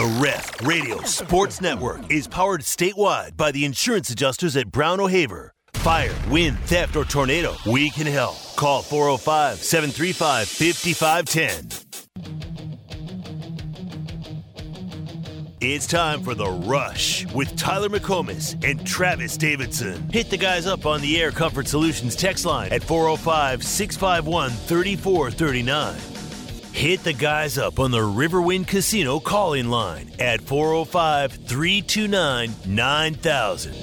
The 0.00 0.18
Ref 0.18 0.62
Radio 0.62 1.02
Sports 1.02 1.60
Network 1.60 2.10
is 2.10 2.26
powered 2.26 2.62
statewide 2.62 3.36
by 3.36 3.52
the 3.52 3.66
insurance 3.66 4.08
adjusters 4.08 4.56
at 4.56 4.72
Brown 4.72 4.98
O'Haver. 4.98 5.52
Fire, 5.74 6.14
wind, 6.30 6.58
theft, 6.60 6.96
or 6.96 7.04
tornado, 7.04 7.54
we 7.66 7.90
can 7.90 8.06
help. 8.06 8.38
Call 8.56 8.80
405 8.80 9.58
735 9.58 10.48
5510. 10.48 11.90
It's 15.60 15.86
time 15.86 16.22
for 16.22 16.34
The 16.34 16.50
Rush 16.50 17.26
with 17.34 17.54
Tyler 17.58 17.90
McComas 17.90 18.54
and 18.64 18.86
Travis 18.86 19.36
Davidson. 19.36 20.08
Hit 20.08 20.30
the 20.30 20.38
guys 20.38 20.66
up 20.66 20.86
on 20.86 21.02
the 21.02 21.20
Air 21.20 21.30
Comfort 21.30 21.68
Solutions 21.68 22.16
text 22.16 22.46
line 22.46 22.72
at 22.72 22.82
405 22.82 23.62
651 23.62 24.50
3439. 24.50 26.09
Hit 26.80 27.04
the 27.04 27.12
guys 27.12 27.58
up 27.58 27.78
on 27.78 27.90
the 27.90 27.98
Riverwind 27.98 28.66
Casino 28.66 29.20
calling 29.20 29.68
line 29.68 30.10
at 30.18 30.40
405 30.40 31.30
329 31.46 32.54
9000. 32.64 33.74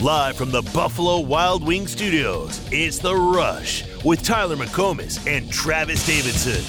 Live 0.00 0.36
from 0.38 0.50
the 0.50 0.62
Buffalo 0.72 1.20
Wild 1.20 1.62
Wing 1.62 1.86
Studios, 1.86 2.66
it's 2.72 2.98
The 2.98 3.14
Rush 3.14 3.84
with 4.06 4.22
Tyler 4.22 4.56
McComas 4.56 5.26
and 5.26 5.52
Travis 5.52 6.06
Davidson. 6.06 6.64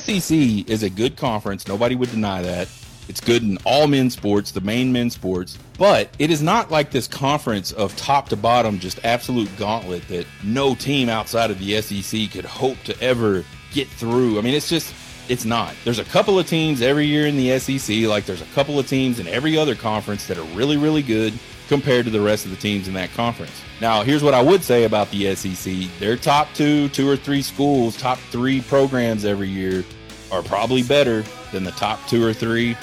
SEC 0.00 0.68
is 0.68 0.82
a 0.82 0.90
good 0.90 1.16
conference. 1.16 1.68
Nobody 1.68 1.94
would 1.94 2.10
deny 2.10 2.42
that. 2.42 2.66
It's 3.08 3.20
good 3.20 3.42
in 3.42 3.58
all 3.64 3.86
men's 3.86 4.14
sports, 4.14 4.50
the 4.50 4.60
main 4.60 4.92
men's 4.92 5.14
sports, 5.14 5.58
but 5.78 6.10
it 6.18 6.30
is 6.30 6.42
not 6.42 6.70
like 6.70 6.90
this 6.90 7.06
conference 7.06 7.70
of 7.72 7.96
top 7.96 8.28
to 8.30 8.36
bottom, 8.36 8.78
just 8.78 9.04
absolute 9.04 9.48
gauntlet 9.56 10.06
that 10.08 10.26
no 10.42 10.74
team 10.74 11.08
outside 11.08 11.50
of 11.50 11.58
the 11.58 11.80
SEC 11.80 12.30
could 12.30 12.44
hope 12.44 12.78
to 12.84 13.00
ever 13.00 13.44
get 13.72 13.88
through. 13.88 14.38
I 14.38 14.42
mean, 14.42 14.54
it's 14.54 14.68
just, 14.68 14.92
it's 15.28 15.44
not. 15.44 15.74
There's 15.84 16.00
a 16.00 16.04
couple 16.04 16.38
of 16.38 16.48
teams 16.48 16.82
every 16.82 17.06
year 17.06 17.26
in 17.26 17.36
the 17.36 17.58
SEC, 17.58 18.08
like 18.08 18.26
there's 18.26 18.42
a 18.42 18.46
couple 18.46 18.78
of 18.78 18.88
teams 18.88 19.20
in 19.20 19.28
every 19.28 19.56
other 19.56 19.76
conference 19.76 20.26
that 20.26 20.38
are 20.38 20.56
really, 20.56 20.76
really 20.76 21.02
good 21.02 21.32
compared 21.68 22.04
to 22.04 22.10
the 22.10 22.20
rest 22.20 22.44
of 22.44 22.50
the 22.50 22.56
teams 22.56 22.88
in 22.88 22.94
that 22.94 23.10
conference. 23.12 23.60
Now, 23.80 24.02
here's 24.02 24.22
what 24.22 24.34
I 24.34 24.42
would 24.42 24.62
say 24.62 24.84
about 24.84 25.10
the 25.10 25.34
SEC 25.34 25.74
their 26.00 26.16
top 26.16 26.48
two, 26.54 26.88
two 26.88 27.08
or 27.08 27.16
three 27.16 27.42
schools, 27.42 27.96
top 27.96 28.18
three 28.30 28.62
programs 28.62 29.24
every 29.24 29.48
year 29.48 29.84
are 30.32 30.42
probably 30.42 30.82
better 30.82 31.22
than 31.52 31.62
the 31.62 31.70
top 31.72 32.04
two 32.08 32.24
or 32.24 32.32
three 32.32 32.76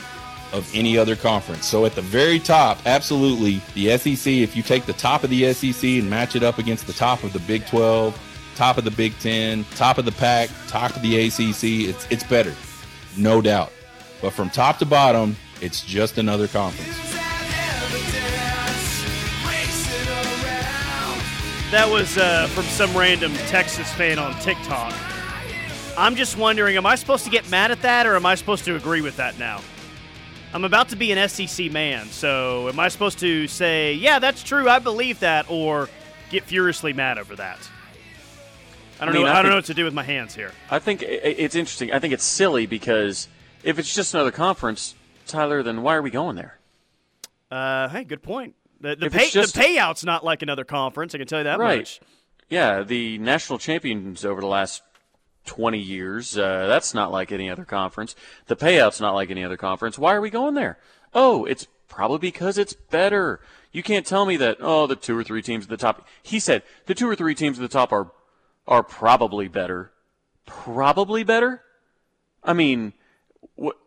of 0.53 0.69
any 0.73 0.97
other 0.97 1.15
conference. 1.15 1.65
So 1.65 1.85
at 1.85 1.95
the 1.95 2.01
very 2.01 2.39
top, 2.39 2.77
absolutely, 2.85 3.61
the 3.73 3.97
SEC, 3.97 4.31
if 4.31 4.55
you 4.55 4.61
take 4.61 4.85
the 4.85 4.93
top 4.93 5.23
of 5.23 5.29
the 5.31 5.51
SEC 5.51 5.83
and 5.83 6.09
match 6.09 6.35
it 6.35 6.43
up 6.43 6.59
against 6.59 6.87
the 6.87 6.93
top 6.93 7.23
of 7.23 7.33
the 7.33 7.39
Big 7.39 7.65
12, 7.65 8.17
top 8.55 8.77
of 8.77 8.83
the 8.83 8.91
Big 8.91 9.17
10, 9.19 9.65
top 9.75 9.97
of 9.97 10.05
the 10.05 10.11
Pac, 10.11 10.49
top 10.67 10.95
of 10.95 11.01
the 11.01 11.27
ACC, 11.27 11.89
it's, 11.89 12.07
it's 12.11 12.23
better, 12.23 12.53
no 13.17 13.41
doubt. 13.41 13.73
But 14.21 14.31
from 14.31 14.51
top 14.51 14.77
to 14.77 14.85
bottom, 14.85 15.35
it's 15.59 15.83
just 15.83 16.19
another 16.19 16.47
conference. 16.47 16.97
That 21.71 21.89
was 21.89 22.19
uh, 22.19 22.47
from 22.51 22.65
some 22.65 22.95
random 22.95 23.33
Texas 23.47 23.91
fan 23.93 24.19
on 24.19 24.39
TikTok. 24.41 24.93
I'm 25.97 26.15
just 26.15 26.37
wondering, 26.37 26.77
am 26.77 26.85
I 26.85 26.93
supposed 26.93 27.23
to 27.25 27.31
get 27.31 27.49
mad 27.49 27.71
at 27.71 27.81
that 27.81 28.05
or 28.05 28.15
am 28.15 28.27
I 28.27 28.35
supposed 28.35 28.65
to 28.65 28.75
agree 28.75 29.01
with 29.01 29.17
that 29.17 29.39
now? 29.39 29.59
I'm 30.53 30.65
about 30.65 30.89
to 30.89 30.95
be 30.95 31.11
an 31.11 31.29
SEC 31.29 31.71
man, 31.71 32.07
so 32.07 32.69
am 32.69 32.79
I 32.79 32.87
supposed 32.89 33.17
to 33.19 33.47
say, 33.47 33.95
yeah, 33.95 34.19
that's 34.19 34.43
true, 34.43 34.69
I 34.69 34.77
believe 34.77 35.19
that, 35.21 35.49
or 35.49 35.89
get 36.29 36.43
furiously 36.43 36.93
mad 36.93 37.17
over 37.17 37.35
that? 37.37 37.57
I 38.99 39.05
don't 39.05 39.15
I 39.15 39.17
mean, 39.17 39.25
know. 39.25 39.31
I 39.31 39.39
I, 39.39 39.41
don't 39.41 39.49
know 39.49 39.57
what 39.57 39.65
to 39.65 39.73
do 39.73 39.83
with 39.83 39.95
my 39.95 40.03
hands 40.03 40.35
here. 40.35 40.51
I 40.69 40.77
think 40.77 41.01
it's 41.01 41.55
interesting. 41.55 41.91
I 41.91 41.97
think 41.97 42.13
it's 42.13 42.23
silly 42.23 42.67
because 42.67 43.27
if 43.63 43.79
it's 43.79 43.93
just 43.93 44.13
another 44.13 44.31
conference, 44.31 44.93
Tyler, 45.25 45.63
then 45.63 45.81
why 45.81 45.95
are 45.95 46.03
we 46.03 46.11
going 46.11 46.35
there? 46.35 46.59
Uh, 47.49 47.89
hey, 47.89 48.03
good 48.03 48.21
point. 48.21 48.55
The, 48.79 48.95
the, 48.95 49.09
pay, 49.09 49.29
just- 49.29 49.55
the 49.55 49.61
payout's 49.61 50.03
not 50.03 50.23
like 50.23 50.43
another 50.43 50.63
conference. 50.65 51.15
I 51.15 51.17
can 51.17 51.25
tell 51.27 51.39
you 51.39 51.45
that 51.45 51.57
right. 51.57 51.79
much. 51.79 51.99
Yeah, 52.49 52.83
the 52.83 53.17
national 53.17 53.57
champions 53.57 54.23
over 54.23 54.39
the 54.39 54.47
last 54.47 54.83
20 55.45 55.77
years, 55.77 56.37
uh, 56.37 56.67
that's 56.67 56.93
not 56.93 57.11
like 57.11 57.31
any 57.31 57.49
other 57.49 57.65
conference. 57.65 58.15
The 58.47 58.55
payout's 58.55 59.01
not 59.01 59.13
like 59.13 59.29
any 59.29 59.43
other 59.43 59.57
conference. 59.57 59.97
Why 59.97 60.13
are 60.13 60.21
we 60.21 60.29
going 60.29 60.53
there? 60.53 60.77
Oh, 61.13 61.45
it's 61.45 61.67
probably 61.87 62.19
because 62.19 62.57
it's 62.57 62.73
better. 62.73 63.39
You 63.71 63.83
can't 63.83 64.05
tell 64.05 64.25
me 64.25 64.37
that, 64.37 64.57
oh, 64.61 64.87
the 64.87 64.95
two 64.95 65.17
or 65.17 65.23
three 65.23 65.41
teams 65.41 65.65
at 65.65 65.69
the 65.69 65.77
top. 65.77 66.07
He 66.21 66.39
said 66.39 66.63
the 66.85 66.95
two 66.95 67.09
or 67.09 67.15
three 67.15 67.35
teams 67.35 67.57
at 67.57 67.61
the 67.61 67.67
top 67.67 67.91
are, 67.91 68.11
are 68.67 68.83
probably 68.83 69.47
better. 69.47 69.91
Probably 70.45 71.23
better? 71.23 71.61
I 72.43 72.53
mean, 72.53 72.93
what, 73.55 73.77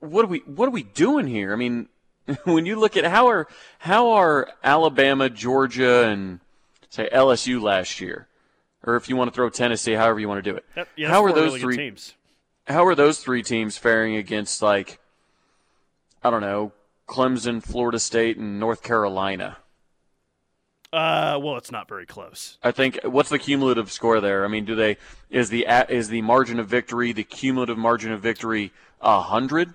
what 0.00 0.24
are 0.24 0.28
we, 0.28 0.38
what 0.40 0.66
are 0.66 0.72
we 0.72 0.82
doing 0.82 1.26
here? 1.26 1.52
I 1.52 1.56
mean, 1.56 1.88
when 2.44 2.66
you 2.66 2.78
look 2.78 2.96
at 2.96 3.04
how 3.04 3.28
are, 3.28 3.48
how 3.78 4.10
are 4.10 4.48
Alabama, 4.62 5.28
Georgia, 5.28 6.04
and 6.04 6.40
say 6.88 7.08
LSU 7.12 7.60
last 7.60 8.00
year, 8.00 8.28
or 8.84 8.96
if 8.96 9.08
you 9.08 9.16
want 9.16 9.30
to 9.30 9.34
throw 9.34 9.48
Tennessee, 9.50 9.92
however 9.92 10.20
you 10.20 10.28
want 10.28 10.42
to 10.42 10.50
do 10.50 10.56
it. 10.56 10.64
Yep, 10.76 10.88
yeah, 10.96 11.08
how 11.08 11.24
are 11.24 11.32
those 11.32 11.52
really 11.52 11.60
three 11.60 11.76
teams? 11.76 12.14
How 12.66 12.86
are 12.86 12.94
those 12.94 13.18
three 13.18 13.42
teams 13.42 13.76
faring 13.76 14.16
against 14.16 14.62
like 14.62 14.98
I 16.22 16.30
don't 16.30 16.42
know, 16.42 16.72
Clemson, 17.08 17.62
Florida 17.62 17.98
State, 17.98 18.36
and 18.36 18.60
North 18.60 18.82
Carolina? 18.82 19.56
Uh, 20.92 21.38
well, 21.40 21.56
it's 21.56 21.70
not 21.70 21.88
very 21.88 22.04
close. 22.04 22.58
I 22.62 22.72
think 22.72 22.98
what's 23.04 23.28
the 23.28 23.38
cumulative 23.38 23.92
score 23.92 24.20
there? 24.20 24.44
I 24.44 24.48
mean, 24.48 24.64
do 24.64 24.74
they 24.74 24.96
is 25.30 25.48
the 25.48 25.66
is 25.88 26.08
the 26.08 26.22
margin 26.22 26.58
of 26.58 26.66
victory 26.68 27.12
the 27.12 27.22
cumulative 27.22 27.78
margin 27.78 28.12
of 28.12 28.20
victory 28.20 28.72
a 29.00 29.20
hundred? 29.20 29.72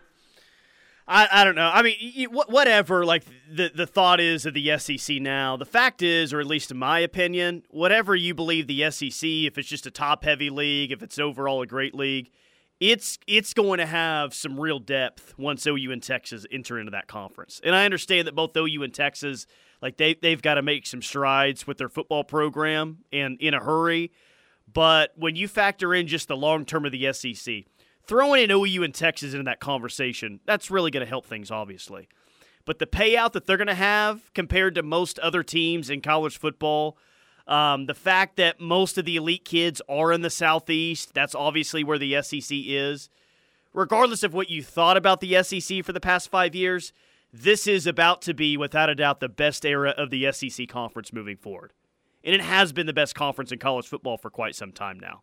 I, 1.08 1.28
I 1.32 1.44
don't 1.44 1.56
know. 1.56 1.70
I 1.72 1.84
mean, 1.84 2.30
whatever. 2.32 3.06
Like 3.06 3.24
the 3.52 3.72
the 3.74 3.86
thought 3.86 4.20
is 4.20 4.46
of 4.46 4.54
the 4.54 4.78
SEC 4.78 5.18
now. 5.22 5.56
The 5.56 5.66
fact 5.66 6.02
is, 6.02 6.34
or 6.34 6.40
at 6.40 6.48
least 6.48 6.72
in 6.72 6.78
my 6.78 7.00
opinion, 7.00 7.64
whatever 7.70 8.16
you 8.16 8.34
believe 8.34 8.68
the 8.68 8.90
SEC, 8.90 9.22
if 9.24 9.58
it's 9.58 9.68
just 9.68 9.86
a 9.86 9.92
top 9.92 10.24
heavy 10.24 10.50
league, 10.50 10.92
if 10.92 11.04
it's 11.04 11.20
overall 11.20 11.62
a 11.62 11.68
great 11.68 11.94
league, 11.94 12.32
it's 12.80 13.20
it's 13.28 13.54
going 13.54 13.78
to 13.78 13.86
have 13.86 14.34
some 14.34 14.60
real 14.60 14.80
depth 14.80 15.36
once 15.38 15.68
OU 15.68 15.92
and 15.92 16.02
Texas 16.02 16.46
enter 16.52 16.80
into 16.80 16.92
that 16.92 17.08
conference. 17.08 17.62
And 17.64 17.76
I 17.76 17.86
understand 17.86 18.28
that 18.28 18.36
both 18.36 18.58
OU 18.58 18.84
and 18.84 18.94
Texas, 18.94 19.46
like 19.84 19.98
they 19.98 20.16
they've 20.16 20.42
got 20.42 20.56
to 20.56 20.64
make 20.64 20.88
some 20.88 21.04
strides 21.04 21.68
with 21.68 21.78
their 21.78 21.90
football 21.90 22.24
program 22.24 23.00
and 23.14 23.40
in 23.40 23.54
a 23.54 23.64
hurry. 23.64 24.12
But 24.72 25.12
when 25.16 25.36
you 25.36 25.48
factor 25.48 25.94
in 25.94 26.08
just 26.08 26.28
the 26.28 26.36
long 26.36 26.66
term 26.66 26.86
of 26.86 26.92
the 26.92 27.14
SEC, 27.14 27.66
throwing 28.08 28.44
in 28.44 28.52
OU 28.52 28.84
and 28.84 28.94
Texas 28.94 29.34
into 29.34 29.44
that 29.46 29.60
conversation, 29.60 30.40
that's 30.46 30.72
really 30.72 30.92
going 30.92 31.06
to 31.06 31.10
help 31.10 31.26
things, 31.26 31.52
obviously. 31.52 32.08
But 32.66 32.80
the 32.80 32.88
payout 32.88 33.34
that 33.34 33.46
they're 33.46 33.58
going 33.58 33.68
to 33.68 33.76
have 33.76 34.34
compared 34.34 34.76
to 34.76 34.84
most 34.84 35.20
other 35.20 35.44
teams 35.44 35.90
in 35.90 36.02
college 36.02 36.38
football, 36.38 36.98
um, 37.48 37.86
the 37.86 37.94
fact 37.94 38.38
that 38.38 38.60
most 38.60 38.98
of 38.98 39.06
the 39.06 39.18
elite 39.18 39.46
kids 39.46 39.82
are 39.88 40.12
in 40.12 40.22
the 40.22 40.30
Southeast, 40.30 41.14
that's 41.14 41.36
obviously 41.36 41.84
where 41.84 42.00
the 42.00 42.22
SEC 42.22 42.50
is. 42.52 43.10
Regardless 43.74 44.24
of 44.24 44.34
what 44.34 44.50
you 44.50 44.64
thought 44.64 44.98
about 44.98 45.20
the 45.20 45.44
SEC 45.44 45.84
for 45.84 45.94
the 45.94 46.00
past 46.00 46.32
five 46.32 46.56
years, 46.56 46.92
this 47.32 47.68
is 47.68 47.86
about 47.86 48.22
to 48.24 48.34
be, 48.34 48.58
without 48.58 48.90
a 48.90 48.96
doubt, 48.96 49.20
the 49.20 49.30
best 49.30 49.66
era 49.66 49.94
of 49.98 50.10
the 50.10 50.32
SEC 50.32 50.68
conference 50.68 51.12
moving 51.14 51.38
forward. 51.38 51.74
And 52.24 52.34
it 52.34 52.42
has 52.42 52.72
been 52.72 52.88
the 52.88 52.94
best 52.94 53.14
conference 53.14 53.52
in 53.52 53.60
college 53.60 53.88
football 53.88 54.18
for 54.18 54.32
quite 54.32 54.56
some 54.56 54.72
time 54.72 55.00
now. 55.00 55.22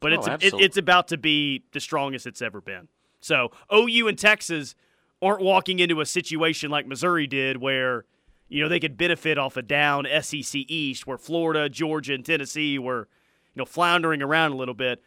But 0.00 0.12
Oh, 0.14 0.16
it's 0.34 0.44
it, 0.44 0.54
it's 0.54 0.76
about 0.76 1.08
to 1.08 1.18
be 1.18 1.64
the 1.72 1.80
strongest 1.80 2.26
it's 2.26 2.42
ever 2.42 2.60
been. 2.60 2.88
So 3.20 3.50
OU 3.72 4.08
and 4.08 4.18
Texas 4.18 4.74
aren't 5.22 5.42
walking 5.42 5.78
into 5.78 6.00
a 6.00 6.06
situation 6.06 6.70
like 6.70 6.86
Missouri 6.86 7.26
did, 7.26 7.58
where 7.58 8.06
you 8.48 8.62
know 8.62 8.68
they 8.68 8.80
could 8.80 8.96
benefit 8.96 9.38
off 9.38 9.56
a 9.56 9.62
down 9.62 10.06
SEC 10.22 10.54
East, 10.68 11.06
where 11.06 11.18
Florida, 11.18 11.68
Georgia, 11.68 12.14
and 12.14 12.24
Tennessee 12.24 12.78
were 12.78 13.08
you 13.54 13.60
know 13.60 13.66
floundering 13.66 14.22
around 14.22 14.52
a 14.52 14.56
little 14.56 14.74
bit. 14.74 15.02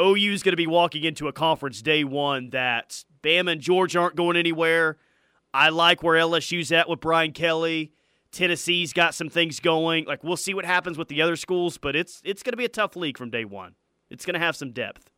OU 0.00 0.32
is 0.32 0.42
going 0.42 0.52
to 0.52 0.56
be 0.56 0.66
walking 0.66 1.04
into 1.04 1.28
a 1.28 1.32
conference 1.32 1.82
day 1.82 2.04
one 2.04 2.50
that 2.50 3.04
Bama 3.22 3.52
and 3.52 3.60
Georgia 3.60 3.98
aren't 3.98 4.16
going 4.16 4.36
anywhere. 4.36 4.96
I 5.52 5.70
like 5.70 6.02
where 6.02 6.14
LSU's 6.14 6.70
at 6.72 6.88
with 6.88 7.00
Brian 7.00 7.32
Kelly. 7.32 7.92
Tennessee's 8.30 8.92
got 8.92 9.14
some 9.14 9.28
things 9.28 9.60
going. 9.60 10.04
Like 10.04 10.22
we'll 10.22 10.36
see 10.36 10.54
what 10.54 10.64
happens 10.64 10.96
with 10.96 11.08
the 11.08 11.20
other 11.20 11.36
schools, 11.36 11.78
but 11.78 11.96
it's 11.96 12.22
it's 12.24 12.42
going 12.42 12.52
to 12.52 12.56
be 12.56 12.64
a 12.64 12.68
tough 12.70 12.96
league 12.96 13.18
from 13.18 13.30
day 13.30 13.44
one. 13.44 13.74
It's 14.10 14.24
going 14.24 14.34
to 14.34 14.40
have 14.40 14.56
some 14.56 14.72
depth. 14.72 15.10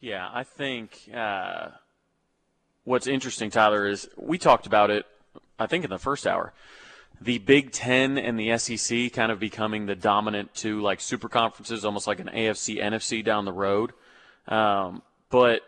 Yeah, 0.00 0.28
I 0.32 0.42
think 0.42 1.08
uh, 1.14 1.68
what's 2.84 3.06
interesting, 3.06 3.50
Tyler, 3.50 3.86
is 3.86 4.08
we 4.16 4.38
talked 4.38 4.66
about 4.66 4.90
it. 4.90 5.06
I 5.58 5.66
think 5.66 5.84
in 5.84 5.90
the 5.90 5.98
first 5.98 6.26
hour, 6.26 6.52
the 7.20 7.38
Big 7.38 7.70
Ten 7.70 8.18
and 8.18 8.38
the 8.38 8.56
SEC 8.58 9.12
kind 9.12 9.30
of 9.30 9.38
becoming 9.38 9.86
the 9.86 9.94
dominant 9.94 10.54
two, 10.54 10.80
like 10.80 11.00
super 11.00 11.28
conferences, 11.28 11.84
almost 11.84 12.06
like 12.06 12.18
an 12.18 12.30
AFC, 12.32 12.82
NFC 12.82 13.24
down 13.24 13.44
the 13.44 13.52
road. 13.52 13.92
Um, 14.48 15.02
but 15.30 15.62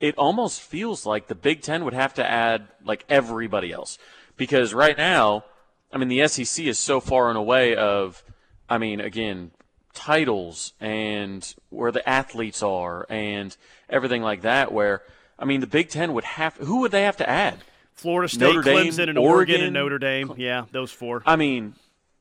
it 0.00 0.16
almost 0.16 0.60
feels 0.60 1.06
like 1.06 1.28
the 1.28 1.34
Big 1.34 1.62
Ten 1.62 1.84
would 1.84 1.94
have 1.94 2.14
to 2.14 2.28
add 2.28 2.68
like 2.84 3.04
everybody 3.08 3.72
else 3.72 3.98
because 4.36 4.74
right 4.74 4.96
now, 4.96 5.44
I 5.92 5.98
mean, 5.98 6.08
the 6.08 6.26
SEC 6.26 6.64
is 6.66 6.78
so 6.78 7.00
far 7.00 7.28
and 7.28 7.38
away 7.38 7.74
of, 7.76 8.22
I 8.68 8.78
mean, 8.78 9.00
again, 9.00 9.52
titles 9.94 10.72
and 10.80 11.54
where 11.70 11.92
the 11.92 12.06
athletes 12.08 12.62
are 12.62 13.06
and 13.08 13.56
everything 13.88 14.22
like 14.22 14.42
that. 14.42 14.72
Where 14.72 15.02
I 15.38 15.44
mean, 15.44 15.60
the 15.60 15.66
Big 15.66 15.88
Ten 15.88 16.12
would 16.14 16.24
have 16.24 16.56
who 16.56 16.80
would 16.80 16.92
they 16.92 17.02
have 17.02 17.16
to 17.18 17.28
add? 17.28 17.58
Florida 17.94 18.28
State, 18.28 18.40
Notre 18.40 18.62
Dame, 18.62 18.86
Clemson, 18.86 19.08
and 19.08 19.18
Oregon, 19.18 19.56
Oregon. 19.56 19.60
and 19.62 19.74
Notre 19.74 19.98
Dame. 19.98 20.34
Yeah, 20.36 20.66
those 20.70 20.92
four. 20.92 21.22
I 21.26 21.34
mean, 21.34 21.74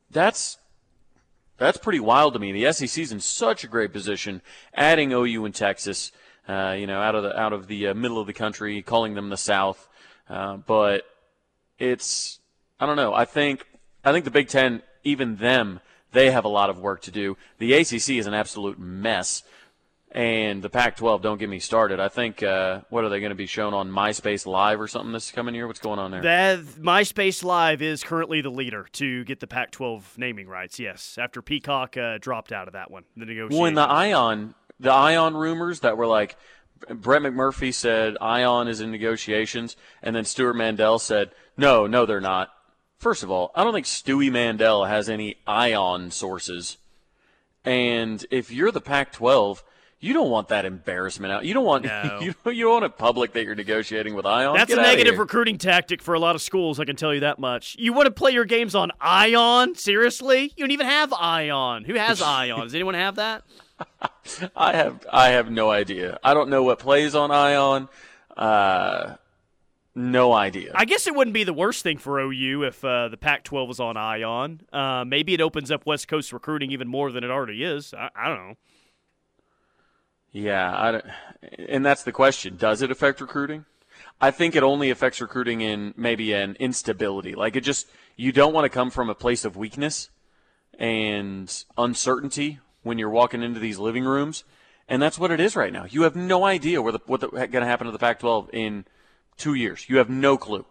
that's 0.09 0.57
that's 1.57 1.77
pretty 1.77 1.99
wild 1.99 2.33
to 2.33 2.39
me. 2.39 2.51
The 2.51 2.71
SEC's 2.71 3.11
in 3.11 3.19
such 3.19 3.63
a 3.63 3.67
great 3.67 3.93
position, 3.93 4.41
adding 4.73 5.11
OU 5.11 5.45
and 5.45 5.55
Texas, 5.55 6.11
uh, 6.47 6.75
you 6.77 6.87
know, 6.87 6.99
out 6.99 7.15
of 7.15 7.23
the 7.23 7.39
out 7.39 7.53
of 7.53 7.67
the 7.67 7.87
uh, 7.87 7.93
middle 7.93 8.19
of 8.19 8.27
the 8.27 8.33
country, 8.33 8.81
calling 8.81 9.13
them 9.13 9.29
the 9.29 9.37
South. 9.37 9.87
Uh, 10.29 10.57
but 10.57 11.03
it's 11.79 12.39
I 12.79 12.85
don't 12.85 12.95
know. 12.95 13.13
I 13.13 13.25
think 13.25 13.65
I 14.03 14.11
think 14.11 14.25
the 14.25 14.31
Big 14.31 14.47
Ten, 14.47 14.81
even 15.03 15.37
them, 15.37 15.79
they 16.11 16.31
have 16.31 16.45
a 16.45 16.49
lot 16.49 16.69
of 16.69 16.79
work 16.79 17.01
to 17.03 17.11
do. 17.11 17.37
The 17.57 17.73
ACC 17.73 18.09
is 18.11 18.27
an 18.27 18.33
absolute 18.33 18.79
mess. 18.79 19.43
And 20.09 20.63
the 20.63 20.69
Pac-12, 20.69 21.21
don't 21.21 21.37
get 21.37 21.49
me 21.49 21.59
started. 21.59 21.99
I 21.99 22.07
think 22.07 22.41
uh, 22.41 22.81
what 22.89 23.03
are 23.03 23.09
they 23.09 23.19
going 23.19 23.31
to 23.31 23.35
be 23.35 23.45
shown 23.45 23.73
on 23.73 23.91
MySpace 23.91 24.45
Live 24.45 24.79
or 24.79 24.87
something 24.87 25.11
this 25.11 25.31
coming 25.31 25.53
year? 25.53 25.67
What's 25.67 25.81
going 25.81 25.99
on 25.99 26.11
there? 26.11 26.21
That 26.21 26.59
MySpace 26.59 27.43
Live 27.43 27.81
is 27.81 28.03
currently 28.03 28.39
the 28.41 28.49
leader 28.49 28.87
to 28.93 29.25
get 29.25 29.41
the 29.41 29.47
Pac-12 29.47 30.17
naming 30.17 30.47
rights. 30.47 30.79
Yes, 30.79 31.17
after 31.19 31.41
Peacock 31.41 31.97
uh, 31.97 32.19
dropped 32.19 32.53
out 32.53 32.67
of 32.67 32.73
that 32.73 32.89
one, 32.89 33.03
the 33.17 33.25
negotiation. 33.25 33.61
When 33.61 33.73
the 33.73 33.81
Ion, 33.81 34.55
the 34.79 34.93
Ion 34.93 35.35
rumors 35.35 35.81
that 35.81 35.97
were 35.97 36.07
like, 36.07 36.37
Brett 36.89 37.21
McMurphy 37.21 37.73
said 37.73 38.15
Ion 38.21 38.69
is 38.69 38.79
in 38.79 38.91
negotiations, 38.91 39.75
and 40.01 40.15
then 40.15 40.23
Stewart 40.23 40.55
Mandel 40.55 40.99
said, 40.99 41.31
no, 41.57 41.85
no, 41.85 42.05
they're 42.05 42.21
not. 42.21 42.49
First 42.99 43.23
of 43.23 43.29
all, 43.31 43.51
I 43.55 43.63
don't 43.63 43.73
think 43.73 43.85
Stewie 43.85 44.31
Mandel 44.31 44.85
has 44.85 45.07
any 45.09 45.37
Ion 45.45 46.09
sources. 46.11 46.77
And 47.63 48.25
if 48.31 48.51
you're 48.51 48.71
the 48.71 48.81
Pac-12, 48.81 49.61
you 49.99 50.13
don't 50.13 50.29
want 50.29 50.47
that 50.49 50.65
embarrassment 50.65 51.31
out. 51.33 51.45
You 51.45 51.53
don't 51.53 51.65
want 51.65 51.85
No. 51.85 52.19
you, 52.21 52.33
don't, 52.43 52.55
you 52.55 52.63
don't 52.63 52.73
want 52.73 52.85
it 52.85 52.97
public 52.97 53.33
that 53.33 53.43
you're 53.43 53.55
negotiating 53.55 54.13
with 54.15 54.25
Ion. 54.25 54.55
That's 54.55 54.69
Get 54.69 54.79
a 54.79 54.81
negative 54.81 55.17
recruiting 55.19 55.57
tactic 55.57 56.01
for 56.01 56.13
a 56.15 56.19
lot 56.19 56.35
of 56.35 56.41
schools. 56.41 56.79
I 56.79 56.85
can 56.85 56.95
tell 56.95 57.13
you 57.13 57.19
that 57.21 57.39
much. 57.39 57.75
You 57.79 57.93
want 57.93 58.05
to 58.07 58.11
play 58.11 58.31
your 58.31 58.45
games 58.45 58.73
on 58.73 58.91
Ion? 59.01 59.75
Seriously? 59.75 60.53
You 60.55 60.63
don't 60.63 60.71
even 60.71 60.85
have 60.87 61.13
Ion. 61.13 61.83
Who 61.83 61.95
has 61.95 62.21
Ion? 62.23 62.61
Does 62.61 62.73
anyone 62.75 62.95
have 62.95 63.15
that? 63.15 63.43
I 64.55 64.75
have 64.75 65.05
I 65.11 65.29
have 65.29 65.51
no 65.51 65.69
idea. 65.69 66.17
I 66.23 66.33
don't 66.33 66.49
know 66.49 66.63
what 66.63 66.79
plays 66.79 67.13
on 67.13 67.29
Ion. 67.29 67.89
Uh, 68.35 69.15
no 69.97 70.31
idea. 70.31 70.71
I 70.75 70.85
guess 70.85 71.07
it 71.07 71.15
wouldn't 71.15 71.33
be 71.33 71.43
the 71.43 71.53
worst 71.53 71.83
thing 71.83 71.97
for 71.97 72.19
OU 72.19 72.63
if 72.63 72.85
uh, 72.85 73.09
the 73.09 73.17
Pac-12 73.17 73.67
was 73.67 73.79
on 73.79 73.97
Ion. 73.97 74.61
Uh, 74.71 75.03
maybe 75.05 75.33
it 75.33 75.41
opens 75.41 75.71
up 75.71 75.85
West 75.85 76.07
Coast 76.07 76.31
recruiting 76.31 76.71
even 76.71 76.87
more 76.87 77.11
than 77.11 77.23
it 77.23 77.31
already 77.31 77.63
is. 77.63 77.93
I, 77.93 78.09
I 78.15 78.27
don't 78.29 78.47
know. 78.47 78.55
Yeah, 80.31 80.71
I 80.79 80.91
don't, 80.91 81.05
and 81.67 81.85
that's 81.85 82.03
the 82.03 82.11
question. 82.11 82.57
Does 82.57 82.81
it 82.81 82.91
affect 82.91 83.21
recruiting? 83.21 83.65
I 84.21 84.31
think 84.31 84.55
it 84.55 84.63
only 84.63 84.89
affects 84.89 85.19
recruiting 85.19 85.61
in 85.61 85.93
maybe 85.97 86.33
an 86.33 86.55
instability. 86.59 87.33
Like 87.33 87.55
it 87.55 87.61
just 87.61 87.87
you 88.15 88.31
don't 88.31 88.53
want 88.53 88.65
to 88.65 88.69
come 88.69 88.91
from 88.91 89.09
a 89.09 89.15
place 89.15 89.45
of 89.45 89.57
weakness 89.57 90.09
and 90.77 91.63
uncertainty 91.77 92.59
when 92.83 92.99
you're 92.99 93.09
walking 93.09 93.41
into 93.41 93.59
these 93.59 93.79
living 93.79 94.05
rooms, 94.05 94.43
and 94.87 95.01
that's 95.01 95.17
what 95.17 95.31
it 95.31 95.39
is 95.39 95.55
right 95.55 95.73
now. 95.73 95.85
You 95.89 96.03
have 96.03 96.15
no 96.15 96.45
idea 96.45 96.81
where 96.81 96.91
the, 96.91 96.99
what's 97.07 97.23
going 97.25 97.49
to 97.51 97.65
happen 97.65 97.85
to 97.85 97.91
the 97.91 97.99
Pac-12 97.99 98.49
in 98.53 98.85
two 99.37 99.53
years. 99.53 99.89
You 99.89 99.97
have 99.97 100.09
no 100.09 100.37
clue. 100.37 100.65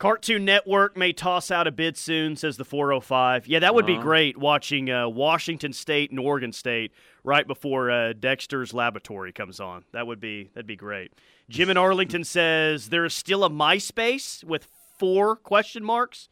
Cartoon 0.00 0.46
Network 0.46 0.96
may 0.96 1.12
toss 1.12 1.50
out 1.50 1.66
a 1.66 1.70
bid 1.70 1.94
soon, 1.98 2.34
says 2.34 2.56
the 2.56 2.64
405. 2.64 3.46
Yeah, 3.46 3.58
that 3.58 3.74
would 3.74 3.84
be 3.84 3.98
great 3.98 4.38
watching 4.38 4.90
uh, 4.90 5.06
Washington 5.06 5.74
State 5.74 6.10
and 6.10 6.18
Oregon 6.18 6.52
State 6.52 6.92
right 7.22 7.46
before 7.46 7.90
uh, 7.90 8.14
Dexter's 8.14 8.72
Laboratory 8.72 9.30
comes 9.30 9.60
on. 9.60 9.84
That 9.92 10.06
would 10.06 10.18
be 10.18 10.50
that'd 10.54 10.66
be 10.66 10.74
great. 10.74 11.12
Jim 11.50 11.68
in 11.68 11.76
Arlington 11.76 12.24
says 12.24 12.88
there 12.88 13.04
is 13.04 13.12
still 13.12 13.44
a 13.44 13.50
MySpace 13.50 14.42
with 14.42 14.68
four 14.98 15.36
question 15.36 15.84
marks. 15.84 16.30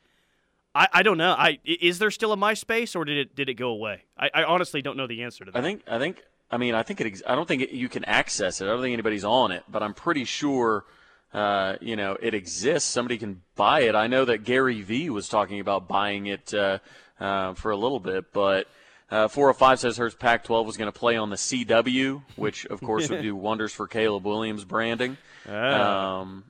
I, 0.74 0.88
I 0.92 1.02
don't 1.02 1.18
know. 1.18 1.32
I 1.32 1.58
is 1.64 1.98
there 1.98 2.10
still 2.10 2.32
a 2.32 2.36
MySpace 2.38 2.96
or 2.96 3.04
did 3.04 3.18
it 3.18 3.34
did 3.34 3.50
it 3.50 3.54
go 3.54 3.68
away? 3.68 4.04
I, 4.16 4.30
I 4.32 4.44
honestly 4.44 4.80
don't 4.80 4.96
know 4.96 5.06
the 5.06 5.24
answer 5.24 5.44
to 5.44 5.50
that. 5.50 5.58
I 5.58 5.62
think 5.62 5.82
I 5.86 5.98
think 5.98 6.22
I 6.50 6.56
mean 6.56 6.74
I 6.74 6.82
think 6.82 7.02
it 7.02 7.06
ex- 7.06 7.22
I 7.26 7.34
don't 7.34 7.46
think 7.46 7.60
it, 7.60 7.70
you 7.72 7.90
can 7.90 8.06
access 8.06 8.62
it. 8.62 8.64
I 8.64 8.68
don't 8.68 8.80
think 8.80 8.94
anybody's 8.94 9.24
on 9.24 9.52
it, 9.52 9.64
but 9.68 9.82
I'm 9.82 9.92
pretty 9.92 10.24
sure 10.24 10.84
uh, 11.32 11.76
you 11.80 11.96
know 11.96 12.16
it 12.20 12.34
exists. 12.34 12.88
Somebody 12.88 13.18
can 13.18 13.42
buy 13.54 13.80
it. 13.80 13.94
I 13.94 14.06
know 14.06 14.24
that 14.24 14.44
Gary 14.44 14.82
Vee 14.82 15.10
was 15.10 15.28
talking 15.28 15.60
about 15.60 15.88
buying 15.88 16.26
it 16.26 16.52
uh, 16.54 16.78
uh, 17.20 17.54
for 17.54 17.70
a 17.70 17.76
little 17.76 18.00
bit, 18.00 18.32
but. 18.32 18.66
Uh, 19.10 19.26
405 19.26 19.80
says 19.80 19.96
her 19.96 20.10
Pac-12 20.10 20.66
was 20.66 20.76
going 20.76 20.92
to 20.92 20.98
play 20.98 21.16
on 21.16 21.30
the 21.30 21.36
CW, 21.36 22.20
which 22.36 22.66
of 22.66 22.82
course 22.82 23.08
would 23.08 23.22
do 23.22 23.34
wonders 23.34 23.72
for 23.72 23.86
Caleb 23.86 24.26
Williams 24.26 24.66
branding. 24.66 25.16
Um, 25.46 26.44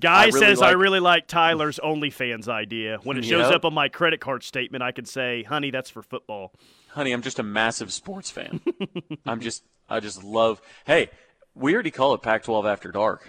Guy 0.00 0.22
I 0.22 0.24
really 0.26 0.40
says 0.40 0.62
I 0.62 0.70
really 0.70 1.00
like 1.00 1.26
Tyler's 1.26 1.78
OnlyFans 1.84 2.48
idea. 2.48 2.98
When 3.02 3.18
it 3.18 3.26
shows 3.26 3.48
Yep. 3.48 3.56
up 3.56 3.64
on 3.66 3.74
my 3.74 3.90
credit 3.90 4.20
card 4.20 4.42
statement, 4.42 4.82
I 4.82 4.92
can 4.92 5.04
say, 5.04 5.42
"Honey, 5.42 5.70
that's 5.70 5.90
for 5.90 6.02
football." 6.02 6.52
honey, 6.88 7.12
I'm 7.12 7.22
just 7.22 7.38
a 7.38 7.42
massive 7.42 7.92
sports 7.92 8.30
fan. 8.30 8.60
I'm 9.26 9.40
just, 9.40 9.62
I 9.88 10.00
just 10.00 10.22
love. 10.22 10.60
Hey, 10.86 11.10
we 11.54 11.74
already 11.74 11.90
call 11.90 12.14
it 12.14 12.22
Pac-12 12.22 12.70
After 12.70 12.90
Dark. 12.90 13.28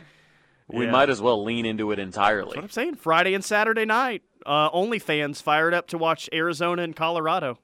We 0.73 0.85
Yeah. 0.85 0.91
might 0.91 1.09
as 1.09 1.21
well 1.21 1.43
lean 1.43 1.65
into 1.65 1.91
it 1.91 1.99
entirely. 1.99 2.55
What 2.55 2.63
I'm 2.63 2.69
saying, 2.69 2.95
Friday 2.95 3.33
and 3.33 3.43
Saturday 3.45 3.85
night, 3.85 4.23
uh, 4.45 4.69
OnlyFans 4.71 5.41
fired 5.41 5.73
up 5.73 5.87
to 5.89 5.97
watch 5.97 6.29
Arizona 6.33 6.81
and 6.81 6.95
Colorado. 6.95 7.59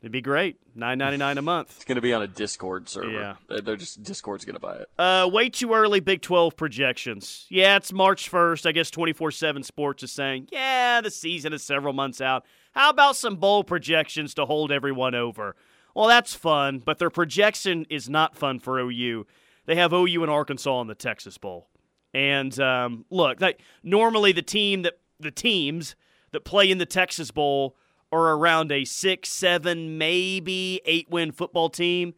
It'd 0.00 0.10
be 0.10 0.20
great. 0.20 0.56
Nine 0.74 0.98
ninety 0.98 1.16
nine 1.16 1.38
a 1.38 1.42
month. 1.42 1.74
It's 1.76 1.84
going 1.84 1.94
to 1.94 2.02
be 2.02 2.12
on 2.12 2.22
a 2.22 2.26
Discord 2.26 2.88
server. 2.88 3.10
Yeah. 3.12 3.36
They're- 3.48 3.76
just 3.76 4.02
Discord's 4.02 4.44
going 4.44 4.54
to 4.54 4.60
buy 4.60 4.74
it. 4.78 4.88
Uh, 4.98 5.28
way 5.32 5.48
too 5.48 5.72
early 5.72 6.00
Big 6.00 6.22
12 6.22 6.56
projections. 6.56 7.46
Yeah, 7.48 7.76
it's 7.76 7.92
March 7.92 8.28
1st. 8.28 8.66
I 8.66 8.72
guess 8.72 8.90
24 8.90 9.30
7 9.30 9.62
Sports 9.62 10.02
is 10.02 10.10
saying, 10.10 10.48
yeah, 10.50 11.00
the 11.00 11.10
season 11.10 11.52
is 11.52 11.62
several 11.62 11.92
months 11.92 12.20
out. 12.20 12.44
How 12.72 12.90
about 12.90 13.14
some 13.14 13.36
bowl 13.36 13.62
projections 13.62 14.34
to 14.34 14.44
hold 14.46 14.72
everyone 14.72 15.14
over? 15.14 15.54
Well, 15.94 16.08
that's 16.08 16.34
fun, 16.34 16.80
but 16.84 16.98
their 16.98 17.10
projection 17.10 17.86
is 17.88 18.08
not 18.08 18.34
fun 18.36 18.58
for 18.58 18.80
OU. 18.80 19.26
They 19.66 19.76
have 19.76 19.92
OU 19.92 20.22
and 20.22 20.32
Arkansas 20.32 20.80
in 20.80 20.88
the 20.88 20.94
Texas 20.96 21.38
Bowl. 21.38 21.68
And 22.14 22.58
um, 22.60 23.04
look, 23.10 23.40
like 23.40 23.60
normally 23.82 24.32
the 24.32 24.42
team 24.42 24.82
that 24.82 24.98
the 25.18 25.30
teams 25.30 25.96
that 26.32 26.44
play 26.44 26.70
in 26.70 26.78
the 26.78 26.86
Texas 26.86 27.30
Bowl 27.30 27.76
are 28.10 28.34
around 28.34 28.70
a 28.70 28.84
six, 28.84 29.30
seven, 29.30 29.96
maybe 29.96 30.80
eight 30.84 31.08
win 31.10 31.32
football 31.32 31.70
team. 31.70 32.14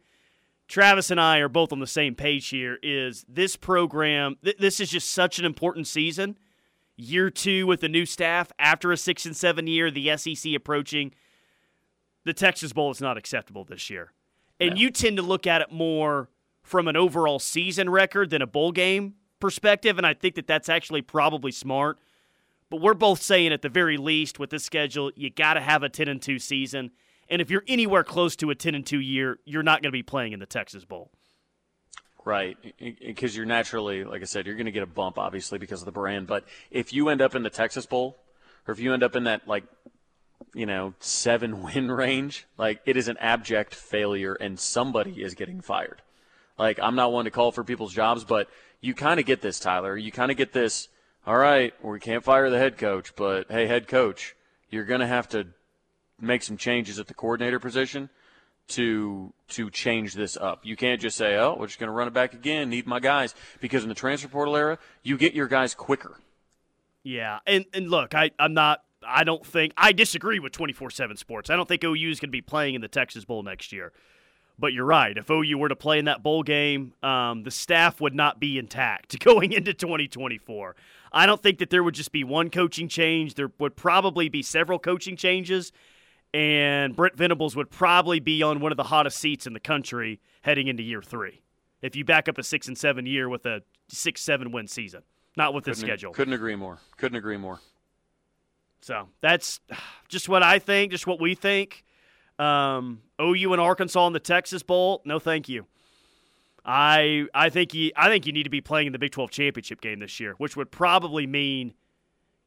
Travis 0.67 1.11
and 1.11 1.21
I 1.21 1.37
are 1.37 1.47
both 1.47 1.71
on 1.71 1.79
the 1.79 1.87
same 1.87 2.15
page 2.15 2.49
here. 2.49 2.79
Is 2.81 3.23
this 3.29 3.55
program? 3.55 4.35
Th- 4.43 4.57
this 4.57 4.79
is 4.79 4.89
just 4.89 5.11
such 5.11 5.39
an 5.39 5.45
important 5.45 5.87
season. 5.87 6.37
Year 6.97 7.29
two 7.29 7.67
with 7.67 7.81
the 7.81 7.89
new 7.89 8.05
staff 8.05 8.51
after 8.57 8.91
a 8.91 8.97
six 8.97 9.25
and 9.25 9.35
seven 9.35 9.67
year, 9.67 9.91
the 9.91 10.17
SEC 10.17 10.53
approaching. 10.53 11.13
The 12.23 12.33
Texas 12.33 12.73
Bowl 12.73 12.89
is 12.89 12.99
not 12.99 13.17
acceptable 13.17 13.63
this 13.63 13.89
year, 13.89 14.11
and 14.59 14.79
you 14.79 14.89
tend 14.89 15.17
to 15.17 15.23
look 15.23 15.45
at 15.45 15.61
it 15.61 15.71
more 15.71 16.29
from 16.63 16.87
an 16.87 16.95
overall 16.95 17.37
season 17.37 17.87
record 17.89 18.31
than 18.31 18.41
a 18.41 18.47
bowl 18.47 18.71
game 18.71 19.13
perspective. 19.45 19.99
And 19.99 20.07
I 20.07 20.15
think 20.15 20.33
that 20.35 20.47
that's 20.47 20.69
actually 20.69 21.03
probably 21.03 21.51
smart. 21.51 21.99
But 22.71 22.81
we're 22.81 22.95
both 22.95 23.21
saying 23.21 23.53
at 23.53 23.61
the 23.61 23.69
very 23.69 23.95
least 23.95 24.39
with 24.39 24.49
this 24.49 24.63
schedule, 24.63 25.11
you 25.15 25.29
got 25.29 25.53
to 25.53 25.61
have 25.61 25.83
a 25.83 25.89
10 25.89 26.07
and 26.07 26.19
2 26.19 26.39
season. 26.39 26.89
And 27.29 27.43
if 27.43 27.51
you're 27.51 27.63
anywhere 27.67 28.03
close 28.03 28.35
to 28.37 28.49
a 28.49 28.55
10 28.55 28.73
and 28.73 28.83
2 28.83 28.99
year, 28.99 29.37
you're 29.45 29.61
not 29.61 29.83
going 29.83 29.89
to 29.89 29.95
be 29.95 30.01
playing 30.01 30.33
in 30.33 30.39
the 30.39 30.47
Texas 30.47 30.83
Bowl. 30.83 31.11
Right. 32.25 32.57
Because 32.79 33.37
you're 33.37 33.45
naturally, 33.45 34.03
like 34.03 34.23
I 34.23 34.25
said, 34.25 34.47
you're 34.47 34.55
going 34.55 34.65
to 34.65 34.71
get 34.71 34.81
a 34.81 34.87
bump, 34.87 35.19
obviously, 35.19 35.59
because 35.59 35.83
of 35.83 35.85
the 35.85 35.91
brand. 35.91 36.25
But 36.25 36.43
if 36.71 36.91
you 36.91 37.09
end 37.09 37.21
up 37.21 37.35
in 37.35 37.43
the 37.43 37.51
Texas 37.51 37.85
Bowl, 37.85 38.17
or 38.67 38.71
if 38.71 38.79
you 38.79 38.95
end 38.95 39.03
up 39.03 39.15
in 39.15 39.25
that, 39.25 39.47
like, 39.47 39.65
you 40.55 40.65
know, 40.65 40.95
seven 40.99 41.61
win 41.75 41.91
range, 41.91 42.47
like, 42.57 42.81
it 42.87 42.97
is 42.97 43.09
an 43.09 43.17
abject 43.17 43.75
failure, 43.75 44.33
and 44.33 44.59
somebody 44.59 45.21
is 45.21 45.35
getting 45.35 45.61
fired. 45.61 46.01
Like, 46.57 46.79
I'm 46.81 46.95
not 46.95 47.11
one 47.11 47.25
to 47.25 47.31
call 47.31 47.51
for 47.51 47.63
people's 47.63 47.93
jobs, 47.93 48.23
but 48.23 48.49
you 48.81 48.93
kind 48.93 49.19
of 49.19 49.25
get 49.25 49.41
this, 49.41 49.59
Tyler. 49.59 49.97
You 49.97 50.11
kind 50.11 50.31
of 50.31 50.37
get 50.37 50.53
this, 50.53 50.87
all 51.27 51.37
right, 51.37 51.73
we 51.83 51.99
can't 51.99 52.23
fire 52.23 52.49
the 52.49 52.57
head 52.57 52.77
coach, 52.77 53.15
but 53.15 53.51
hey, 53.51 53.67
head 53.67 53.87
coach, 53.87 54.35
you're 54.69 54.85
going 54.85 55.01
to 55.01 55.07
have 55.07 55.27
to 55.29 55.47
make 56.19 56.43
some 56.43 56.57
changes 56.57 56.99
at 56.99 57.07
the 57.07 57.13
coordinator 57.13 57.59
position 57.59 58.09
to 58.67 59.33
to 59.47 59.69
change 59.69 60.13
this 60.13 60.37
up. 60.37 60.61
You 60.63 60.75
can't 60.75 60.99
just 60.99 61.17
say, 61.17 61.35
"Oh, 61.35 61.55
we're 61.59 61.67
just 61.67 61.79
going 61.79 61.87
to 61.89 61.93
run 61.93 62.07
it 62.07 62.13
back 62.13 62.33
again. 62.33 62.69
Need 62.69 62.87
my 62.87 62.99
guys," 62.99 63.35
because 63.59 63.83
in 63.83 63.89
the 63.89 63.95
transfer 63.95 64.27
portal 64.27 64.55
era, 64.55 64.79
you 65.03 65.17
get 65.17 65.33
your 65.33 65.47
guys 65.47 65.75
quicker. 65.75 66.17
Yeah, 67.03 67.39
and 67.45 67.65
and 67.73 67.89
look, 67.89 68.15
I 68.15 68.31
I'm 68.39 68.53
not. 68.53 68.81
I 69.07 69.23
don't 69.23 69.45
think 69.45 69.73
I 69.77 69.91
disagree 69.91 70.39
with 70.39 70.51
24/7 70.51 71.17
Sports. 71.17 71.51
I 71.51 71.55
don't 71.55 71.67
think 71.67 71.83
OU 71.83 72.09
is 72.09 72.19
going 72.19 72.29
to 72.29 72.31
be 72.31 72.41
playing 72.41 72.73
in 72.73 72.81
the 72.81 72.87
Texas 72.87 73.23
Bowl 73.23 73.43
next 73.43 73.71
year. 73.71 73.91
But 74.57 74.71
you're 74.73 74.85
right. 74.85 75.17
If 75.17 75.29
OU 75.29 75.57
were 75.57 75.69
to 75.69 75.75
play 75.75 75.99
in 75.99 76.05
that 76.05 76.23
bowl 76.23 76.41
game, 76.41 76.93
um, 77.03 77.43
the 77.43 77.51
staff 77.51 77.99
would 77.99 78.15
not 78.15 78.39
be 78.39 78.57
intact 78.57 79.19
going 79.23 79.51
into 79.51 79.73
2024. 79.73 80.75
I 81.11 81.25
don't 81.25 81.41
think 81.41 81.59
that 81.59 81.69
there 81.69 81.83
would 81.83 81.93
just 81.93 82.11
be 82.11 82.23
one 82.23 82.49
coaching 82.49 82.87
change. 82.87 83.35
There 83.35 83.51
would 83.59 83.75
probably 83.75 84.29
be 84.29 84.41
several 84.41 84.79
coaching 84.79 85.15
changes, 85.15 85.71
and 86.33 86.95
Brent 86.95 87.15
Venables 87.15 87.55
would 87.55 87.69
probably 87.69 88.19
be 88.19 88.43
on 88.43 88.59
one 88.59 88.71
of 88.71 88.77
the 88.77 88.83
hottest 88.83 89.17
seats 89.17 89.47
in 89.47 89.53
the 89.53 89.59
country 89.59 90.19
heading 90.41 90.67
into 90.67 90.83
year 90.83 91.01
three. 91.01 91.41
If 91.81 91.95
you 91.95 92.03
back 92.03 92.27
up 92.27 92.37
a 92.37 92.43
six 92.43 92.67
and 92.67 92.77
seven 92.77 93.05
year 93.05 93.29
with 93.29 93.45
a 93.45 93.61
six 93.87 94.21
seven 94.21 94.51
win 94.51 94.67
season, 94.67 95.03
not 95.37 95.53
with 95.53 95.63
this 95.63 95.77
couldn't, 95.77 95.89
schedule. 95.89 96.13
Couldn't 96.13 96.33
agree 96.33 96.55
more. 96.55 96.79
Couldn't 96.97 97.17
agree 97.17 97.37
more. 97.37 97.59
So 98.81 99.07
that's 99.21 99.61
just 100.09 100.27
what 100.27 100.43
I 100.43 100.59
think, 100.59 100.91
just 100.91 101.07
what 101.07 101.21
we 101.21 101.33
think. 101.33 101.84
Um, 102.37 103.01
OU 103.21 103.53
and 103.53 103.61
Arkansas 103.61 104.07
in 104.07 104.13
the 104.13 104.19
Texas 104.19 104.63
Bowl, 104.63 105.01
no, 105.05 105.19
thank 105.19 105.47
you. 105.47 105.65
I 106.65 107.27
I 107.33 107.49
think 107.49 107.73
you 107.73 107.91
I 107.95 108.09
think 108.09 108.25
you 108.25 108.33
need 108.33 108.43
to 108.43 108.49
be 108.49 108.61
playing 108.61 108.87
in 108.87 108.93
the 108.93 108.99
Big 108.99 109.11
12 109.11 109.29
championship 109.29 109.81
game 109.81 109.99
this 109.99 110.19
year, 110.19 110.33
which 110.37 110.57
would 110.57 110.71
probably 110.71 111.27
mean 111.27 111.73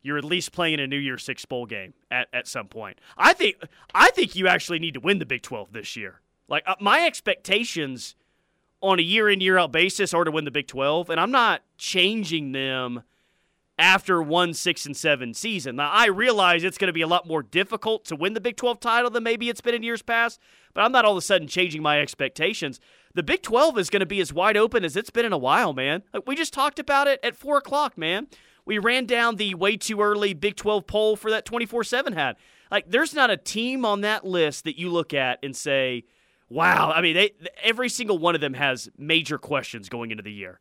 you're 0.02 0.18
at 0.18 0.24
least 0.24 0.52
playing 0.52 0.80
a 0.80 0.86
New 0.86 0.98
Year's 0.98 1.22
Six 1.22 1.44
bowl 1.44 1.66
game 1.66 1.94
at, 2.10 2.28
at 2.32 2.48
some 2.48 2.66
point. 2.66 3.00
I 3.16 3.32
think 3.32 3.56
I 3.94 4.10
think 4.10 4.34
you 4.34 4.48
actually 4.48 4.80
need 4.80 4.94
to 4.94 5.00
win 5.00 5.18
the 5.18 5.26
Big 5.26 5.42
12 5.42 5.72
this 5.72 5.96
year. 5.96 6.20
Like 6.48 6.64
uh, 6.66 6.74
my 6.80 7.06
expectations 7.06 8.16
on 8.80 8.98
a 8.98 9.02
year 9.02 9.28
in 9.28 9.40
year 9.40 9.58
out 9.58 9.72
basis 9.72 10.12
are 10.12 10.24
to 10.24 10.30
win 10.30 10.44
the 10.44 10.50
Big 10.50 10.66
12, 10.66 11.10
and 11.10 11.20
I'm 11.20 11.30
not 11.30 11.62
changing 11.76 12.52
them 12.52 13.02
after 13.78 14.22
one 14.22 14.54
six 14.54 14.86
and 14.86 14.96
seven 14.96 15.34
season. 15.34 15.76
Now 15.76 15.90
I 15.90 16.06
realize 16.06 16.64
it's 16.64 16.78
going 16.78 16.88
to 16.88 16.92
be 16.92 17.02
a 17.02 17.06
lot 17.06 17.26
more 17.26 17.42
difficult 17.42 18.04
to 18.06 18.16
win 18.16 18.34
the 18.34 18.40
Big 18.40 18.56
12 18.56 18.80
title 18.80 19.10
than 19.10 19.22
maybe 19.22 19.48
it's 19.48 19.60
been 19.60 19.74
in 19.74 19.82
years 19.82 20.02
past, 20.02 20.40
but 20.74 20.82
I'm 20.82 20.92
not 20.92 21.04
all 21.04 21.12
of 21.12 21.18
a 21.18 21.22
sudden 21.22 21.48
changing 21.48 21.82
my 21.82 22.00
expectations. 22.00 22.80
The 23.14 23.22
Big 23.22 23.42
12 23.42 23.78
is 23.78 23.90
going 23.90 24.00
to 24.00 24.06
be 24.06 24.20
as 24.20 24.32
wide 24.32 24.56
open 24.56 24.84
as 24.84 24.96
it's 24.96 25.10
been 25.10 25.26
in 25.26 25.32
a 25.32 25.38
while, 25.38 25.72
man. 25.72 26.02
Like 26.12 26.26
we 26.26 26.36
just 26.36 26.52
talked 26.52 26.78
about 26.78 27.06
it 27.06 27.20
at 27.22 27.36
four 27.36 27.58
o'clock, 27.58 27.96
man 27.96 28.28
we 28.68 28.76
ran 28.78 29.06
down 29.06 29.36
the 29.36 29.54
way 29.54 29.78
too 29.78 30.02
early 30.02 30.34
Big 30.34 30.54
12 30.54 30.86
poll 30.86 31.16
for 31.16 31.30
that 31.30 31.46
24 31.46 31.84
7 31.84 32.12
hat. 32.12 32.36
Like, 32.70 32.90
there's 32.90 33.14
not 33.14 33.30
a 33.30 33.36
team 33.38 33.86
on 33.86 34.02
that 34.02 34.26
list 34.26 34.64
that 34.64 34.78
you 34.78 34.90
look 34.90 35.14
at 35.14 35.38
and 35.42 35.56
say, 35.56 36.04
wow. 36.50 36.92
I 36.94 37.00
mean, 37.00 37.14
they, 37.14 37.30
every 37.64 37.88
single 37.88 38.18
one 38.18 38.34
of 38.34 38.42
them 38.42 38.52
has 38.52 38.90
major 38.98 39.38
questions 39.38 39.88
going 39.88 40.10
into 40.10 40.22
the 40.22 40.32
year. 40.32 40.60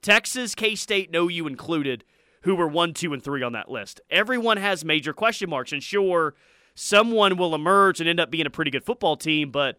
Texas, 0.00 0.54
K 0.54 0.74
State, 0.74 1.10
no 1.10 1.28
you 1.28 1.46
included, 1.46 2.04
who 2.42 2.54
were 2.54 2.68
one, 2.68 2.94
two, 2.94 3.12
and 3.12 3.22
three 3.22 3.42
on 3.42 3.52
that 3.52 3.70
list. 3.70 4.00
Everyone 4.10 4.56
has 4.56 4.84
major 4.84 5.12
question 5.12 5.48
marks. 5.50 5.72
And 5.72 5.82
sure, 5.82 6.34
someone 6.74 7.36
will 7.36 7.54
emerge 7.54 8.00
and 8.00 8.08
end 8.08 8.20
up 8.20 8.30
being 8.30 8.46
a 8.46 8.50
pretty 8.50 8.70
good 8.70 8.84
football 8.84 9.16
team, 9.16 9.50
but 9.50 9.78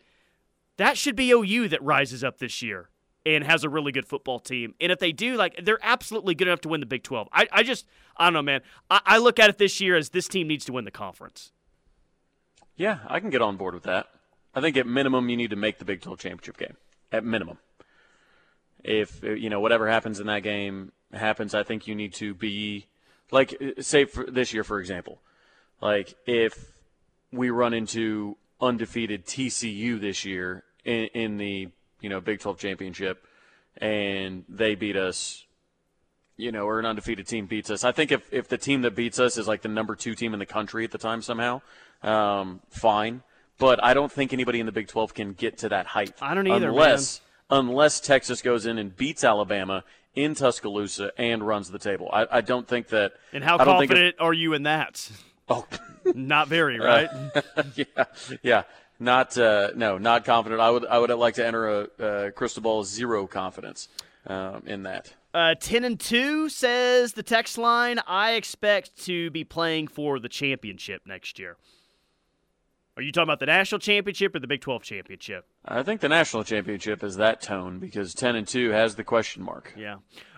that 0.78 0.98
should 0.98 1.16
be 1.16 1.32
OU 1.32 1.70
that 1.70 1.84
rises 1.84 2.24
up 2.24 2.40
this 2.40 2.62
year 2.62 2.90
and 3.26 3.44
has 3.44 3.64
a 3.64 3.70
really 3.70 3.92
good 3.92 4.06
football 4.06 4.40
team. 4.40 4.76
And 4.82 4.92
if 4.92 5.00
they 5.00 5.12
do, 5.12 5.36
like 5.36 5.64
they're 5.64 5.80
absolutely 5.82 6.36
good 6.36 6.48
enough 6.48 6.62
to 6.62 6.70
win 6.70 6.80
the 6.80 6.86
Big 6.86 7.04
12. 7.04 7.30
I, 7.32 7.48
I 7.52 7.64
just, 7.64 7.86
I 8.18 8.26
don't 8.26 8.34
know, 8.34 8.42
man. 8.42 8.62
I, 8.90 9.02
I 9.06 9.18
look 9.18 9.40
at 9.40 9.50
it 9.50 9.58
this 9.58 9.80
year 9.80 9.96
as 9.96 10.10
this 10.10 10.28
team 10.28 10.48
needs 10.48 10.66
to 10.66 10.74
win 10.74 10.86
the 10.86 10.92
conference. 10.92 11.52
Yeah, 12.76 13.00
I 13.08 13.20
can 13.20 13.30
get 13.30 13.42
on 13.42 13.56
board 13.56 13.74
with 13.74 13.84
that. 13.84 14.08
I 14.56 14.62
think 14.62 14.78
at 14.78 14.88
minimum 14.88 15.30
you 15.30 15.38
need 15.38 15.52
to 15.52 15.56
make 15.56 15.80
the 15.80 15.86
Big 15.86 16.02
12 16.02 16.20
championship 16.20 16.58
game. 16.58 16.76
At 17.12 17.24
minimum. 17.24 17.60
If, 18.84 19.24
you 19.24 19.50
know, 19.50 19.60
whatever 19.60 19.88
happens 19.88 20.20
in 20.20 20.28
that 20.28 20.44
game 20.44 20.92
happens, 21.16 21.54
I 21.54 21.64
think 21.64 21.88
you 21.88 21.96
need 21.96 22.14
to 22.16 22.34
be, 22.34 22.88
like, 23.32 23.62
say 23.80 24.06
for 24.06 24.26
this 24.26 24.54
year, 24.54 24.64
for 24.64 24.80
example, 24.80 25.20
like 25.82 26.16
if 26.26 26.72
we 27.32 27.50
run 27.50 27.74
into 27.74 28.38
undefeated 28.62 29.26
TCU 29.26 30.00
this 30.00 30.24
year 30.24 30.64
in, 30.86 31.06
in 31.14 31.38
the 31.38 31.70
you 32.04 32.10
know, 32.10 32.20
Big 32.20 32.40
12 32.42 32.60
championship, 32.60 33.26
and 33.78 34.44
they 34.48 34.76
beat 34.76 34.98
us, 34.98 35.46
you 36.36 36.52
know, 36.52 36.66
or 36.66 36.80
an 36.80 36.86
undefeated 36.86 37.26
team 37.26 37.48
beats 37.48 37.72
us. 37.72 37.84
I 37.84 37.92
think 37.94 38.12
if, 38.12 38.32
if 38.32 38.50
the 38.50 38.58
team 38.58 38.82
that 38.82 38.94
beats 38.94 39.20
us 39.20 39.38
is 39.38 39.48
like 39.48 39.62
the 39.62 39.70
number 39.70 39.96
two 39.96 40.14
team 40.14 40.34
in 40.34 40.40
the 40.40 40.46
country 40.46 40.84
at 40.84 40.92
the 40.92 40.98
time 40.98 41.22
somehow, 41.22 41.62
um, 42.04 42.60
fine. 42.70 43.24
But 43.58 43.82
I 43.82 43.94
don't 43.94 44.12
think 44.12 44.34
anybody 44.34 44.60
in 44.60 44.66
the 44.66 44.72
Big 44.72 44.90
12 44.90 45.14
can 45.14 45.34
get 45.34 45.60
to 45.60 45.70
that 45.70 45.88
height. 45.88 46.14
I 46.22 46.34
don't 46.34 46.48
either, 46.48 46.70
unless 46.70 47.22
man. 47.50 47.60
unless 47.60 48.02
Texas 48.02 48.42
goes 48.42 48.66
in 48.66 48.78
and 48.78 48.96
beats 48.96 49.24
Alabama 49.24 49.86
in 50.16 50.36
Tuscaloosa 50.36 51.12
and 51.18 51.46
runs 51.46 51.72
the 51.72 51.80
table. 51.80 52.10
I, 52.12 52.28
I 52.32 52.42
don't 52.42 52.68
think 52.68 52.88
that. 52.90 53.14
And 53.32 53.44
how 53.44 53.58
confident 53.58 54.16
are 54.20 54.34
you 54.34 54.54
in 54.54 54.64
that? 54.64 55.10
Oh, 55.50 55.66
not 56.14 56.48
very, 56.48 56.80
right? 56.80 57.10
Uh, 57.12 57.64
yeah, 57.76 58.06
yeah. 58.42 58.64
Not 59.00 59.38
uh, 59.38 59.72
no, 59.76 59.98
not 59.98 60.24
confident. 60.24 60.62
I 60.62 60.70
would 60.70 60.86
I 60.86 61.00
would 61.00 61.10
like 61.12 61.36
to 61.36 61.46
enter 61.46 61.68
a, 61.68 61.88
a 62.28 62.32
crystal 62.32 62.62
ball 62.62 62.84
zero 62.84 63.28
confidence 63.28 63.90
um, 64.28 64.64
in 64.66 64.84
that. 64.84 65.14
Uh, 65.34 65.56
Ten 65.60 65.84
and 65.84 66.00
two 66.00 66.48
says 66.48 67.14
the 67.14 67.24
text 67.24 67.58
line. 67.58 68.00
I 68.06 68.34
expect 68.34 69.04
to 69.06 69.32
be 69.32 69.44
playing 69.44 69.88
for 69.88 70.20
the 70.20 70.30
championship 70.30 71.02
next 71.06 71.40
year. 71.40 71.58
Are 72.96 73.02
you 73.02 73.12
talking 73.12 73.24
about 73.28 73.40
the 73.40 73.48
national 73.48 73.80
championship 73.80 74.36
or 74.36 74.40
the 74.40 74.48
Big 74.48 74.62
Twelve 74.62 74.84
championship? 74.84 75.48
I 75.66 75.82
think 75.82 76.02
the 76.02 76.10
national 76.10 76.44
championship 76.44 77.04
is 77.04 77.16
that 77.16 77.42
tone 77.42 77.80
because 77.80 78.14
ten 78.14 78.36
and 78.36 78.48
two 78.48 78.70
has 78.70 78.96
the 78.96 79.04
question 79.04 79.42
mark. 79.42 79.74
Yeah. 79.76 79.96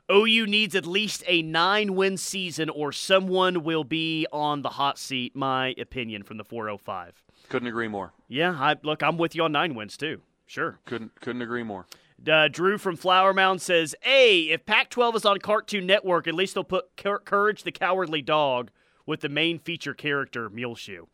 OU 0.09 0.45
needs 0.45 0.75
at 0.75 0.85
least 0.85 1.23
a 1.27 1.41
nine 1.41 1.95
win 1.95 2.15
season 2.15 2.69
or 2.69 2.91
someone 2.91 3.63
will 3.63 3.83
be 3.83 4.25
on 4.31 4.61
the 4.61 4.69
hot 4.69 4.97
seat, 4.99 5.35
my 5.35 5.73
opinion 5.79 6.21
from 6.23 6.37
the 6.37 6.43
405. 6.43 7.23
Couldn't 7.49 7.67
agree 7.67 7.87
more. 7.87 8.13
Yeah, 8.27 8.51
I, 8.51 8.75
look, 8.83 9.01
I'm 9.01 9.17
with 9.17 9.35
you 9.35 9.43
on 9.43 9.51
nine 9.51 9.73
wins 9.73 9.97
too. 9.97 10.21
Sure. 10.45 10.79
Couldn't 10.85 11.19
couldn't 11.19 11.41
agree 11.41 11.63
more. 11.63 11.87
Uh, 12.25 12.47
Drew 12.47 12.77
from 12.77 12.95
Flower 12.95 13.33
Mound 13.33 13.61
says, 13.61 13.95
"Hey, 14.01 14.43
if 14.43 14.65
Pac-12 14.65 15.15
is 15.15 15.25
on 15.25 15.39
Cartoon 15.39 15.85
Network, 15.85 16.27
at 16.27 16.35
least 16.35 16.53
they'll 16.53 16.63
put 16.63 16.95
Courage 16.95 17.63
the 17.63 17.71
Cowardly 17.71 18.21
Dog 18.21 18.71
with 19.05 19.19
the 19.19 19.29
main 19.29 19.59
feature 19.59 19.93
character 19.93 20.49
Muleshoe." 20.49 21.07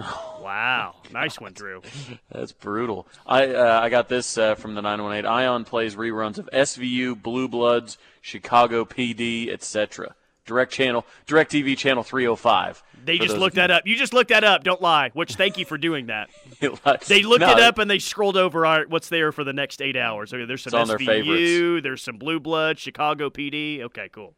wow, 0.40 0.94
nice 1.12 1.40
one, 1.40 1.52
Drew. 1.52 1.82
That's 2.30 2.52
brutal. 2.52 3.06
I 3.26 3.46
uh, 3.48 3.80
I 3.82 3.88
got 3.88 4.08
this 4.08 4.38
uh, 4.38 4.54
from 4.54 4.74
the 4.74 4.82
918. 4.82 5.26
Ion 5.30 5.64
plays 5.64 5.96
reruns 5.96 6.38
of 6.38 6.48
SVU, 6.52 7.20
Blue 7.20 7.48
Bloods, 7.48 7.98
Chicago 8.20 8.84
PD, 8.84 9.52
etc. 9.52 10.14
Direct 10.46 10.72
channel, 10.72 11.06
Direct 11.26 11.52
TV 11.52 11.76
channel 11.76 12.02
305. 12.02 12.82
They 13.04 13.18
just 13.18 13.36
looked 13.36 13.56
that 13.56 13.70
up. 13.70 13.86
You 13.86 13.96
just 13.96 14.12
looked 14.12 14.30
that 14.30 14.44
up. 14.44 14.64
Don't 14.64 14.82
lie. 14.82 15.10
Which 15.14 15.34
thank 15.34 15.58
you 15.58 15.64
for 15.64 15.78
doing 15.78 16.06
that. 16.06 16.28
they 17.06 17.22
looked 17.22 17.40
no, 17.40 17.52
it 17.52 17.60
up 17.60 17.78
and 17.78 17.90
they 17.90 17.98
scrolled 17.98 18.36
over 18.36 18.66
our, 18.66 18.84
what's 18.86 19.08
there 19.08 19.32
for 19.32 19.44
the 19.44 19.52
next 19.52 19.80
eight 19.80 19.96
hours. 19.96 20.34
Okay, 20.34 20.44
there's 20.44 20.62
some 20.62 20.72
SVU. 20.72 21.82
There's 21.82 22.02
some 22.02 22.18
Blue 22.18 22.40
Blood, 22.40 22.78
Chicago 22.78 23.30
PD. 23.30 23.80
Okay, 23.82 24.08
cool. 24.12 24.34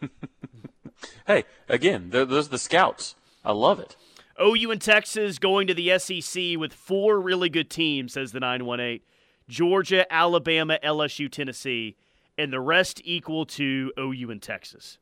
hey, 1.26 1.44
again, 1.68 2.10
those 2.10 2.46
are 2.46 2.50
the 2.50 2.58
scouts. 2.58 3.16
I 3.44 3.52
love 3.52 3.80
it. 3.80 3.96
OU 4.40 4.70
and 4.70 4.80
Texas 4.80 5.38
going 5.38 5.66
to 5.66 5.74
the 5.74 5.98
SEC 5.98 6.56
with 6.58 6.72
four 6.72 7.20
really 7.20 7.48
good 7.48 7.70
teams, 7.70 8.12
says 8.12 8.32
the 8.32 8.40
918. 8.40 9.00
Georgia, 9.48 10.10
Alabama, 10.12 10.78
LSU, 10.84 11.30
Tennessee, 11.30 11.96
and 12.36 12.52
the 12.52 12.60
rest 12.60 13.00
equal 13.04 13.46
to 13.46 13.92
OU 13.98 14.30
and 14.30 14.42
Texas. 14.42 14.98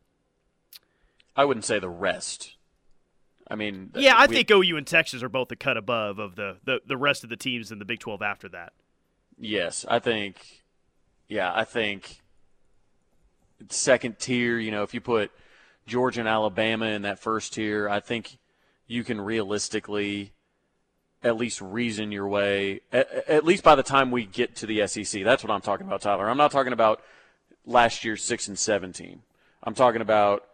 I 1.34 1.44
wouldn't 1.44 1.64
say 1.64 1.78
the 1.78 1.88
rest. 1.88 2.56
I 3.48 3.54
mean, 3.54 3.90
uh, 3.94 4.00
yeah, 4.00 4.16
I 4.16 4.26
we, 4.26 4.36
think 4.36 4.50
OU 4.50 4.76
and 4.76 4.86
Texas 4.86 5.22
are 5.22 5.28
both 5.28 5.50
a 5.52 5.56
cut 5.56 5.76
above 5.76 6.18
of 6.18 6.34
the, 6.36 6.56
the, 6.64 6.80
the 6.86 6.96
rest 6.96 7.24
of 7.24 7.30
the 7.30 7.36
teams 7.36 7.70
in 7.70 7.78
the 7.78 7.84
Big 7.84 8.00
12 8.00 8.22
after 8.22 8.48
that. 8.50 8.72
Yes, 9.38 9.84
I 9.88 9.98
think, 9.98 10.64
yeah, 11.28 11.52
I 11.54 11.64
think 11.64 12.22
second 13.68 14.18
tier, 14.18 14.58
you 14.58 14.70
know, 14.70 14.82
if 14.82 14.94
you 14.94 15.00
put 15.00 15.30
Georgia 15.86 16.20
and 16.20 16.28
Alabama 16.28 16.86
in 16.86 17.02
that 17.02 17.18
first 17.18 17.52
tier, 17.52 17.88
I 17.88 18.00
think 18.00 18.38
you 18.86 19.04
can 19.04 19.20
realistically 19.20 20.32
at 21.22 21.36
least 21.36 21.60
reason 21.60 22.12
your 22.12 22.28
way, 22.28 22.80
at, 22.92 23.10
at 23.28 23.44
least 23.44 23.64
by 23.64 23.74
the 23.74 23.82
time 23.82 24.10
we 24.10 24.24
get 24.24 24.54
to 24.56 24.66
the 24.66 24.86
SEC. 24.86 25.24
That's 25.24 25.42
what 25.42 25.50
I'm 25.50 25.60
talking 25.60 25.86
about, 25.86 26.02
Tyler. 26.02 26.28
I'm 26.28 26.36
not 26.36 26.52
talking 26.52 26.72
about 26.72 27.02
last 27.64 28.04
year's 28.04 28.22
6 28.22 28.48
and 28.48 28.58
17. 28.58 29.22
I'm 29.62 29.74
talking 29.74 30.00
about 30.00 30.44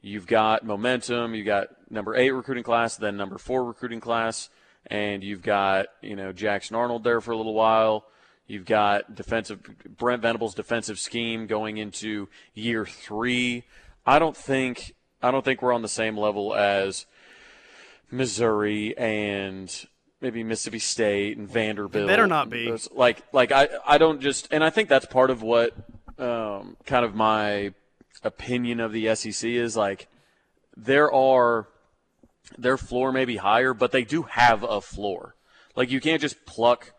you've 0.00 0.26
got 0.26 0.64
momentum, 0.64 1.34
you've 1.34 1.46
got 1.46 1.68
number 1.90 2.16
eight 2.16 2.30
recruiting 2.30 2.64
class, 2.64 2.96
then 2.96 3.16
number 3.16 3.38
four 3.38 3.64
recruiting 3.64 4.00
class, 4.00 4.48
and 4.86 5.22
you've 5.22 5.42
got 5.42 5.86
you 6.00 6.16
know 6.16 6.32
Jackson 6.32 6.76
Arnold 6.76 7.04
there 7.04 7.20
for 7.20 7.32
a 7.32 7.36
little 7.36 7.54
while. 7.54 8.06
You've 8.46 8.64
got 8.64 9.14
defensive 9.14 9.62
Brent 9.96 10.22
Venables' 10.22 10.54
defensive 10.54 10.98
scheme 10.98 11.46
going 11.46 11.76
into 11.76 12.28
year 12.54 12.84
three. 12.84 13.64
I 14.04 14.18
don't 14.18 14.36
think 14.36 14.94
I 15.22 15.30
don't 15.30 15.44
think 15.44 15.62
we're 15.62 15.72
on 15.72 15.82
the 15.82 15.88
same 15.88 16.16
level 16.16 16.54
as 16.54 17.06
Missouri 18.12 18.96
and 18.96 19.86
maybe 20.20 20.44
Mississippi 20.44 20.78
State 20.78 21.38
and 21.38 21.48
Vanderbilt. 21.48 22.04
It 22.04 22.06
better 22.06 22.26
not 22.26 22.50
be. 22.50 22.72
Like 22.92 23.22
like 23.32 23.50
I 23.50 23.68
I 23.84 23.98
don't 23.98 24.20
just 24.20 24.48
and 24.50 24.62
I 24.62 24.70
think 24.70 24.88
that's 24.88 25.06
part 25.06 25.30
of 25.30 25.42
what 25.42 25.74
um, 26.18 26.76
kind 26.86 27.04
of 27.04 27.14
my 27.14 27.72
opinion 28.22 28.78
of 28.78 28.92
the 28.92 29.14
SEC 29.14 29.48
is 29.48 29.76
like 29.76 30.08
there 30.76 31.12
are 31.12 31.68
their 32.58 32.76
floor 32.76 33.12
may 33.12 33.24
be 33.24 33.38
higher, 33.38 33.72
but 33.74 33.92
they 33.92 34.04
do 34.04 34.22
have 34.22 34.62
a 34.62 34.80
floor. 34.80 35.34
Like 35.74 35.90
you 35.90 36.00
can't 36.00 36.20
just 36.20 36.44
pluck, 36.44 36.92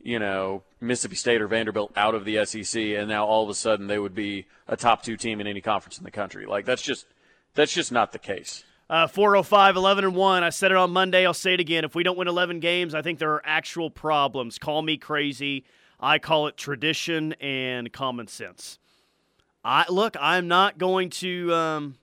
you 0.00 0.20
know, 0.20 0.62
Mississippi 0.80 1.16
State 1.16 1.42
or 1.42 1.48
Vanderbilt 1.48 1.92
out 1.96 2.14
of 2.14 2.24
the 2.24 2.44
SEC 2.44 2.80
and 2.80 3.08
now 3.08 3.26
all 3.26 3.42
of 3.42 3.50
a 3.50 3.54
sudden 3.54 3.88
they 3.88 3.98
would 3.98 4.14
be 4.14 4.46
a 4.68 4.76
top 4.76 5.02
two 5.02 5.16
team 5.16 5.40
in 5.40 5.48
any 5.48 5.60
conference 5.60 5.98
in 5.98 6.04
the 6.04 6.10
country. 6.12 6.46
Like 6.46 6.64
that's 6.64 6.82
just 6.82 7.06
that's 7.54 7.74
just 7.74 7.90
not 7.90 8.12
the 8.12 8.18
case. 8.20 8.64
Uh, 8.90 9.06
405, 9.06 9.76
11 9.76 10.04
and 10.04 10.16
1. 10.16 10.42
I 10.42 10.50
said 10.50 10.72
it 10.72 10.76
on 10.76 10.90
Monday. 10.90 11.24
I'll 11.24 11.32
say 11.32 11.54
it 11.54 11.60
again. 11.60 11.84
If 11.84 11.94
we 11.94 12.02
don't 12.02 12.18
win 12.18 12.26
11 12.26 12.58
games, 12.58 12.92
I 12.92 13.02
think 13.02 13.20
there 13.20 13.30
are 13.30 13.42
actual 13.44 13.88
problems. 13.88 14.58
Call 14.58 14.82
me 14.82 14.96
crazy. 14.96 15.64
I 16.00 16.18
call 16.18 16.48
it 16.48 16.56
tradition 16.56 17.34
and 17.34 17.92
common 17.92 18.26
sense. 18.26 18.80
I 19.64 19.84
look, 19.88 20.16
I'm 20.20 20.48
not 20.48 20.76
going 20.76 21.10
to 21.10 21.54
um, 21.54 21.98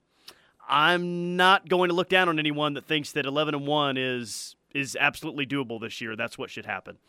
I'm 0.70 1.36
not 1.36 1.67
going 1.67 1.89
to 1.89 1.96
look 1.96 2.08
down 2.08 2.29
on 2.29 2.39
anyone 2.39 2.75
that 2.75 2.86
thinks 2.86 3.12
that 3.13 3.25
11 3.25 3.53
and 3.53 3.67
1 3.67 3.98
is 3.98 4.56
is 4.74 4.96
absolutely 4.98 5.46
doable 5.46 5.82
this 5.82 6.00
year. 6.00 6.15
That's 6.15 6.38
what 6.38 6.50
should 6.50 6.65
happen. 6.65 7.00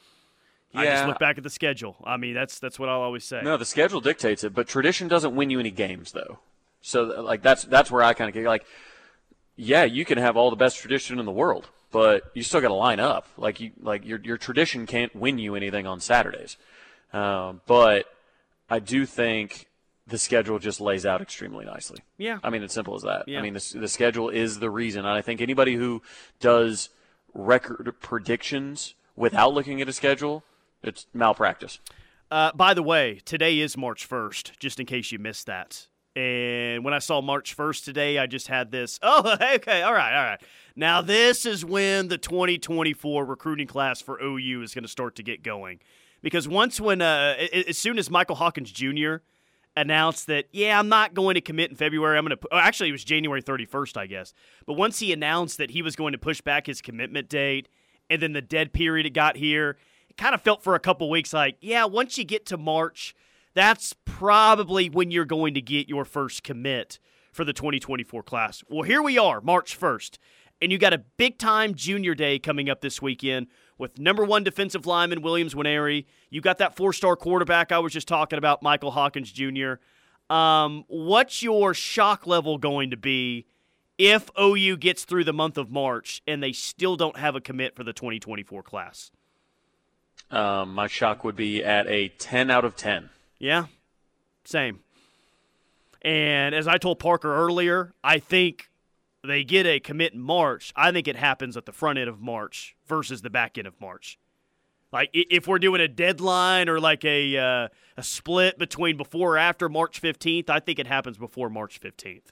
Yeah. 0.73 0.81
I 0.81 0.85
just 0.87 1.07
look 1.07 1.19
back 1.21 1.39
at 1.39 1.45
the 1.45 1.51
schedule. 1.51 1.97
I 2.03 2.17
mean, 2.17 2.35
that's 2.35 2.59
that's 2.59 2.81
what 2.81 2.89
I'll 2.89 3.01
always 3.01 3.25
say. 3.25 3.43
No, 3.45 3.57
the 3.57 3.65
schedule 3.65 4.01
dictates 4.01 4.43
it, 4.43 4.55
but 4.55 4.67
tradition 4.67 5.07
doesn't 5.07 5.37
win 5.37 5.51
you 5.51 5.61
any 5.61 5.71
games 5.71 6.11
though. 6.11 6.41
So 6.81 7.05
like 7.23 7.43
that's 7.43 7.63
that's 7.63 7.93
where 7.93 8.03
I 8.03 8.15
kind 8.15 8.29
of 8.29 8.35
get 8.35 8.45
like 8.45 8.65
yeah, 9.59 9.85
you 9.85 10.05
can 10.05 10.19
have 10.19 10.37
all 10.37 10.51
the 10.51 10.57
best 10.57 10.79
tradition 10.79 11.19
in 11.19 11.27
the 11.27 11.33
world, 11.33 11.69
but 11.91 12.31
you 12.33 12.43
still 12.43 12.61
got 12.61 12.69
to 12.69 12.75
line 12.75 13.01
up. 13.01 13.27
Like 13.37 13.61
you, 13.61 13.73
like 13.83 14.07
your 14.07 14.21
your 14.23 14.39
tradition 14.39 14.87
can't 14.87 15.15
win 15.15 15.39
you 15.39 15.57
anything 15.57 15.87
on 15.87 16.01
Saturdays. 16.01 16.57
Um, 17.13 17.61
but 17.67 18.07
I 18.71 18.79
do 18.79 19.05
think 19.05 19.67
the 20.07 20.17
schedule 20.17 20.59
just 20.59 20.81
lays 20.81 21.05
out 21.05 21.21
extremely 21.21 21.65
nicely. 21.65 21.99
Yeah. 22.17 22.39
I 22.43 22.51
mean, 22.51 22.63
it's 22.63 22.73
simple 22.73 22.95
as 22.95 23.03
that. 23.03 23.27
Yeah. 23.27 23.41
I 23.41 23.43
mean, 23.43 23.55
the, 23.55 23.79
the 23.81 23.89
schedule 23.89 24.29
is 24.31 24.59
the 24.59 24.71
reason. 24.71 25.01
And 25.01 25.09
I 25.15 25.21
think 25.23 25.41
anybody 25.41 25.75
who 25.75 26.03
does 26.41 26.89
record 27.35 27.93
predictions 28.01 28.95
without 29.17 29.53
looking 29.53 29.83
at 29.83 29.89
a 29.89 29.93
schedule, 29.93 30.45
it's 30.83 31.07
malpractice. 31.13 31.79
Uh, 32.31 32.53
by 32.53 32.75
the 32.75 32.83
way, 32.83 33.21
today 33.25 33.59
is 33.59 33.77
March 33.77 34.09
1st, 34.09 34.59
just 34.59 34.81
in 34.81 34.87
case 34.87 35.13
you 35.13 35.19
missed 35.19 35.47
that. 35.47 35.87
And 36.19 36.83
when 36.83 36.95
I 36.95 36.99
saw 36.99 37.21
March 37.21 37.57
1st 37.57 37.85
today, 37.85 38.19
I 38.19 38.27
just 38.27 38.49
had 38.49 38.73
this. 38.73 38.99
Oh, 39.11 39.37
okay, 39.55 39.83
all 39.83 39.95
right, 39.95 40.17
all 40.17 40.25
right. 40.25 40.43
Now, 40.75 41.01
this 41.01 41.47
is 41.47 41.65
when 41.65 42.09
the 42.09 42.19
2024 42.19 43.25
recruiting 43.25 43.69
class 43.69 44.03
for 44.03 44.21
OU 44.21 44.63
is 44.63 44.75
going 44.75 44.83
to 44.83 44.89
start 44.89 45.15
to 45.17 45.23
get 45.23 45.45
going. 45.45 45.79
Because 46.21 46.49
once 46.49 46.81
when, 46.81 47.01
uh, 47.03 47.37
as 47.69 47.79
soon 47.79 47.99
as 47.99 48.11
Michael 48.11 48.35
Hawkins 48.35 48.73
Jr. 48.73 49.17
announced 49.77 50.27
that, 50.27 50.47
yeah, 50.51 50.77
I'm 50.79 50.89
not 50.89 51.15
going 51.15 51.37
to 51.37 51.41
commit 51.41 51.71
in 51.71 51.77
February, 51.77 52.19
I'm 52.19 52.27
going 52.27 52.37
to, 52.37 52.49
oh, 52.51 52.59
actually, 52.59 52.89
it 52.89 52.93
was 52.93 53.05
January 53.05 53.43
31st, 53.43 53.97
I 53.97 54.07
guess. 54.09 54.35
But 54.67 54.75
once 54.75 54.99
he 54.99 55.13
announced 55.13 55.57
that 55.59 55.71
he 55.71 55.83
was 55.83 55.95
going 55.95 56.13
to 56.13 56.19
push 56.19 56.41
back 56.41 56.67
his 56.67 56.83
commitment 56.83 57.29
date, 57.29 57.69
and 58.11 58.21
then 58.21 58.33
the 58.33 58.43
dead 58.43 58.73
period 58.73 59.07
it 59.07 59.11
got 59.11 59.37
here, 59.37 59.79
it 60.11 60.17
kind 60.17 60.35
of 60.35 60.43
felt 60.43 60.65
for 60.65 60.75
a 60.75 60.81
couple 60.81 61.09
weeks 61.09 61.33
like, 61.33 61.59
yeah, 61.61 61.85
once 61.85 62.19
you 62.19 62.25
get 62.25 62.45
to 62.47 62.57
March, 62.57 63.15
that's 63.59 63.93
probably 64.05 64.89
when 64.89 65.11
you're 65.11 65.25
going 65.25 65.55
to 65.55 65.61
get 65.61 65.89
your 65.89 66.05
first 66.05 66.45
commit 66.45 67.01
for 67.33 67.45
the 67.45 67.53
2024 67.53 68.23
class. 68.23 68.63
Well, 68.69 68.83
here 68.83 69.03
we 69.03 69.19
are, 69.19 69.41
March 69.41 69.79
1st, 69.79 70.19
and 70.63 70.71
you 70.71 70.79
got 70.79 70.93
a 70.93 70.99
big 70.99 71.39
time 71.39 71.75
junior 71.75 72.15
day 72.15 72.39
coming 72.39 72.71
up 72.71 72.81
this 72.81 73.03
weekend 73.03 73.49
with 73.77 73.99
number 73.99 74.25
one 74.25 74.45
defensive 74.45 74.87
lineman 74.87 75.23
Williams 75.23 75.55
Nwaneri. 75.55 76.05
You 76.31 76.41
got 76.41 76.59
that 76.59 76.77
four 76.77 76.93
star 76.93 77.17
quarterback 77.17 77.73
I 77.73 77.81
was 77.81 77.93
just 77.93 78.07
talking 78.07 78.39
about, 78.39 78.63
Michael 78.63 78.93
Hawkins 78.93 79.33
Jr. 79.33 79.75
Um, 80.33 80.85
what's 80.87 81.43
your 81.43 81.75
shock 81.75 82.27
level 82.27 82.59
going 82.59 82.91
to 82.91 82.97
be 82.97 83.47
if 83.99 84.31
OU 84.41 84.77
gets 84.77 85.05
through 85.05 85.25
the 85.25 85.33
month 85.33 85.59
of 85.59 85.71
March 85.71 86.23
and 86.29 86.41
they 86.43 86.53
still 86.53 86.97
don't 86.97 87.17
have 87.17 87.35
a 87.35 87.41
commit 87.41 87.75
for 87.75 87.83
the 87.83 87.93
2024 87.93 88.63
class? 88.63 89.11
Um, 90.31 90.75
my 90.75 90.87
shock 90.87 91.25
would 91.25 91.37
be 91.37 91.65
at 91.65 91.87
a 91.89 92.09
10 92.09 92.51
out 92.51 92.65
of 92.65 92.77
10. 92.77 93.09
Yeah, 93.39 93.67
same. 94.45 94.81
And 96.03 96.55
as 96.55 96.69
I 96.69 96.79
told 96.79 96.99
Parker 96.99 97.35
earlier, 97.35 97.93
I 98.03 98.19
think 98.19 98.71
they 99.25 99.45
get 99.45 99.67
a 99.67 99.81
commit 99.81 100.13
in 100.13 100.21
March. 100.21 100.73
I 100.77 100.93
think 100.93 101.09
it 101.09 101.17
happens 101.17 101.57
at 101.57 101.67
the 101.67 101.73
front 101.73 101.99
end 101.99 102.09
of 102.09 102.21
March 102.21 102.77
versus 102.87 103.23
the 103.23 103.31
back 103.31 103.59
end 103.59 103.67
of 103.67 103.81
March. 103.81 104.19
Like 104.93 105.11
if 105.13 105.47
we're 105.47 105.59
doing 105.59 105.81
a 105.81 105.89
deadline 105.89 106.69
or 106.69 106.81
like 106.81 107.05
a 107.05 107.37
uh, 107.37 107.69
a 107.97 108.03
split 108.03 108.59
between 108.59 108.97
before 108.97 109.35
or 109.35 109.39
after 109.39 109.69
March 109.69 110.01
15th, 110.01 110.49
I 110.49 110.61
think 110.61 110.79
it 110.79 110.87
happens 110.87 111.19
before 111.19 111.51
March 111.51 111.81
15th. 111.81 112.23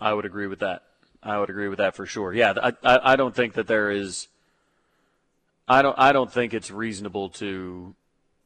I 0.00 0.12
would 0.12 0.24
agree 0.24 0.46
with 0.46 0.60
that. 0.60 0.84
I 1.22 1.38
would 1.38 1.50
agree 1.50 1.68
with 1.68 1.78
that 1.78 1.96
for 1.96 2.06
sure. 2.06 2.32
Yeah, 2.32 2.54
I, 2.62 2.72
I, 2.84 3.12
I 3.12 3.16
don't 3.16 3.34
think 3.34 3.54
that 3.54 3.66
there 3.66 3.90
is. 3.90 4.28
I 5.66 5.82
don't 5.82 5.98
I 5.98 6.12
don't 6.12 6.32
think 6.32 6.54
it's 6.54 6.70
reasonable 6.70 7.30
to 7.30 7.96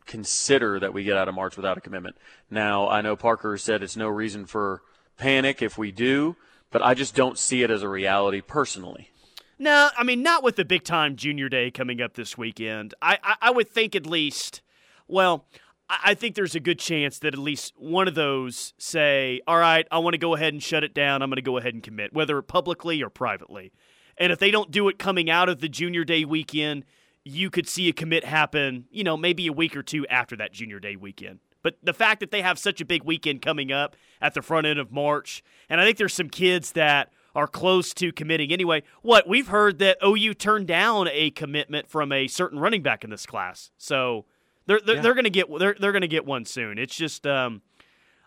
consider 0.06 0.80
that 0.80 0.94
we 0.94 1.04
get 1.04 1.16
out 1.16 1.28
of 1.28 1.34
March 1.34 1.56
without 1.56 1.76
a 1.78 1.80
commitment. 1.80 2.16
Now, 2.50 2.88
I 2.88 3.00
know 3.00 3.16
Parker 3.16 3.58
said 3.58 3.82
it's 3.82 3.96
no 3.96 4.08
reason 4.08 4.46
for 4.46 4.82
panic 5.16 5.62
if 5.62 5.76
we 5.76 5.90
do, 5.90 6.36
but 6.70 6.82
I 6.82 6.94
just 6.94 7.14
don't 7.14 7.38
see 7.38 7.62
it 7.62 7.70
as 7.70 7.82
a 7.82 7.88
reality 7.88 8.40
personally. 8.40 9.10
No, 9.58 9.88
I 9.96 10.04
mean 10.04 10.22
not 10.22 10.42
with 10.42 10.56
the 10.56 10.64
big 10.64 10.84
time 10.84 11.16
junior 11.16 11.48
day 11.48 11.70
coming 11.70 12.02
up 12.02 12.14
this 12.14 12.36
weekend. 12.36 12.94
I, 13.00 13.18
I, 13.22 13.36
I 13.42 13.50
would 13.50 13.68
think 13.68 13.94
at 13.94 14.06
least, 14.06 14.60
well, 15.08 15.46
I, 15.88 15.98
I 16.04 16.14
think 16.14 16.34
there's 16.34 16.54
a 16.54 16.60
good 16.60 16.78
chance 16.78 17.18
that 17.20 17.32
at 17.32 17.38
least 17.38 17.72
one 17.78 18.06
of 18.06 18.14
those 18.14 18.74
say, 18.76 19.40
"All 19.46 19.58
right, 19.58 19.86
I 19.90 19.98
want 19.98 20.12
to 20.14 20.18
go 20.18 20.34
ahead 20.34 20.52
and 20.52 20.62
shut 20.62 20.84
it 20.84 20.92
down. 20.92 21.22
I'm 21.22 21.30
going 21.30 21.36
to 21.36 21.42
go 21.42 21.56
ahead 21.56 21.72
and 21.72 21.82
commit, 21.82 22.12
whether 22.12 22.40
publicly 22.42 23.02
or 23.02 23.08
privately." 23.08 23.72
And 24.18 24.32
if 24.32 24.38
they 24.38 24.50
don't 24.50 24.70
do 24.70 24.88
it 24.88 24.98
coming 24.98 25.30
out 25.30 25.48
of 25.48 25.60
the 25.60 25.68
junior 25.68 26.04
day 26.04 26.24
weekend, 26.24 26.84
you 27.26 27.50
could 27.50 27.68
see 27.68 27.88
a 27.88 27.92
commit 27.92 28.24
happen, 28.24 28.86
you 28.90 29.02
know, 29.02 29.16
maybe 29.16 29.48
a 29.48 29.52
week 29.52 29.76
or 29.76 29.82
two 29.82 30.06
after 30.06 30.36
that 30.36 30.52
junior 30.52 30.78
day 30.78 30.94
weekend. 30.94 31.40
But 31.60 31.76
the 31.82 31.92
fact 31.92 32.20
that 32.20 32.30
they 32.30 32.42
have 32.42 32.56
such 32.56 32.80
a 32.80 32.84
big 32.84 33.02
weekend 33.02 33.42
coming 33.42 33.72
up 33.72 33.96
at 34.22 34.34
the 34.34 34.42
front 34.42 34.68
end 34.68 34.78
of 34.78 34.92
March, 34.92 35.42
and 35.68 35.80
I 35.80 35.84
think 35.84 35.98
there's 35.98 36.14
some 36.14 36.30
kids 36.30 36.72
that 36.72 37.10
are 37.34 37.48
close 37.48 37.92
to 37.94 38.12
committing 38.12 38.52
anyway. 38.52 38.84
What 39.02 39.26
we've 39.26 39.48
heard 39.48 39.80
that 39.80 39.98
OU 40.06 40.34
turned 40.34 40.68
down 40.68 41.08
a 41.10 41.30
commitment 41.30 41.88
from 41.90 42.12
a 42.12 42.28
certain 42.28 42.60
running 42.60 42.82
back 42.82 43.02
in 43.02 43.10
this 43.10 43.26
class, 43.26 43.72
so 43.76 44.26
they're 44.66 44.80
they're, 44.86 44.96
yeah. 44.96 45.02
they're 45.02 45.14
going 45.14 45.24
to 45.24 45.30
get 45.30 45.46
they're 45.58 45.74
they're 45.78 45.92
going 45.92 46.02
to 46.02 46.08
get 46.08 46.24
one 46.24 46.44
soon. 46.44 46.78
It's 46.78 46.94
just 46.94 47.26
um, 47.26 47.60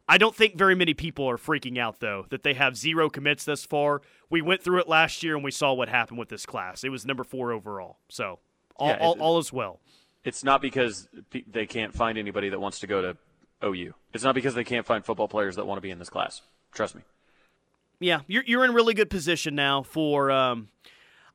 I 0.10 0.18
don't 0.18 0.36
think 0.36 0.58
very 0.58 0.76
many 0.76 0.94
people 0.94 1.30
are 1.30 1.38
freaking 1.38 1.78
out 1.78 2.02
though 2.02 2.26
that 2.32 2.44
they 2.44 2.56
have 2.56 2.76
zero 2.76 3.10
commits 3.10 3.46
thus 3.46 3.64
far. 3.64 4.02
We 4.30 4.42
went 4.42 4.62
through 4.62 4.80
it 4.80 4.90
last 4.90 5.24
year 5.24 5.36
and 5.36 5.44
we 5.44 5.52
saw 5.52 5.72
what 5.72 5.88
happened 5.88 6.20
with 6.20 6.28
this 6.28 6.46
class. 6.46 6.84
It 6.84 6.90
was 6.90 7.06
number 7.06 7.24
four 7.24 7.54
overall. 7.54 8.00
So 8.10 8.40
all, 8.80 8.90
yeah, 8.90 8.98
all, 8.98 9.22
all 9.22 9.40
is 9.40 9.54
well. 9.54 9.80
It's 10.24 10.44
not 10.44 10.62
because 10.62 11.08
they 11.48 11.66
can't 11.66 11.94
find 11.94 12.18
anybody 12.18 12.50
that 12.50 12.60
wants 12.60 12.80
to 12.80 12.88
go 12.88 13.02
to 13.02 13.18
OU. 13.64 13.94
It's 14.14 14.24
not 14.24 14.36
because 14.36 14.54
they 14.54 14.64
can't 14.64 14.86
find 14.86 15.06
football 15.06 15.28
players 15.28 15.56
that 15.56 15.66
want 15.66 15.78
to 15.78 15.82
be 15.82 15.92
in 15.92 16.00
this 16.00 16.10
class. 16.10 16.42
Trust 16.74 16.96
me. 16.96 17.02
Yeah, 18.00 18.22
you're 18.28 18.44
you're 18.46 18.66
in 18.66 18.74
really 18.74 18.94
good 18.94 19.10
position 19.10 19.56
now 19.56 19.84
for. 19.84 20.32
Um, 20.32 20.70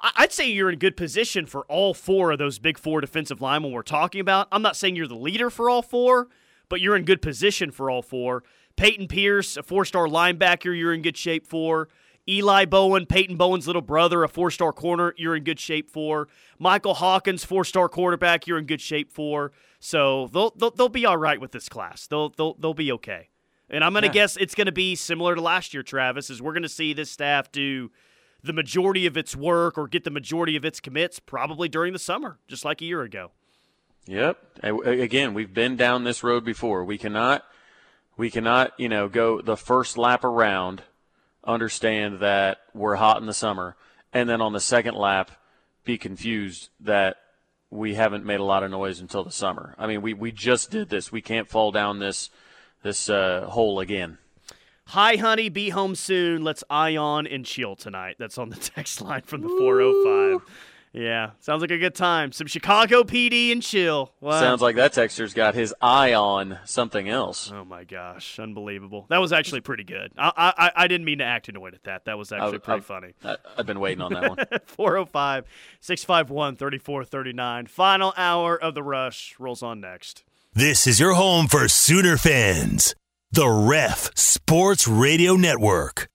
I'd 0.01 0.33
say 0.33 0.51
you're 0.51 0.71
in 0.71 0.79
good 0.79 0.97
position 0.97 1.47
for 1.47 1.63
all 1.63 1.95
four 1.95 2.33
of 2.33 2.39
those 2.39 2.59
big 2.59 2.79
four 2.79 3.01
defensive 3.01 3.41
linemen 3.41 3.73
we're 3.73 3.83
talking 3.83 4.21
about. 4.21 4.49
I'm 4.53 4.61
not 4.61 4.77
saying 4.77 4.97
you're 4.97 5.07
the 5.07 5.15
leader 5.15 5.49
for 5.49 5.71
all 5.71 5.83
four, 5.83 6.29
but 6.69 6.81
you're 6.81 6.97
in 6.97 7.05
good 7.05 7.23
position 7.23 7.71
for 7.71 7.91
all 7.91 8.03
four. 8.03 8.43
Peyton 8.77 9.07
Pierce, 9.07 9.57
a 9.57 9.63
four-star 9.63 10.07
linebacker, 10.07 10.77
you're 10.77 10.93
in 10.93 11.01
good 11.01 11.17
shape 11.17 11.47
for. 11.47 11.89
Eli 12.29 12.65
Bowen, 12.65 13.05
Peyton 13.07 13.37
Bowen's 13.37 13.67
little 13.67 13.83
brother, 13.83 14.25
a 14.25 14.29
four 14.29 14.51
star 14.51 14.73
corner, 14.73 15.15
you're 15.17 15.37
in 15.37 15.45
good 15.45 15.61
shape 15.61 15.91
for. 15.91 16.29
Michael 16.59 16.95
Hawkins, 16.95 17.45
four 17.45 17.65
star 17.65 17.89
quarterback, 17.89 18.47
you're 18.47 18.59
in 18.59 18.65
good 18.65 18.81
shape 18.81 19.13
for. 19.13 19.53
So 19.79 20.29
they'll, 20.29 20.51
they'll, 20.57 20.71
they'll 20.71 20.89
be 20.89 21.05
all 21.05 21.19
right 21.19 21.41
with 21.41 21.53
this 21.53 21.69
class. 21.69 22.07
They'll, 22.07 22.31
they'll, 22.31 22.55
they'll 22.55 22.75
be 22.75 22.91
okay. 22.93 23.29
And 23.69 23.85
I'm 23.85 23.93
going 23.93 24.03
to 24.03 24.09
yeah. 24.09 24.15
guess 24.15 24.37
it's 24.37 24.55
going 24.55 24.67
to 24.67 24.73
be 24.73 24.95
similar 24.95 25.35
to 25.35 25.41
last 25.41 25.75
year, 25.75 25.83
Travis, 25.83 26.31
is 26.31 26.41
we're 26.41 26.53
going 26.53 26.63
to 26.63 26.69
see 26.69 26.93
this 26.93 27.11
staff 27.11 27.53
do 27.53 27.91
the 28.43 28.53
majority 28.53 29.07
of 29.07 29.17
its 29.17 29.37
work 29.37 29.77
or 29.77 29.89
get 29.89 30.05
the 30.05 30.11
majority 30.11 30.57
of 30.57 30.65
its 30.65 30.81
commits 30.81 31.19
probably 31.19 31.69
during 31.69 31.93
the 31.93 31.99
summer, 31.99 32.39
just 32.47 32.65
like 32.65 32.81
a 32.81 32.85
year 32.85 33.03
ago. 33.03 33.33
Yep. 34.07 34.39
Again, 34.63 35.35
we've 35.35 35.53
been 35.53 35.77
down 35.77 36.05
this 36.05 36.23
road 36.23 36.45
before. 36.45 36.85
We 36.85 36.99
cannot, 36.99 37.43
we 38.17 38.31
cannot, 38.31 38.73
you 38.79 38.89
know, 38.89 39.09
go 39.09 39.43
the 39.43 39.57
first 39.59 39.99
lap 39.99 40.25
around– 40.25 40.83
understand 41.47 42.21
that 42.21 42.59
we're 42.75 42.97
hot 42.97 43.21
in 43.21 43.27
the 43.27 43.35
summer, 43.35 43.77
and 44.13 44.29
then 44.29 44.41
on 44.41 44.53
the 44.53 44.61
second 44.61 44.95
lap, 44.95 45.31
be 45.85 45.99
confused 45.99 46.71
that 46.81 47.17
we 47.71 47.95
haven't 47.95 48.25
made 48.25 48.41
a 48.41 48.45
lot 48.45 48.63
of 48.63 48.71
noise 48.71 49.01
until 49.01 49.25
the 49.25 49.33
summer. 49.33 49.75
I 49.79 49.87
mean, 49.87 50.01
we, 50.01 50.15
we 50.15 50.33
just 50.33 50.71
did 50.71 50.89
this. 50.89 51.11
We 51.11 51.21
can't 51.21 51.49
fall 51.49 51.73
down 51.73 51.99
this 51.99 52.31
this 52.83 53.09
uh, 53.09 53.47
hole 53.49 53.81
again. 53.81 54.19
Hi, 54.89 55.17
honey, 55.17 55.49
be 55.49 55.71
home 55.71 55.95
soon. 55.95 56.45
Let's 56.45 56.63
ion 56.69 57.27
and 57.27 57.45
chill 57.47 57.75
tonight. 57.75 58.17
That's 58.19 58.37
on 58.37 58.51
the 58.51 58.57
text 58.75 59.01
line 59.01 59.23
from 59.23 59.41
the 59.41 59.49
405. 59.49 60.47
Yeah, 60.95 61.31
sounds 61.41 61.61
like 61.61 61.73
a 61.73 61.79
good 61.79 61.97
time. 61.97 62.31
Some 62.31 62.47
Chicago 62.47 63.03
PD 63.03 63.51
and 63.51 63.61
chill. 63.61 64.13
What? 64.21 64.39
Sounds 64.39 64.63
like 64.63 64.77
that 64.77 64.93
texter's 64.93 65.35
got 65.35 65.57
his 65.57 65.75
eye 65.81 66.15
on 66.15 66.61
something 66.65 67.09
else. 67.09 67.51
Oh 67.53 67.65
my 67.65 67.83
gosh, 67.83 68.39
unbelievable! 68.39 69.07
That 69.11 69.19
was 69.19 69.33
actually 69.33 69.61
pretty 69.61 69.83
good. 69.83 70.13
I 70.17 70.53
I, 70.57 70.71
I 70.85 70.87
didn't 70.87 71.05
mean 71.05 71.19
to 71.19 71.25
act 71.25 71.49
annoyed 71.49 71.75
at 71.75 71.83
that. 71.85 72.05
That 72.05 72.17
was 72.17 72.31
actually 72.31 72.59
I, 72.59 72.59
pretty 72.59 72.81
I, 72.81 72.85
funny. 72.85 73.15
I, 73.25 73.37
have 73.57 73.67
been 73.67 73.81
waiting 73.81 74.03
on 74.03 74.13
that 74.13 74.29
one. 74.29 74.39
405 74.67 75.47
651 75.81 76.57
3439. 76.57 77.67
Final 77.67 78.15
hour 78.17 78.57
of 78.57 78.75
the 78.75 78.83
rush 78.85 79.35
rolls 79.41 79.65
on 79.65 79.81
next. 79.81 80.23
This 80.53 80.87
is 80.87 81.01
your 81.01 81.15
home 81.15 81.49
for 81.49 81.67
Sooner 81.67 82.17
fans. 82.17 82.95
The 83.33 83.49
Ref 83.49 84.17
Sports 84.17 84.87
Radio 84.87 85.35
Network. 85.35 86.09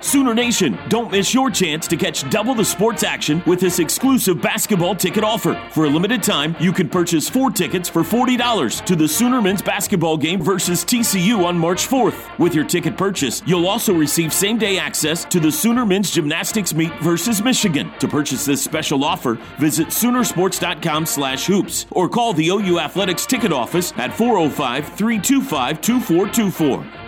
Sooner 0.00 0.32
Nation, 0.32 0.78
don't 0.88 1.10
miss 1.10 1.34
your 1.34 1.50
chance 1.50 1.88
to 1.88 1.96
catch 1.96 2.28
double 2.30 2.54
the 2.54 2.64
sports 2.64 3.02
action 3.02 3.42
with 3.46 3.58
this 3.58 3.80
exclusive 3.80 4.40
basketball 4.40 4.94
ticket 4.94 5.24
offer. 5.24 5.60
For 5.72 5.86
a 5.86 5.88
limited 5.90 6.22
time, 6.22 6.54
you 6.60 6.72
can 6.72 6.88
purchase 6.88 7.28
four 7.28 7.50
tickets 7.50 7.88
for 7.88 8.02
$40 8.02 8.84
to 8.84 8.94
the 8.96 9.08
Sooner 9.08 9.42
men's 9.42 9.60
basketball 9.60 10.16
game 10.16 10.40
versus 10.40 10.84
TCU 10.84 11.44
on 11.44 11.58
March 11.58 11.88
4th. 11.88 12.38
With 12.38 12.54
your 12.54 12.64
ticket 12.64 12.96
purchase, 12.96 13.42
you'll 13.44 13.66
also 13.66 13.92
receive 13.92 14.32
same 14.32 14.56
day 14.56 14.78
access 14.78 15.24
to 15.26 15.40
the 15.40 15.50
Sooner 15.50 15.84
men's 15.84 16.10
gymnastics 16.12 16.72
meet 16.72 16.92
versus 17.00 17.42
Michigan. 17.42 17.90
To 17.98 18.06
purchase 18.06 18.44
this 18.44 18.62
special 18.62 19.04
offer, 19.04 19.34
visit 19.58 19.88
Soonersports.com 19.88 21.06
slash 21.06 21.46
hoops 21.46 21.86
or 21.90 22.08
call 22.08 22.32
the 22.32 22.48
OU 22.48 22.78
Athletics 22.78 23.26
ticket 23.26 23.52
office 23.52 23.92
at 23.96 24.16
405 24.16 24.86
325 24.96 25.80
2424. 25.80 27.07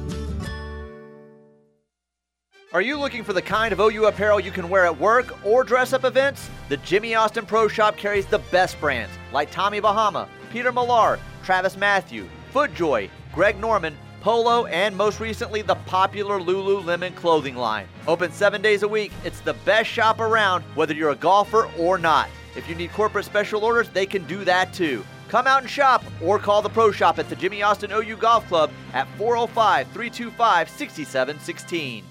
Are 2.73 2.81
you 2.81 2.97
looking 2.97 3.25
for 3.25 3.33
the 3.33 3.41
kind 3.41 3.73
of 3.73 3.81
OU 3.81 4.05
apparel 4.05 4.39
you 4.39 4.49
can 4.49 4.69
wear 4.69 4.85
at 4.85 4.97
work 4.97 5.45
or 5.45 5.65
dress 5.65 5.91
up 5.91 6.05
events? 6.05 6.49
The 6.69 6.77
Jimmy 6.77 7.15
Austin 7.15 7.45
Pro 7.45 7.67
Shop 7.67 7.97
carries 7.97 8.25
the 8.25 8.39
best 8.49 8.79
brands 8.79 9.13
like 9.33 9.51
Tommy 9.51 9.81
Bahama, 9.81 10.29
Peter 10.53 10.71
Millar, 10.71 11.19
TravisMathew, 11.43 12.25
FootJoy, 12.53 13.09
Greg 13.33 13.59
Norman, 13.59 13.97
Polo, 14.21 14.67
and 14.67 14.95
most 14.95 15.19
recently 15.19 15.61
the 15.61 15.75
popular 15.75 16.39
Lululemon 16.39 17.13
clothing 17.13 17.57
line. 17.57 17.89
Open 18.07 18.31
seven 18.31 18.61
days 18.61 18.83
a 18.83 18.87
week, 18.87 19.11
it's 19.25 19.41
the 19.41 19.55
best 19.65 19.89
shop 19.89 20.21
around, 20.21 20.63
whether 20.73 20.93
you're 20.93 21.09
a 21.09 21.15
golfer 21.15 21.69
or 21.77 21.97
not. 21.97 22.29
If 22.55 22.69
you 22.69 22.75
need 22.75 22.93
corporate 22.93 23.25
special 23.25 23.65
orders, 23.65 23.89
they 23.89 24.05
can 24.05 24.23
do 24.27 24.45
that 24.45 24.73
too. 24.73 25.03
Come 25.27 25.45
out 25.45 25.61
and 25.61 25.69
shop 25.69 26.05
or 26.23 26.39
call 26.39 26.61
the 26.61 26.69
Pro 26.69 26.93
Shop 26.93 27.19
at 27.19 27.27
the 27.27 27.35
Jimmy 27.35 27.63
Austin 27.63 27.91
OU 27.91 28.15
Golf 28.15 28.47
Club 28.47 28.71
at 28.93 29.09
405 29.17 29.87
325 29.87 30.69
6716. 30.69 32.10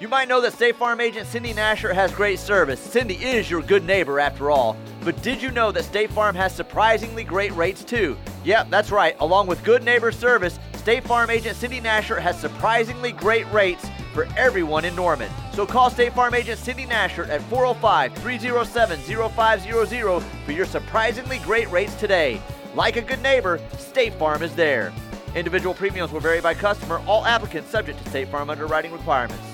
You 0.00 0.08
might 0.08 0.26
know 0.26 0.40
that 0.40 0.52
State 0.54 0.74
Farm 0.74 1.00
agent 1.00 1.28
Cindy 1.28 1.54
Nasher 1.54 1.94
has 1.94 2.12
great 2.12 2.40
service. 2.40 2.80
Cindy 2.80 3.14
is 3.14 3.48
your 3.48 3.62
good 3.62 3.84
neighbor 3.84 4.18
after 4.18 4.50
all. 4.50 4.76
But 5.04 5.22
did 5.22 5.40
you 5.40 5.52
know 5.52 5.70
that 5.70 5.84
State 5.84 6.10
Farm 6.10 6.34
has 6.34 6.52
surprisingly 6.52 7.22
great 7.22 7.54
rates 7.54 7.84
too? 7.84 8.16
Yep, 8.42 8.70
that's 8.70 8.90
right. 8.90 9.16
Along 9.20 9.46
with 9.46 9.62
good 9.62 9.84
neighbor 9.84 10.10
service, 10.10 10.58
State 10.74 11.04
Farm 11.04 11.30
agent 11.30 11.56
Cindy 11.56 11.80
Nasher 11.80 12.18
has 12.18 12.36
surprisingly 12.40 13.12
great 13.12 13.50
rates 13.52 13.86
for 14.12 14.26
everyone 14.36 14.84
in 14.84 14.96
Norman. 14.96 15.30
So 15.52 15.64
call 15.64 15.90
State 15.90 16.12
Farm 16.12 16.34
agent 16.34 16.58
Cindy 16.58 16.86
Nasher 16.86 17.28
at 17.28 17.40
405 17.42 18.14
307 18.14 18.98
0500 19.30 20.22
for 20.44 20.52
your 20.52 20.66
surprisingly 20.66 21.38
great 21.38 21.70
rates 21.70 21.94
today. 21.94 22.42
Like 22.74 22.96
a 22.96 23.00
good 23.00 23.22
neighbor, 23.22 23.60
State 23.78 24.14
Farm 24.14 24.42
is 24.42 24.56
there. 24.56 24.92
Individual 25.36 25.74
premiums 25.74 26.10
will 26.10 26.20
vary 26.20 26.40
by 26.40 26.52
customer, 26.52 27.00
all 27.06 27.24
applicants 27.24 27.70
subject 27.70 28.02
to 28.02 28.10
State 28.10 28.28
Farm 28.28 28.50
underwriting 28.50 28.90
requirements. 28.90 29.53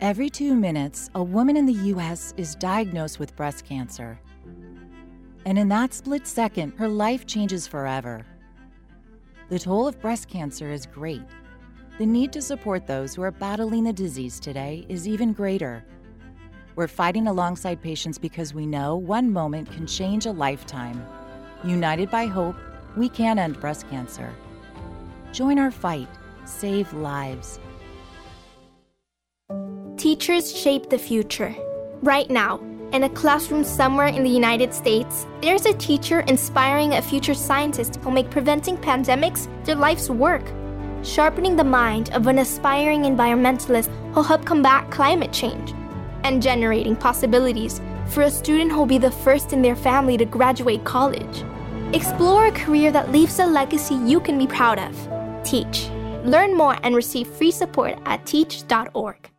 Every 0.00 0.30
two 0.30 0.54
minutes, 0.54 1.10
a 1.14 1.22
woman 1.22 1.58
in 1.58 1.66
the 1.66 1.74
U.S. 1.92 2.32
is 2.38 2.54
diagnosed 2.54 3.18
with 3.18 3.36
breast 3.36 3.66
cancer. 3.66 4.18
And 5.44 5.58
in 5.58 5.68
that 5.68 5.92
split 5.92 6.26
second, 6.26 6.72
her 6.78 6.88
life 6.88 7.26
changes 7.26 7.66
forever. 7.66 8.24
The 9.50 9.58
toll 9.58 9.86
of 9.86 10.00
breast 10.00 10.26
cancer 10.26 10.70
is 10.72 10.86
great. 10.86 11.20
The 11.98 12.06
need 12.06 12.32
to 12.32 12.40
support 12.40 12.86
those 12.86 13.14
who 13.14 13.20
are 13.20 13.30
battling 13.30 13.84
the 13.84 13.92
disease 13.92 14.40
today 14.40 14.86
is 14.88 15.06
even 15.06 15.34
greater. 15.34 15.84
We're 16.76 16.88
fighting 16.88 17.26
alongside 17.26 17.82
patients 17.82 18.16
because 18.16 18.54
we 18.54 18.64
know 18.64 18.96
one 18.96 19.30
moment 19.30 19.70
can 19.70 19.86
change 19.86 20.24
a 20.24 20.32
lifetime. 20.32 21.06
United 21.62 22.10
by 22.10 22.24
hope, 22.24 22.56
we 22.96 23.10
can 23.10 23.38
end 23.38 23.60
breast 23.60 23.86
cancer. 23.90 24.34
Join 25.32 25.58
our 25.58 25.70
fight. 25.70 26.08
Save 26.46 26.90
lives. 26.94 27.60
Teachers 30.00 30.58
shape 30.58 30.88
the 30.88 30.96
future. 30.96 31.54
Right 32.00 32.30
now, 32.30 32.58
in 32.94 33.02
a 33.02 33.08
classroom 33.10 33.62
somewhere 33.62 34.06
in 34.06 34.24
the 34.24 34.30
United 34.30 34.72
States, 34.72 35.26
there's 35.42 35.66
a 35.66 35.74
teacher 35.74 36.20
inspiring 36.20 36.94
a 36.94 37.02
future 37.02 37.34
scientist 37.34 37.96
who'll 37.96 38.10
make 38.10 38.30
preventing 38.30 38.78
pandemics 38.78 39.46
their 39.66 39.74
life's 39.74 40.08
work, 40.08 40.40
sharpening 41.02 41.54
the 41.54 41.64
mind 41.64 42.14
of 42.14 42.28
an 42.28 42.38
aspiring 42.38 43.02
environmentalist 43.02 43.90
who'll 44.14 44.22
help 44.22 44.46
combat 44.46 44.90
climate 44.90 45.34
change, 45.34 45.74
and 46.24 46.40
generating 46.40 46.96
possibilities 46.96 47.82
for 48.06 48.22
a 48.22 48.30
student 48.30 48.72
who'll 48.72 48.86
be 48.86 48.96
the 48.96 49.10
first 49.10 49.52
in 49.52 49.60
their 49.60 49.76
family 49.76 50.16
to 50.16 50.24
graduate 50.24 50.82
college. 50.82 51.44
Explore 51.92 52.46
a 52.46 52.52
career 52.52 52.90
that 52.90 53.12
leaves 53.12 53.38
a 53.38 53.44
legacy 53.44 53.96
you 53.96 54.18
can 54.18 54.38
be 54.38 54.46
proud 54.46 54.78
of. 54.78 55.44
Teach. 55.44 55.90
Learn 56.24 56.56
more 56.56 56.78
and 56.84 56.96
receive 56.96 57.28
free 57.28 57.50
support 57.50 57.98
at 58.06 58.24
teach.org. 58.24 59.30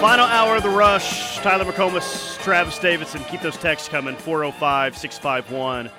Final 0.00 0.26
hour 0.26 0.56
of 0.56 0.62
the 0.62 0.70
rush. 0.70 1.38
Tyler 1.38 1.64
McComas, 1.64 2.38
Travis 2.42 2.78
Davidson. 2.78 3.22
Keep 3.24 3.42
those 3.42 3.56
texts 3.56 3.88
coming 3.88 4.16
405 4.16 4.96
651 4.96 5.90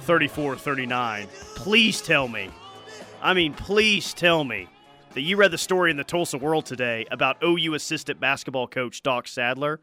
3439. 0.00 1.26
Please 1.56 2.00
tell 2.00 2.28
me, 2.28 2.50
I 3.22 3.34
mean, 3.34 3.54
please 3.54 4.14
tell 4.14 4.44
me 4.44 4.68
that 5.16 5.22
you 5.22 5.36
read 5.36 5.50
the 5.50 5.56
story 5.58 5.90
in 5.90 5.96
the 5.96 6.04
Tulsa 6.04 6.36
World 6.38 6.66
today 6.66 7.06
about 7.10 7.42
OU 7.42 7.72
assistant 7.74 8.20
basketball 8.20 8.68
coach 8.68 9.02
Doc 9.02 9.26
Sadler 9.26 9.80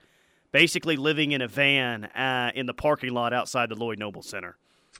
basically 0.51 0.95
living 0.95 1.31
in 1.31 1.41
a 1.41 1.47
van 1.47 2.05
uh, 2.05 2.51
in 2.53 2.67
the 2.67 2.73
parking 2.75 3.11
lot 3.13 3.33
outside 3.33 3.67
the 3.69 3.75
Lloyd 3.75 3.97
Noble 3.97 4.21
Center. 4.21 4.57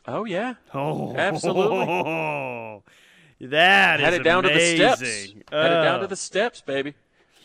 Oh, 0.08 0.26
yeah. 0.26 0.56
Oh, 0.74 1.16
Absolutely. 1.16 1.78
that 3.42 4.00
Had 4.00 4.14
is 4.14 4.20
it 4.20 4.24
down 4.24 4.42
to 4.44 4.50
the 4.50 4.60
steps. 4.76 5.02
amazing. 5.02 5.44
Had 5.52 5.72
it 5.72 5.76
down 5.84 6.00
Oh. 6.00 6.02
to 6.02 6.08
the 6.08 6.16
steps, 6.16 6.62
baby. 6.62 6.96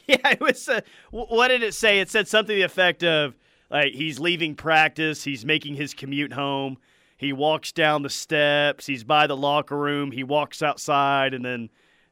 Yeah, 0.09 0.31
it 0.31 0.41
was. 0.41 0.67
Uh, 0.67 0.81
what 1.11 1.49
did 1.49 1.63
it 1.63 1.75
say? 1.75 2.01
It 2.01 2.09
said 2.09 2.27
something 2.29 2.55
to 2.55 2.61
the 2.61 2.63
effect 2.63 3.05
of 3.05 3.37
like 3.71 3.93
he's 3.93 4.19
leaving 4.19 4.55
practice, 4.55 5.23
he's 5.23 5.45
making 5.45 5.75
his 5.75 5.93
commute 5.93 6.33
home, 6.33 6.79
he 7.19 7.35
walks 7.35 7.73
down 7.73 8.01
the 8.01 8.09
steps, 8.09 8.87
he's 8.87 9.05
by 9.05 9.27
the 9.27 9.37
locker 9.37 9.77
room, 9.77 10.11
he 10.11 10.25
walks 10.25 10.63
outside, 10.63 11.35
and 11.35 11.45
then 11.45 11.69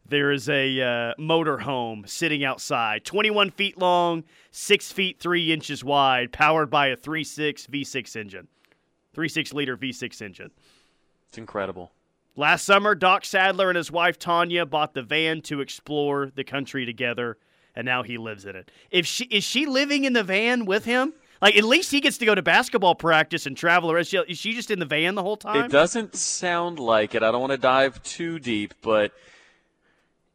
there 0.09 0.31
is 0.31 0.49
a 0.49 0.81
uh, 0.81 1.15
motor 1.19 1.59
home 1.59 2.05
sitting 2.07 2.45
outside, 2.45 3.05
21 3.05 3.51
feet 3.51 3.79
long, 3.79 4.25
6 4.51 4.93
feet 4.93 5.19
3 5.19 5.53
inches 5.53 5.83
wide, 5.83 6.33
powered 6.33 6.71
by 6.71 6.89
a 6.89 6.97
3.6 6.97 7.69
V6 7.69 8.17
engine. 8.17 8.49
3.6 9.17 9.55
liter 9.55 9.77
V6 9.77 10.23
engine. 10.23 10.51
It's 11.29 11.39
incredible. 11.39 11.93
Last 12.37 12.65
summer, 12.65 12.95
Doc 12.95 13.25
Sadler 13.25 13.71
and 13.71 13.77
his 13.77 13.91
wife 13.91 14.19
Tanya 14.19 14.67
bought 14.67 14.93
the 14.93 15.03
van 15.03 15.41
to 15.43 15.61
explore 15.61 16.31
the 16.35 16.45
country 16.45 16.85
together, 16.85 17.39
and 17.75 17.87
now 17.87 18.03
he 18.03 18.19
lives 18.19 18.45
in 18.45 18.55
it. 18.55 18.71
If 18.91 19.07
she 19.07 19.25
is 19.25 19.43
she 19.43 19.65
living 19.65 20.05
in 20.05 20.13
the 20.13 20.23
van 20.23 20.67
with 20.67 20.85
him? 20.85 21.15
Like 21.41 21.57
at 21.57 21.65
least 21.65 21.91
he 21.91 22.01
gets 22.01 22.19
to 22.19 22.27
go 22.27 22.35
to 22.35 22.43
basketball 22.43 22.95
practice 22.95 23.47
and 23.47 23.57
travel. 23.57 23.91
Or 23.91 23.99
is 23.99 24.09
she, 24.09 24.19
is 24.19 24.39
she 24.39 24.53
just 24.53 24.71
in 24.71 24.79
the 24.79 24.87
van 24.87 25.15
the 25.15 25.23
whole 25.23 25.37
time? 25.37 25.65
It 25.65 25.71
doesn't 25.71 26.15
sound 26.15 26.79
like 26.79 27.15
it. 27.15 27.23
I 27.23 27.31
don't 27.31 27.41
want 27.41 27.53
to 27.53 27.59
dive 27.59 28.03
too 28.03 28.39
deep, 28.39 28.75
but 28.83 29.13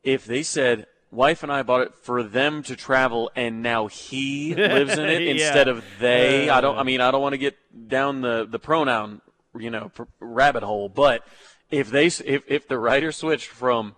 if 0.03 0.25
they 0.25 0.43
said 0.43 0.87
wife 1.11 1.43
and 1.43 1.51
I 1.51 1.61
bought 1.63 1.81
it 1.81 1.93
for 1.95 2.23
them 2.23 2.63
to 2.63 2.75
travel 2.75 3.31
and 3.35 3.61
now 3.61 3.87
he 3.87 4.55
lives 4.55 4.97
in 4.97 5.05
it 5.09 5.21
Yeah. 5.23 5.31
instead 5.31 5.67
of 5.67 5.83
they, 5.99 6.49
I 6.49 6.61
don't 6.61 6.77
Uh. 6.77 6.81
I 6.81 6.83
mean 6.83 7.01
I 7.01 7.11
don't 7.11 7.21
want 7.21 7.33
to 7.33 7.37
get 7.37 7.57
down 7.87 8.21
the 8.21 8.45
the 8.49 8.59
pronoun, 8.59 9.21
you 9.57 9.69
know, 9.69 9.91
pr- 9.93 10.03
rabbit 10.19 10.63
hole, 10.63 10.89
but 10.89 11.23
if 11.69 11.89
they 11.89 12.05
if 12.07 12.43
if 12.47 12.67
the 12.67 12.77
writer 12.79 13.11
switched 13.11 13.47
from 13.49 13.95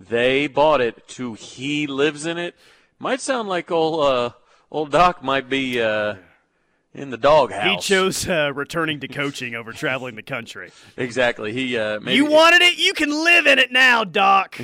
they 0.00 0.46
bought 0.46 0.80
it 0.80 1.06
to 1.08 1.34
he 1.34 1.86
lives 1.86 2.24
in 2.26 2.38
it, 2.38 2.54
might 2.98 3.20
sound 3.20 3.48
like 3.48 3.70
old 3.70 4.00
uh 4.04 4.30
old 4.70 4.90
Doc 4.90 5.22
might 5.22 5.48
be 5.48 5.80
uh 5.80 6.14
in 6.94 7.10
the 7.10 7.16
doghouse. 7.16 7.86
He 7.86 7.94
chose 7.94 8.28
uh, 8.28 8.52
returning 8.54 9.00
to 9.00 9.08
coaching 9.08 9.54
over 9.54 9.72
traveling 9.72 10.16
the 10.16 10.22
country. 10.22 10.70
Exactly. 10.96 11.52
He 11.52 11.76
uh, 11.76 12.00
maybe 12.00 12.16
you 12.16 12.26
wanted 12.26 12.62
it, 12.62 12.78
you 12.78 12.92
can 12.92 13.10
live 13.10 13.46
in 13.46 13.58
it 13.58 13.70
now, 13.72 14.04
Doc. 14.04 14.58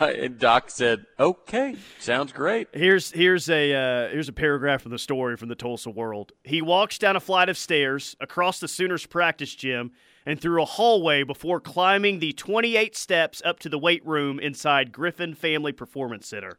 and 0.00 0.38
Doc 0.38 0.70
said, 0.70 1.06
"Okay, 1.18 1.76
sounds 1.98 2.32
great." 2.32 2.68
Here's 2.72 3.10
here's 3.10 3.48
a 3.50 3.74
uh, 3.74 4.08
here's 4.10 4.28
a 4.28 4.32
paragraph 4.32 4.82
from 4.82 4.92
the 4.92 4.98
story 4.98 5.36
from 5.36 5.48
the 5.48 5.54
Tulsa 5.54 5.90
World. 5.90 6.32
He 6.44 6.62
walks 6.62 6.98
down 6.98 7.16
a 7.16 7.20
flight 7.20 7.48
of 7.48 7.58
stairs 7.58 8.16
across 8.20 8.60
the 8.60 8.68
Sooners 8.68 9.06
practice 9.06 9.54
gym 9.54 9.92
and 10.24 10.40
through 10.40 10.60
a 10.60 10.66
hallway 10.66 11.22
before 11.22 11.60
climbing 11.60 12.18
the 12.18 12.32
28 12.32 12.96
steps 12.96 13.40
up 13.44 13.60
to 13.60 13.68
the 13.68 13.78
weight 13.78 14.04
room 14.04 14.40
inside 14.40 14.90
Griffin 14.90 15.34
Family 15.34 15.70
Performance 15.72 16.26
Center. 16.26 16.58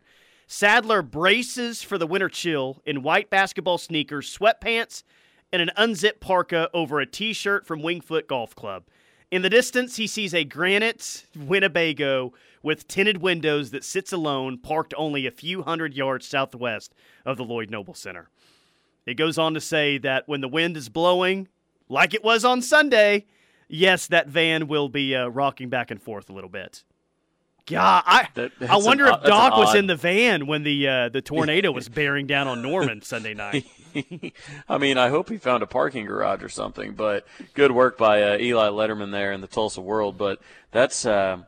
Sadler 0.50 1.02
braces 1.02 1.84
for 1.84 1.98
the 1.98 2.08
winter 2.08 2.30
chill 2.30 2.82
in 2.86 3.04
white 3.04 3.30
basketball 3.30 3.78
sneakers, 3.78 4.36
sweatpants, 4.36 5.04
and 5.52 5.62
an 5.62 5.72
unzipped 5.76 6.22
parka 6.22 6.70
over 6.74 7.02
a 7.02 7.06
t-shirt 7.06 7.68
from 7.68 7.82
Winged 7.82 8.06
Foot 8.06 8.30
Golf 8.30 8.56
Club. 8.56 8.86
In 9.30 9.42
the 9.42 9.50
distance, 9.50 9.98
he 9.98 10.08
sees 10.08 10.34
a 10.34 10.46
granite 10.46 11.26
Winnebago 11.36 12.32
with 12.64 12.88
tinted 12.88 13.18
windows 13.18 13.72
that 13.72 13.84
sits 13.84 14.14
alone, 14.14 14.58
parked 14.58 14.94
only 14.98 15.28
a 15.28 15.32
few 15.32 15.64
hundred 15.64 15.94
yards 15.94 16.26
southwest 16.26 16.94
of 17.26 17.36
the 17.36 17.44
Lloyd 17.44 17.70
Noble 17.70 17.94
Center. 17.94 18.30
It 19.06 19.16
goes 19.16 19.38
on 19.38 19.54
to 19.54 19.62
say 19.62 19.98
that 19.98 20.30
when 20.30 20.40
the 20.40 20.48
wind 20.48 20.78
is 20.78 20.88
blowing, 20.88 21.50
like 21.90 22.14
it 22.14 22.24
was 22.24 22.46
on 22.46 22.62
Sunday, 22.62 23.26
yes, 23.68 24.08
that 24.08 24.28
van 24.30 24.68
will 24.68 24.88
be 24.88 25.14
uh, 25.14 25.28
rocking 25.28 25.68
back 25.68 25.92
and 25.92 26.02
forth 26.02 26.30
a 26.30 26.34
little 26.34 26.50
bit. 26.50 26.86
God, 27.68 28.04
I 28.06 28.28
That- 28.36 28.52
I 28.68 28.78
wonder 28.78 29.06
an 29.06 29.10
if 29.10 29.14
odd- 29.16 29.20
that's 29.24 29.26
an 29.26 29.32
Doc 29.52 29.58
was 29.58 29.70
odd- 29.70 29.78
in 29.78 29.88
the 29.88 29.96
van 29.96 30.48
when 30.48 30.64
the 30.64 30.88
uh, 30.88 31.10
the 31.10 31.22
tornado 31.22 31.72
was 31.72 31.90
bearing 31.90 32.26
down 32.26 32.48
on 32.48 32.62
Norman 32.62 33.02
Sunday 33.02 33.34
night. 33.36 33.66
I 34.70 34.78
mean, 34.78 34.98
I 34.98 35.10
hope 35.10 35.30
he 35.30 35.38
found 35.38 35.64
a 35.64 35.68
parking 35.68 36.06
garage 36.06 36.44
or 36.44 36.50
something. 36.50 36.94
But 36.94 37.28
good 37.54 37.72
work 37.72 37.98
by 37.98 38.22
uh, 38.24 38.38
Eli 38.38 38.70
Lederman 38.70 39.12
there 39.12 39.32
in 39.34 39.42
the 39.42 39.48
Tulsa 39.48 39.82
World. 39.82 40.18
But 40.18 40.40
that's 40.72 41.06
uh, 41.06 41.40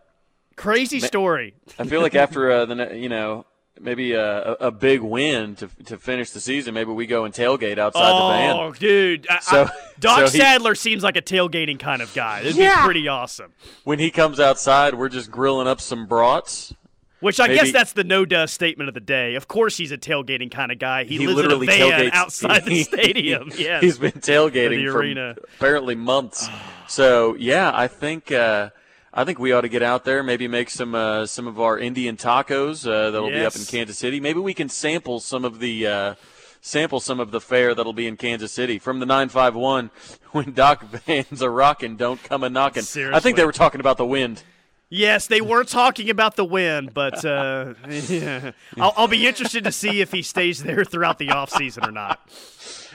Crazy 0.56 1.00
story. 1.00 1.54
I 1.78 1.86
feel 1.86 2.02
like 2.02 2.16
after 2.16 2.52
uh, 2.52 2.66
the 2.66 2.96
you 2.98 3.08
know 3.10 3.46
maybe 3.80 4.14
a, 4.14 4.52
a 4.52 4.54
a 4.68 4.72
big 4.72 5.02
win 5.02 5.56
to 5.56 5.70
to 5.86 5.98
finish 5.98 6.32
the 6.32 6.40
season, 6.40 6.74
maybe 6.74 6.92
we 6.92 7.06
go 7.08 7.24
and 7.26 7.34
tailgate 7.34 7.78
outside 7.78 8.10
the 8.12 8.30
van. 8.38 8.56
Oh, 8.58 8.72
dude. 8.74 9.28
I, 9.30 9.40
So- 9.40 9.64
I, 9.66 9.70
Doc 10.00 10.20
so 10.20 10.24
he- 10.32 10.38
Sadler 10.40 10.76
seems 10.76 11.04
like 11.04 11.18
a 11.18 11.22
tailgating 11.22 11.80
kind 11.80 12.02
of 12.02 12.14
guy. 12.14 12.42
It'd 12.42 12.56
Yeah. 12.56 12.82
be 12.82 12.86
pretty 12.86 13.08
awesome. 13.08 13.52
When 13.84 14.00
he 14.00 14.12
comes 14.12 14.40
outside, 14.40 14.96
we're 14.96 15.10
just 15.10 15.30
grilling 15.32 15.68
up 15.68 15.82
some 15.82 16.06
brats. 16.08 16.74
Which 17.22 17.38
I 17.42 17.48
Maybe- 17.48 17.60
guess 17.60 17.72
that's 17.74 17.92
the 17.92 18.06
no 18.06 18.24
dust 18.24 18.54
statement 18.54 18.88
of 18.88 18.94
the 18.94 19.02
day. 19.02 19.36
Of 19.36 19.50
course, 19.50 19.76
he's 19.76 19.92
a 19.92 19.98
tailgating 19.98 20.50
kind 20.50 20.72
of 20.72 20.80
guy. 20.80 21.04
He, 21.04 21.18
He 21.18 21.28
lives 21.28 21.36
literally 21.36 21.68
in 21.68 21.74
a 21.74 21.78
van 21.90 22.00
tailgates 22.02 22.14
outside 22.14 22.64
the 22.66 22.84
stadium. 22.84 23.52
Yes, 23.58 23.84
He's 23.84 23.98
been 23.98 24.12
Or 24.16 24.22
tailgating 24.22 24.86
the 24.86 24.92
for 24.94 25.00
arena. 25.00 25.36
apparently 25.58 25.96
months. 25.96 26.48
so 26.88 27.36
yeah, 27.36 27.72
I 27.76 27.88
think 27.90 28.32
uh, 28.32 28.70
I 29.20 29.26
think 29.26 29.38
we 29.38 29.52
ought 29.52 29.62
to 29.62 29.68
get 29.68 29.84
out 29.84 30.06
there, 30.06 30.24
maybe 30.24 30.48
make 30.48 30.70
some 30.70 30.96
uh, 30.96 31.26
some 31.26 31.46
of 31.46 31.60
our 31.60 31.78
Indian 31.78 32.16
tacos 32.16 32.90
uh, 32.90 33.12
that'll 33.12 33.28
be 33.28 33.44
up 33.44 33.54
in 33.54 33.66
Kansas 33.66 33.98
City. 33.98 34.22
Maybe 34.22 34.40
we 34.40 34.54
can 34.54 34.70
sample 34.70 35.20
some 35.20 35.44
of 35.44 35.60
the 35.60 35.88
uh, 35.88 36.16
sample 36.62 37.02
some 37.02 37.20
of 37.20 37.32
the 37.32 37.42
fare 37.42 37.76
that'll 37.76 37.92
be 37.92 38.08
in 38.08 38.16
Kansas 38.16 38.54
City 38.54 38.80
from 38.80 39.02
the 39.02 39.06
nine 39.06 39.28
five 39.28 39.56
one. 39.56 39.92
When 40.32 40.54
Doc 40.54 40.84
Van's 40.84 41.42
are 41.42 41.52
rocking, 41.52 41.98
don't 41.98 42.24
come 42.24 42.44
a 42.44 42.50
knockin'. 42.52 42.84
I 43.12 43.20
think 43.20 43.36
they 43.36 43.46
were 43.46 43.52
talking 43.52 43.82
about 43.82 43.98
the 43.98 44.06
wind. 44.06 44.44
Yes, 44.88 45.26
they 45.26 45.42
were 45.42 45.64
talking 45.64 46.12
about 46.12 46.36
the 46.36 46.46
win, 46.46 46.92
but 46.94 47.26
uh, 47.26 47.74
yeah. 47.90 48.52
I'll, 48.78 48.94
I'll 48.96 49.08
be 49.08 49.28
interested 49.28 49.64
to 49.64 49.72
see 49.72 50.02
if 50.02 50.12
he 50.12 50.22
stays 50.22 50.62
there 50.62 50.86
throughout 50.86 51.18
the 51.18 51.30
offseason 51.30 51.88
or 51.88 51.92
not. 51.92 52.30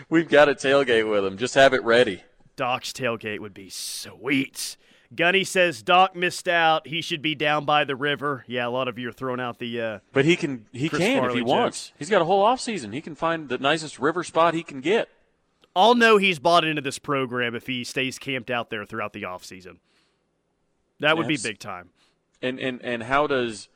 We've 0.09 0.29
got 0.29 0.49
a 0.49 0.55
tailgate 0.55 1.11
with 1.11 1.25
him. 1.25 1.37
Just 1.37 1.55
have 1.57 1.75
it 1.75 1.83
ready. 1.83 2.23
Doc's 2.55 2.93
tailgate 2.93 3.41
would 3.41 3.53
be 3.53 3.69
sweet. 3.69 4.77
Gunny 5.17 5.45
says 5.45 5.83
Doc 5.83 6.15
missed 6.17 6.49
out. 6.49 6.87
He 6.87 7.01
should 7.03 7.23
be 7.23 7.35
down 7.35 7.65
by 7.65 7.85
the 7.85 7.97
river. 7.97 8.45
Yeah, 8.47 8.67
a 8.67 8.71
lot 8.71 8.89
of 8.89 8.99
you 8.99 9.09
are 9.09 9.13
throwing 9.13 9.41
out 9.41 9.59
the. 9.59 9.81
Uh, 9.81 9.99
But 10.13 10.25
he 10.25 10.37
can 10.37 10.67
he 10.73 10.89
Chris 10.89 11.01
can 11.01 11.17
if 11.17 11.21
Farley 11.21 11.37
he 11.37 11.43
wants. 11.43 11.93
He's 11.99 12.11
got 12.11 12.23
a 12.23 12.25
whole 12.25 12.43
off 12.43 12.61
season. 12.61 12.93
He 12.93 13.01
can 13.01 13.15
find 13.15 13.49
the 13.49 13.59
nicest 13.59 13.99
river 13.99 14.25
spot 14.25 14.55
he 14.55 14.63
can 14.63 14.81
get. 14.81 15.09
I'll 15.77 15.95
know 15.95 16.19
he's 16.19 16.39
bought 16.39 16.65
into 16.65 16.83
this 16.83 16.99
program 16.99 17.55
if 17.55 17.67
he 17.67 17.83
stays 17.85 18.19
camped 18.19 18.51
out 18.51 18.71
there 18.71 18.85
throughout 18.85 19.13
the 19.13 19.25
off 19.25 19.45
season. 19.45 19.81
That 21.01 21.17
would 21.17 21.27
be 21.27 21.37
big 21.37 21.59
time. 21.59 21.91
And 22.41 22.59
and 22.61 22.81
and 22.83 23.03
how 23.03 23.27
does 23.27 23.69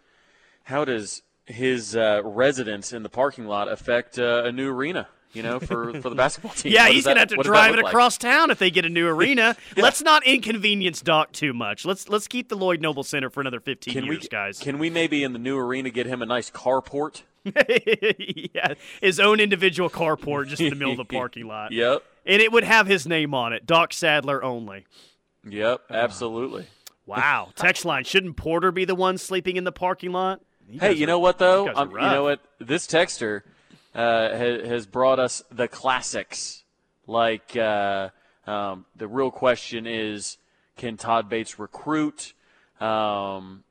how 0.64 0.84
does 0.84 1.22
his 1.46 1.96
uh, 1.96 2.20
residence 2.24 2.92
in 2.92 3.02
the 3.02 3.08
parking 3.08 3.46
lot 3.46 3.70
affect 3.70 4.18
uh, 4.18 4.44
a 4.44 4.52
new 4.52 4.70
arena? 4.70 5.08
You 5.34 5.42
know, 5.42 5.60
for 5.60 6.00
for 6.00 6.08
the 6.08 6.14
basketball 6.16 6.52
team. 6.52 6.72
Yeah, 6.72 6.84
What 6.84 6.92
he's 6.92 7.04
gonna 7.04 7.20
have 7.20 7.28
to 7.28 7.36
what 7.36 7.44
does 7.44 7.52
that 7.52 7.58
drive 7.58 7.72
it 7.74 7.76
look 7.76 7.84
like? 7.84 7.92
across 7.92 8.16
town 8.18 8.50
if 8.50 8.58
they 8.58 8.70
get 8.70 8.84
a 8.84 8.88
new 8.88 9.06
arena. 9.06 9.56
Let's 9.76 10.02
not 10.02 10.26
inconvenience 10.26 11.02
Doc 11.02 11.32
too 11.32 11.52
much. 11.52 11.84
Let's 11.84 12.08
let's 12.08 12.26
keep 12.26 12.48
the 12.48 12.56
Lloyd 12.56 12.80
Noble 12.80 13.02
Center 13.04 13.28
for 13.28 13.40
another 13.40 13.60
fifteen 13.60 13.94
Can 13.94 14.04
years, 14.04 14.22
we 14.22 14.28
guys. 14.28 14.58
Can 14.58 14.78
we 14.78 14.88
maybe 14.90 15.22
in 15.22 15.32
the 15.34 15.38
new 15.38 15.58
arena 15.58 15.90
get 15.90 16.06
him 16.06 16.22
a 16.22 16.26
nice 16.26 16.50
carport? 16.50 17.22
yeah, 18.54 18.74
his 19.00 19.20
own 19.20 19.40
individual 19.40 19.88
carport 19.90 20.48
just 20.48 20.60
in 20.60 20.70
the 20.70 20.76
middle 20.76 20.92
of 20.92 20.98
the 20.98 21.04
parking 21.04 21.46
lot. 21.46 21.72
Yep. 21.72 22.02
and 22.26 22.42
it 22.42 22.52
would 22.52 22.64
have 22.64 22.86
his 22.86 23.06
name 23.06 23.32
on 23.34 23.52
it, 23.52 23.64
Doc 23.66 23.92
Sadler 23.92 24.42
only. 24.42 24.86
Yep, 25.48 25.82
uh, 25.90 25.94
absolutely. 25.94 26.66
Wow, 27.06 27.50
text 27.54 27.84
line. 27.84 28.04
Shouldn't 28.04 28.36
Porter 28.36 28.70
be 28.70 28.84
the 28.84 28.94
one 28.94 29.16
sleeping 29.18 29.56
in 29.56 29.64
the 29.64 29.72
parking 29.72 30.12
lot? 30.12 30.40
You 30.68 30.80
Hey, 30.80 30.92
you 30.92 31.06
know 31.06 31.18
what 31.18 31.38
though? 31.38 31.66
you 31.66 31.90
you 31.90 32.00
know 32.00 32.24
what? 32.24 32.40
This 32.58 32.86
texter 32.86 33.42
uh, 33.98 34.36
has, 34.36 34.86
brought 34.86 35.18
us 35.18 35.42
the 35.50 35.66
classics. 35.66 36.62
Like 37.06 37.56
uh, 37.56 38.10
um, 38.46 38.86
the 38.94 39.08
real 39.08 39.30
question 39.30 39.86
is, 39.86 40.38
can 40.76 40.96
Todd 40.96 41.28
Bates 41.28 41.58
recruit? 41.58 42.32
Um, 42.80 43.64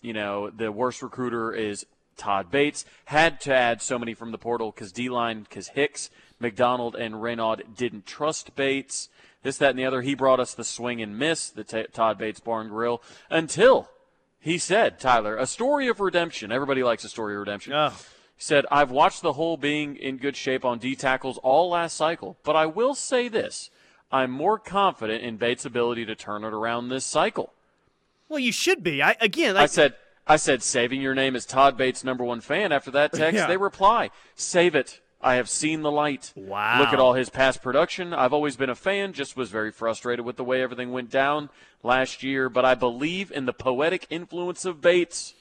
you 0.00 0.12
know, 0.12 0.50
the 0.50 0.72
worst 0.72 1.00
recruiter 1.00 1.52
is 1.52 1.86
Todd 2.16 2.50
Bates. 2.50 2.84
Had 3.04 3.40
to 3.42 3.54
add 3.54 3.80
so 3.80 3.98
many 3.98 4.14
from 4.14 4.32
the 4.32 4.38
portal 4.38 4.72
because 4.72 4.90
D 4.90 5.08
line, 5.08 5.42
because 5.42 5.68
Hicks, 5.68 6.10
McDonald, 6.40 6.96
and 6.96 7.22
Reynaud 7.22 7.76
didn't 7.76 8.04
trust 8.04 8.56
Bates. 8.56 9.08
This, 9.44 9.58
that, 9.58 9.70
and 9.70 9.78
the 9.78 9.84
other. 9.84 10.02
He 10.02 10.14
brought 10.14 10.40
us 10.40 10.54
the 10.54 10.64
swing 10.64 11.00
and 11.00 11.18
miss, 11.18 11.50
the 11.50 11.64
t- 11.64 11.86
Todd 11.92 12.18
Bates 12.18 12.40
Barn 12.40 12.68
Grill, 12.68 13.02
until 13.30 13.88
he 14.40 14.58
said, 14.58 14.98
Tyler, 14.98 15.36
a 15.36 15.46
story 15.46 15.88
of 15.88 16.00
redemption. 16.00 16.50
Everybody 16.50 16.82
likes 16.82 17.04
a 17.04 17.08
story 17.08 17.34
of 17.34 17.40
redemption. 17.40 17.72
Oh. 17.72 17.92
Said, 18.42 18.66
I've 18.72 18.90
watched 18.90 19.22
the 19.22 19.34
whole 19.34 19.56
being 19.56 19.94
in 19.94 20.16
good 20.16 20.36
shape 20.36 20.64
on 20.64 20.80
D 20.80 20.96
tackles 20.96 21.38
all 21.44 21.70
last 21.70 21.96
cycle, 21.96 22.36
but 22.42 22.56
I 22.56 22.66
will 22.66 22.96
say 22.96 23.28
this. 23.28 23.70
I'm 24.10 24.32
more 24.32 24.58
confident 24.58 25.22
in 25.22 25.36
Bates' 25.36 25.64
ability 25.64 26.04
to 26.06 26.16
turn 26.16 26.42
it 26.42 26.52
around 26.52 26.88
this 26.88 27.04
cycle. 27.06 27.52
Well, 28.28 28.40
you 28.40 28.50
should 28.50 28.82
be. 28.82 29.00
I 29.00 29.14
again. 29.20 29.56
I 29.56 29.60
Like, 29.60 29.70
said, 29.70 29.94
I 30.26 30.34
said, 30.34 30.64
saving 30.64 31.00
your 31.00 31.14
name 31.14 31.36
as 31.36 31.46
Todd 31.46 31.76
Bates' 31.76 32.02
number 32.02 32.24
one 32.24 32.40
fan. 32.40 32.72
After 32.72 32.90
that 32.90 33.12
text, 33.14 33.36
Yeah. 33.36 33.46
they 33.46 33.56
reply, 33.56 34.10
save 34.34 34.74
it. 34.74 35.00
I 35.20 35.34
have 35.36 35.48
seen 35.48 35.82
the 35.82 35.92
light. 35.92 36.32
Wow. 36.34 36.80
Look 36.80 36.92
at 36.92 36.98
all 36.98 37.12
his 37.12 37.30
past 37.30 37.62
production. 37.62 38.12
I've 38.12 38.32
always 38.32 38.56
been 38.56 38.70
a 38.70 38.74
fan, 38.74 39.12
just 39.12 39.36
was 39.36 39.50
very 39.50 39.70
frustrated 39.70 40.24
with 40.26 40.34
the 40.36 40.42
way 40.42 40.62
everything 40.62 40.90
went 40.90 41.10
down 41.10 41.48
last 41.84 42.24
year, 42.24 42.48
but 42.48 42.64
I 42.64 42.74
believe 42.74 43.30
in 43.30 43.46
the 43.46 43.52
poetic 43.52 44.04
influence 44.10 44.64
of 44.64 44.80
Bates. 44.80 45.34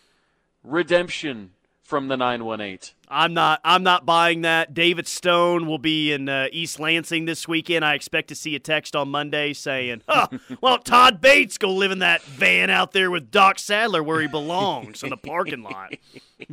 Redemption 0.64 1.54
from 1.92 2.08
the 2.08 2.16
918. 2.16 2.96
I'm 3.10 3.34
not. 3.34 3.60
I'm 3.66 3.84
not 3.84 4.06
buying 4.06 4.44
that. 4.44 4.74
David 4.74 5.10
Stone 5.10 5.68
will 5.68 5.78
be 5.78 6.14
in 6.14 6.30
uh, 6.30 6.48
East 6.50 6.80
Lansing 6.80 7.26
this 7.26 7.50
weekend. 7.50 7.84
I 7.84 7.96
expect 7.96 8.30
to 8.30 8.36
see 8.36 8.56
a 8.56 8.60
text 8.60 8.96
on 8.96 9.10
Monday 9.10 9.52
saying, 9.52 10.02
"Oh, 10.08 10.28
well, 10.62 10.78
Todd 10.78 11.20
Bates 11.20 11.58
go 11.58 11.70
live 11.70 11.92
in 11.92 12.00
that 12.00 12.24
van 12.24 12.70
out 12.70 12.94
there 12.94 13.12
with 13.12 13.30
Doc 13.30 13.60
Sadler 13.60 14.02
where 14.02 14.22
he 14.22 14.28
belongs 14.28 15.04
in 15.04 15.10
the 15.10 15.18
parking 15.18 15.64
lot." 15.64 15.94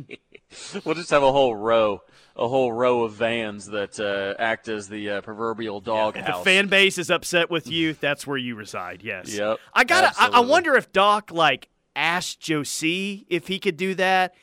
we'll 0.83 0.95
just 0.95 1.09
have 1.09 1.23
a 1.23 1.31
whole 1.31 1.55
row, 1.55 2.01
a 2.35 2.49
whole 2.49 2.73
row 2.73 3.03
of 3.03 3.13
vans 3.13 3.67
that 3.67 3.97
uh, 3.97 4.39
act 4.41 4.67
as 4.67 4.89
the 4.89 5.09
uh, 5.09 5.21
proverbial 5.21 5.79
dog 5.79 6.17
If 6.17 6.25
the 6.25 6.33
fan 6.33 6.67
base 6.67 6.97
is 6.97 7.09
upset 7.09 7.49
with 7.49 7.71
you, 7.71 7.93
that's 7.93 8.27
where 8.27 8.37
you 8.37 8.55
reside. 8.55 9.03
Yes. 9.03 9.33
Yep, 9.33 9.57
I 9.73 9.85
gotta. 9.85 10.11
I, 10.19 10.27
I 10.33 10.39
wonder 10.41 10.75
if 10.75 10.91
Doc 10.91 11.31
like 11.31 11.69
asked 11.95 12.41
Joe 12.41 12.63
C 12.63 13.25
if 13.29 13.47
he 13.47 13.57
could 13.59 13.77
do 13.77 13.95
that. 13.95 14.35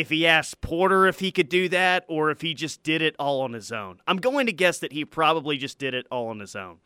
If 0.00 0.10
he 0.10 0.26
asked 0.26 0.60
Porter 0.60 1.06
if 1.06 1.20
he 1.20 1.30
could 1.32 1.48
do 1.48 1.68
that, 1.70 2.04
or 2.08 2.30
if 2.30 2.40
he 2.40 2.54
just 2.54 2.82
did 2.82 3.02
it 3.02 3.14
all 3.18 3.40
on 3.40 3.52
his 3.52 3.72
own. 3.72 4.00
I'm 4.06 4.16
going 4.18 4.46
to 4.46 4.52
guess 4.52 4.78
that 4.80 4.92
he 4.92 5.04
probably 5.04 5.56
just 5.56 5.78
did 5.78 5.94
it 5.94 6.06
all 6.10 6.28
on 6.28 6.40
his 6.40 6.54
own. 6.56 6.78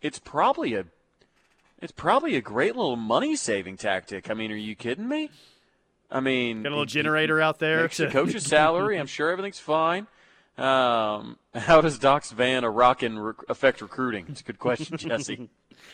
it's 0.00 0.18
probably 0.18 0.74
a, 0.74 0.84
it's 1.80 1.92
probably 1.92 2.34
a 2.36 2.40
great 2.40 2.74
little 2.76 2.96
money 2.96 3.36
saving 3.36 3.76
tactic. 3.76 4.30
I 4.30 4.34
mean, 4.34 4.50
are 4.52 4.56
you 4.56 4.74
kidding 4.74 5.08
me? 5.08 5.30
I 6.10 6.20
mean, 6.20 6.62
Got 6.62 6.68
a 6.68 6.72
little 6.72 6.84
generator 6.84 7.40
out 7.40 7.58
there. 7.58 7.82
Makes 7.82 7.96
the 7.98 8.06
coach's 8.10 8.44
salary. 8.44 8.98
I'm 8.98 9.06
sure 9.06 9.30
everything's 9.30 9.58
fine. 9.60 10.06
Um, 10.58 11.38
how 11.54 11.80
does 11.80 11.98
Doc's 11.98 12.30
van 12.30 12.64
a 12.64 12.70
rock 12.70 13.02
and 13.02 13.24
rec- 13.24 13.36
affect 13.48 13.80
recruiting? 13.80 14.26
It's 14.28 14.42
a 14.42 14.44
good 14.44 14.58
question, 14.58 14.96
Jesse. 14.98 15.48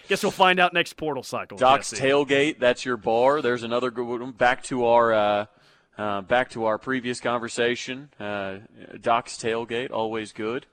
Guess 0.09 0.23
we'll 0.25 0.33
find 0.33 0.59
out 0.59 0.73
next 0.73 0.95
portal 0.97 1.23
cycle. 1.23 1.57
Doc's 1.57 1.91
Jesse. 1.91 2.03
tailgate. 2.03 2.59
That's 2.59 2.85
your 2.85 2.97
bar. 2.97 3.41
There's 3.41 3.63
another 3.63 3.91
good 3.93 4.07
one. 4.21 4.33
Back 4.33 4.65
to 4.65 4.87
our 4.87 5.13
uh, 5.13 5.47
uh, 5.99 6.21
back 6.23 6.51
to 6.51 6.65
our 6.67 6.79
previous 6.79 7.21
conversation. 7.21 8.11
Uh, 8.21 8.59
Doc's 9.01 9.37
tailgate, 9.37 9.91
always 9.91 10.33
good. 10.33 10.67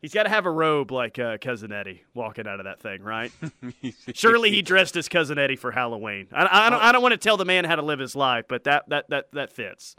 He's 0.00 0.12
got 0.14 0.24
to 0.24 0.28
have 0.28 0.46
a 0.46 0.50
robe 0.50 0.92
like 0.92 1.18
uh, 1.18 1.38
cousin 1.38 1.72
Eddie 1.72 2.04
walking 2.14 2.46
out 2.46 2.60
of 2.60 2.64
that 2.64 2.80
thing, 2.80 3.02
right? 3.02 3.32
Surely 4.14 4.50
he 4.50 4.62
dressed 4.62 4.94
as 4.96 5.08
cousin 5.08 5.38
Eddie 5.38 5.56
for 5.56 5.72
Halloween. 5.72 6.28
I, 6.32 6.66
I 6.66 6.70
don't. 6.70 6.82
I 6.82 6.92
don't 6.92 7.02
want 7.02 7.12
to 7.12 7.18
tell 7.18 7.36
the 7.36 7.44
man 7.46 7.64
how 7.64 7.76
to 7.76 7.82
live 7.82 7.98
his 7.98 8.14
life, 8.14 8.44
but 8.46 8.64
that 8.64 8.88
that 8.90 9.08
that 9.10 9.32
that 9.32 9.52
fits. 9.52 9.96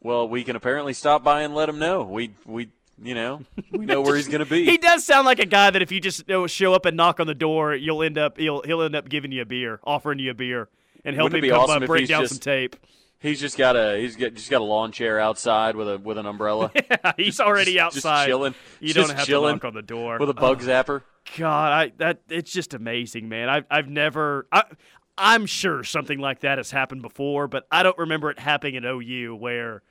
Well, 0.00 0.28
we 0.28 0.44
can 0.44 0.56
apparently 0.56 0.94
stop 0.94 1.22
by 1.22 1.42
and 1.42 1.54
let 1.54 1.68
him 1.68 1.78
know. 1.78 2.04
We 2.04 2.30
we 2.46 2.70
you 3.02 3.14
know 3.14 3.42
we 3.72 3.84
know 3.84 4.00
where 4.00 4.16
he's 4.16 4.28
going 4.28 4.38
to 4.44 4.46
be. 4.46 4.64
He 4.70 4.78
does 4.78 5.04
sound 5.04 5.26
like 5.26 5.40
a 5.40 5.46
guy 5.46 5.70
that 5.70 5.82
if 5.82 5.90
you 5.92 6.00
just 6.00 6.20
you 6.20 6.34
know, 6.34 6.46
show 6.46 6.72
up 6.72 6.86
and 6.86 6.96
knock 6.96 7.20
on 7.20 7.26
the 7.26 7.34
door, 7.34 7.74
you'll 7.74 8.02
end 8.02 8.16
up 8.16 8.38
he'll 8.38 8.62
he'll 8.62 8.82
end 8.82 8.94
up 8.94 9.08
giving 9.10 9.32
you 9.32 9.42
a 9.42 9.46
beer, 9.46 9.80
offering 9.84 10.20
you 10.20 10.30
a 10.30 10.34
beer, 10.34 10.68
and 11.04 11.16
helping 11.16 11.44
him 11.44 11.50
come 11.50 11.60
awesome 11.60 11.86
break 11.86 12.08
down 12.08 12.22
just- 12.22 12.34
some 12.34 12.40
tape. 12.40 12.76
He's 13.20 13.38
just 13.38 13.58
got 13.58 13.76
a 13.76 13.98
he's 13.98 14.16
got 14.16 14.32
just 14.34 14.50
got 14.50 14.60
a 14.62 14.64
lawn 14.64 14.92
chair 14.92 15.20
outside 15.20 15.76
with 15.76 15.88
a 15.88 15.98
with 15.98 16.16
an 16.16 16.24
umbrella. 16.26 16.72
He's 17.18 17.38
already 17.38 17.74
Just- 17.74 17.94
just 17.96 18.06
outside. 18.06 18.26
chilling. 18.26 18.54
You 18.80 18.94
Just 18.94 19.08
don't 19.08 19.16
have 19.16 19.26
to 19.26 19.32
knock 19.40 19.64
on 19.64 19.74
the 19.74 19.82
door 19.82 20.18
with 20.18 20.30
a 20.30 20.34
bug 20.34 20.62
Oh. 20.62 20.66
zapper. 20.66 21.02
God, 21.36 21.72
I 21.72 21.92
that 21.98 22.22
it's 22.30 22.50
just 22.50 22.72
amazing, 22.72 23.28
man. 23.28 23.48
I've 23.50 23.66
I've 23.70 23.88
never. 23.88 24.46
I, 24.50 24.64
I'm 25.18 25.44
sure 25.44 25.84
something 25.84 26.18
like 26.18 26.40
that 26.40 26.56
has 26.56 26.70
happened 26.70 27.02
before, 27.02 27.46
but 27.46 27.66
I 27.70 27.82
don't 27.82 27.98
remember 27.98 28.30
it 28.30 28.38
happening 28.38 28.76
at 28.76 28.84
OU 28.86 29.36
where 29.38 29.82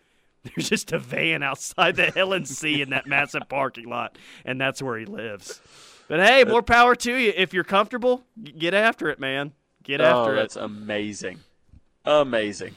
there's 0.43 0.67
just 0.69 0.91
a 0.91 0.97
van 0.97 1.43
outside 1.43 1.97
the 1.97 2.07
LNC 2.07 2.79
in 2.81 2.89
that 2.89 3.05
massive 3.05 3.43
parking 3.47 3.87
lot, 3.87 4.17
and 4.43 4.59
that's 4.59 4.81
where 4.81 4.97
he 4.97 5.05
lives. 5.05 5.61
But 6.07 6.19
hey, 6.19 6.45
more 6.45 6.63
power 6.63 6.95
to 6.95 7.13
you. 7.15 7.31
If 7.37 7.53
you're 7.53 7.63
comfortable, 7.63 8.23
get 8.57 8.73
after 8.73 9.07
it, 9.09 9.19
man. 9.19 9.51
Get 9.83 10.01
oh, 10.01 10.05
after 10.05 10.35
that's 10.35 10.55
it. 10.55 10.59
That's 10.61 10.71
amazing, 10.71 11.39
amazing. 12.05 12.73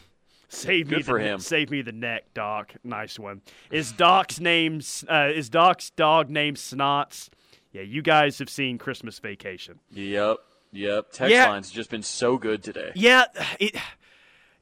Save 0.53 0.91
me 0.91 0.97
Good 0.99 1.07
the, 1.07 1.19
him. 1.19 1.39
Save 1.41 1.71
me 1.71 1.81
the 1.83 1.93
neck, 1.93 2.25
Doc. 2.35 2.75
Nice 2.85 3.19
one. 3.19 3.41
Is 3.71 3.91
Doc's 3.93 4.39
name? 4.39 4.81
Uh, 5.09 5.31
is 5.35 5.49
Doc's 5.49 5.91
dog 5.91 6.29
named 6.29 6.59
Snots? 6.59 7.31
Yeah, 7.73 7.83
you 7.83 8.03
guys 8.03 8.39
have 8.39 8.51
seen 8.51 8.77
Christmas 8.77 9.19
Vacation. 9.19 9.79
Yep, 9.93 10.37
yep. 10.73 11.11
Text 11.11 11.33
Yeah. 11.33 11.49
line's 11.49 11.71
just 11.71 11.89
been 11.91 12.03
so 12.03 12.37
good 12.37 12.63
today. 12.63 12.93
Yeah, 12.95 13.25
it 13.59 13.77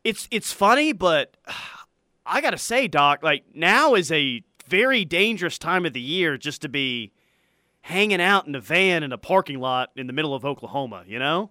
it's 0.05 0.29
it's 0.31 0.53
funny, 0.53 0.93
but 0.93 1.37
I 2.25 2.41
gotta 2.41 2.59
say, 2.59 2.87
Doc, 2.87 3.25
like 3.25 3.45
now 3.53 3.95
is 3.95 4.13
a 4.13 4.45
very 4.69 5.05
dangerous 5.05 5.59
time 5.59 5.85
of 5.85 5.93
the 5.93 6.01
year 6.01 6.37
just 6.39 6.63
to 6.63 6.69
be 6.69 7.11
hanging 7.83 8.21
out 8.21 8.47
in 8.47 8.55
a 8.55 8.61
van 8.61 9.03
in 9.03 9.13
a 9.13 9.19
parking 9.19 9.59
lot 9.59 9.91
in 9.97 10.07
the 10.07 10.13
middle 10.13 10.35
of 10.35 10.45
Oklahoma. 10.45 11.03
You 11.05 11.19
know, 11.19 11.51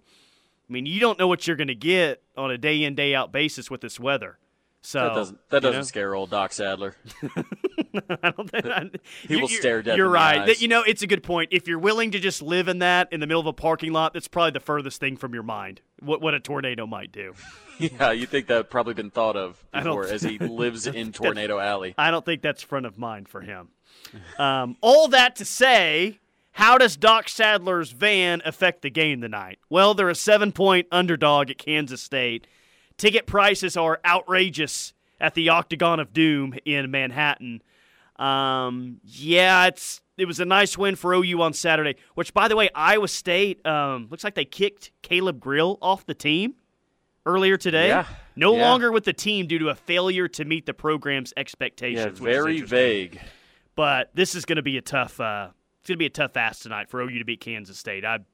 I 0.70 0.74
mean, 0.74 0.86
you 0.86 1.00
don't 1.00 1.18
know 1.18 1.28
what 1.28 1.48
you're 1.48 1.56
gonna 1.56 1.74
get 1.74 2.22
on 2.38 2.52
a 2.52 2.58
day 2.58 2.84
in 2.84 2.96
day 2.96 3.16
out 3.16 3.32
basis 3.32 3.72
with 3.72 3.82
this 3.82 4.00
weather. 4.00 4.38
So 4.82 5.00
that 5.00 5.14
doesn't 5.16 5.50
that 5.50 5.62
doesn't 5.62 5.80
know? 5.80 5.84
scare 5.84 6.16
old 6.16 6.30
Doc 6.30 6.54
Sadler. 6.54 6.96
I 8.24 8.32
don't 8.32 8.50
think 8.50 8.96
He 9.28 9.34
You- 9.36 9.42
will 9.42 9.48
stare 9.50 9.82
death 9.82 9.98
You're 9.98 10.08
right. 10.10 10.46
That- 10.46 10.62
you 10.62 10.68
know, 10.70 10.84
it's 10.84 11.02
a 11.02 11.08
good 11.08 11.22
point. 11.24 11.50
If 11.52 11.68
you're 11.68 11.80
willing 11.80 12.12
to 12.12 12.20
just 12.20 12.42
live 12.42 12.68
in 12.70 12.80
that 12.80 13.12
in 13.12 13.20
the 13.20 13.28
middle 13.28 13.42
of 13.42 13.48
a 13.48 13.54
parking 13.54 13.92
lot, 13.92 14.14
that's 14.14 14.28
probably 14.30 14.52
the 14.52 14.60
furthest 14.62 15.00
thing 15.00 15.18
from 15.18 15.34
your 15.34 15.44
mind. 15.44 15.82
What 16.00 16.22
what 16.22 16.34
a 16.34 16.40
tornado 16.40 16.88
might 16.88 17.12
do. 17.12 17.34
yeah, 17.80 18.12
you 18.12 18.26
think 18.26 18.48
that 18.48 18.70
probably 18.70 18.94
been 18.94 19.12
thought 19.12 19.36
of 19.36 19.62
before 19.74 20.06
as 20.06 20.22
he 20.22 20.38
lives 20.38 20.88
in 20.88 21.12
Tornado 21.12 21.60
Alley. 21.60 21.94
I 21.98 22.10
don't 22.12 22.24
think 22.24 22.42
that's 22.42 22.62
front 22.64 22.86
of 22.86 22.98
mind 22.98 23.28
for 23.28 23.42
him. 23.42 23.70
Um, 24.38 24.78
all 24.82 25.10
that 25.10 25.36
to 25.38 25.46
say, 25.46 26.20
how 26.60 26.78
does 26.78 26.98
Doc 26.98 27.30
Sadler's 27.30 27.92
van 27.92 28.42
affect 28.44 28.82
the 28.82 28.90
game 28.90 29.22
tonight? 29.22 29.60
Well, 29.70 29.94
they're 29.94 30.10
a 30.10 30.16
seven 30.16 30.52
point 30.52 30.88
underdog 30.92 31.50
at 31.50 31.58
Kansas 31.58 32.04
State. 32.04 32.48
Ticket 32.98 33.26
prices 33.26 33.78
are 33.78 34.02
outrageous 34.06 34.94
at 35.22 35.36
the 35.36 35.48
Octagon 35.48 36.02
of 36.02 36.12
Doom 36.12 36.54
in 36.66 36.92
Manhattan. 36.92 37.62
Um, 38.18 39.00
yeah, 39.06 39.68
it's 39.68 40.02
it 40.18 40.26
was 40.26 40.42
a 40.42 40.46
nice 40.46 40.78
win 40.78 40.98
for 40.98 41.14
OU 41.14 41.42
on 41.42 41.54
Saturday. 41.54 41.96
Which, 42.16 42.34
by 42.34 42.50
the 42.50 42.58
way, 42.58 42.70
Iowa 42.76 43.08
State 43.08 43.66
um, 43.66 44.08
looks 44.12 44.26
like 44.26 44.36
they 44.36 44.44
kicked 44.44 44.92
Caleb 45.02 45.40
Grill 45.40 45.78
off 45.82 46.06
the 46.06 46.14
team 46.14 46.56
earlier 47.26 47.56
today. 47.56 47.88
Yeah, 47.88 48.06
No 48.36 48.54
yeah. 48.54 48.70
longer 48.70 48.92
with 48.92 49.06
the 49.06 49.14
team 49.14 49.48
due 49.48 49.60
to 49.60 49.70
a 49.70 49.76
failure 49.76 50.28
to 50.28 50.44
meet 50.44 50.66
the 50.66 50.74
program's 50.74 51.34
expectations. 51.38 52.00
Yeah, 52.00 52.06
which 52.08 52.14
is 52.16 52.20
very 52.20 52.62
vague. 52.62 53.22
But 53.78 54.10
this 54.14 54.36
is 54.36 54.44
going 54.44 54.58
to 54.58 54.62
be 54.62 54.78
a 54.78 54.82
tough. 54.82 55.22
Uh, 55.22 55.52
it's 55.82 55.88
going 55.88 55.96
to 55.96 56.00
be 56.00 56.06
a 56.06 56.10
tough 56.10 56.36
ass 56.38 56.60
tonight 56.60 56.90
for 56.90 57.02
OU 57.02 57.20
to 57.20 57.26
beat 57.26 57.40
Kansas 57.42 57.78
State. 57.78 58.06
I'm 58.06 58.26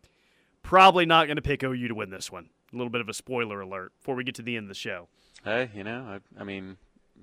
probably 0.63 1.05
not 1.05 1.25
going 1.27 1.35
to 1.37 1.41
pick 1.41 1.63
OU 1.63 1.87
to 1.89 1.95
win 1.95 2.09
this 2.09 2.31
one. 2.31 2.49
A 2.73 2.75
little 2.75 2.89
bit 2.89 3.01
of 3.01 3.09
a 3.09 3.13
spoiler 3.13 3.61
alert 3.61 3.93
before 3.99 4.15
we 4.15 4.23
get 4.23 4.35
to 4.35 4.41
the 4.41 4.57
end 4.57 4.65
of 4.65 4.69
the 4.69 4.73
show. 4.75 5.07
Hey, 5.43 5.69
you 5.75 5.83
know, 5.83 6.19
I, 6.37 6.41
I 6.41 6.43
mean, 6.43 6.77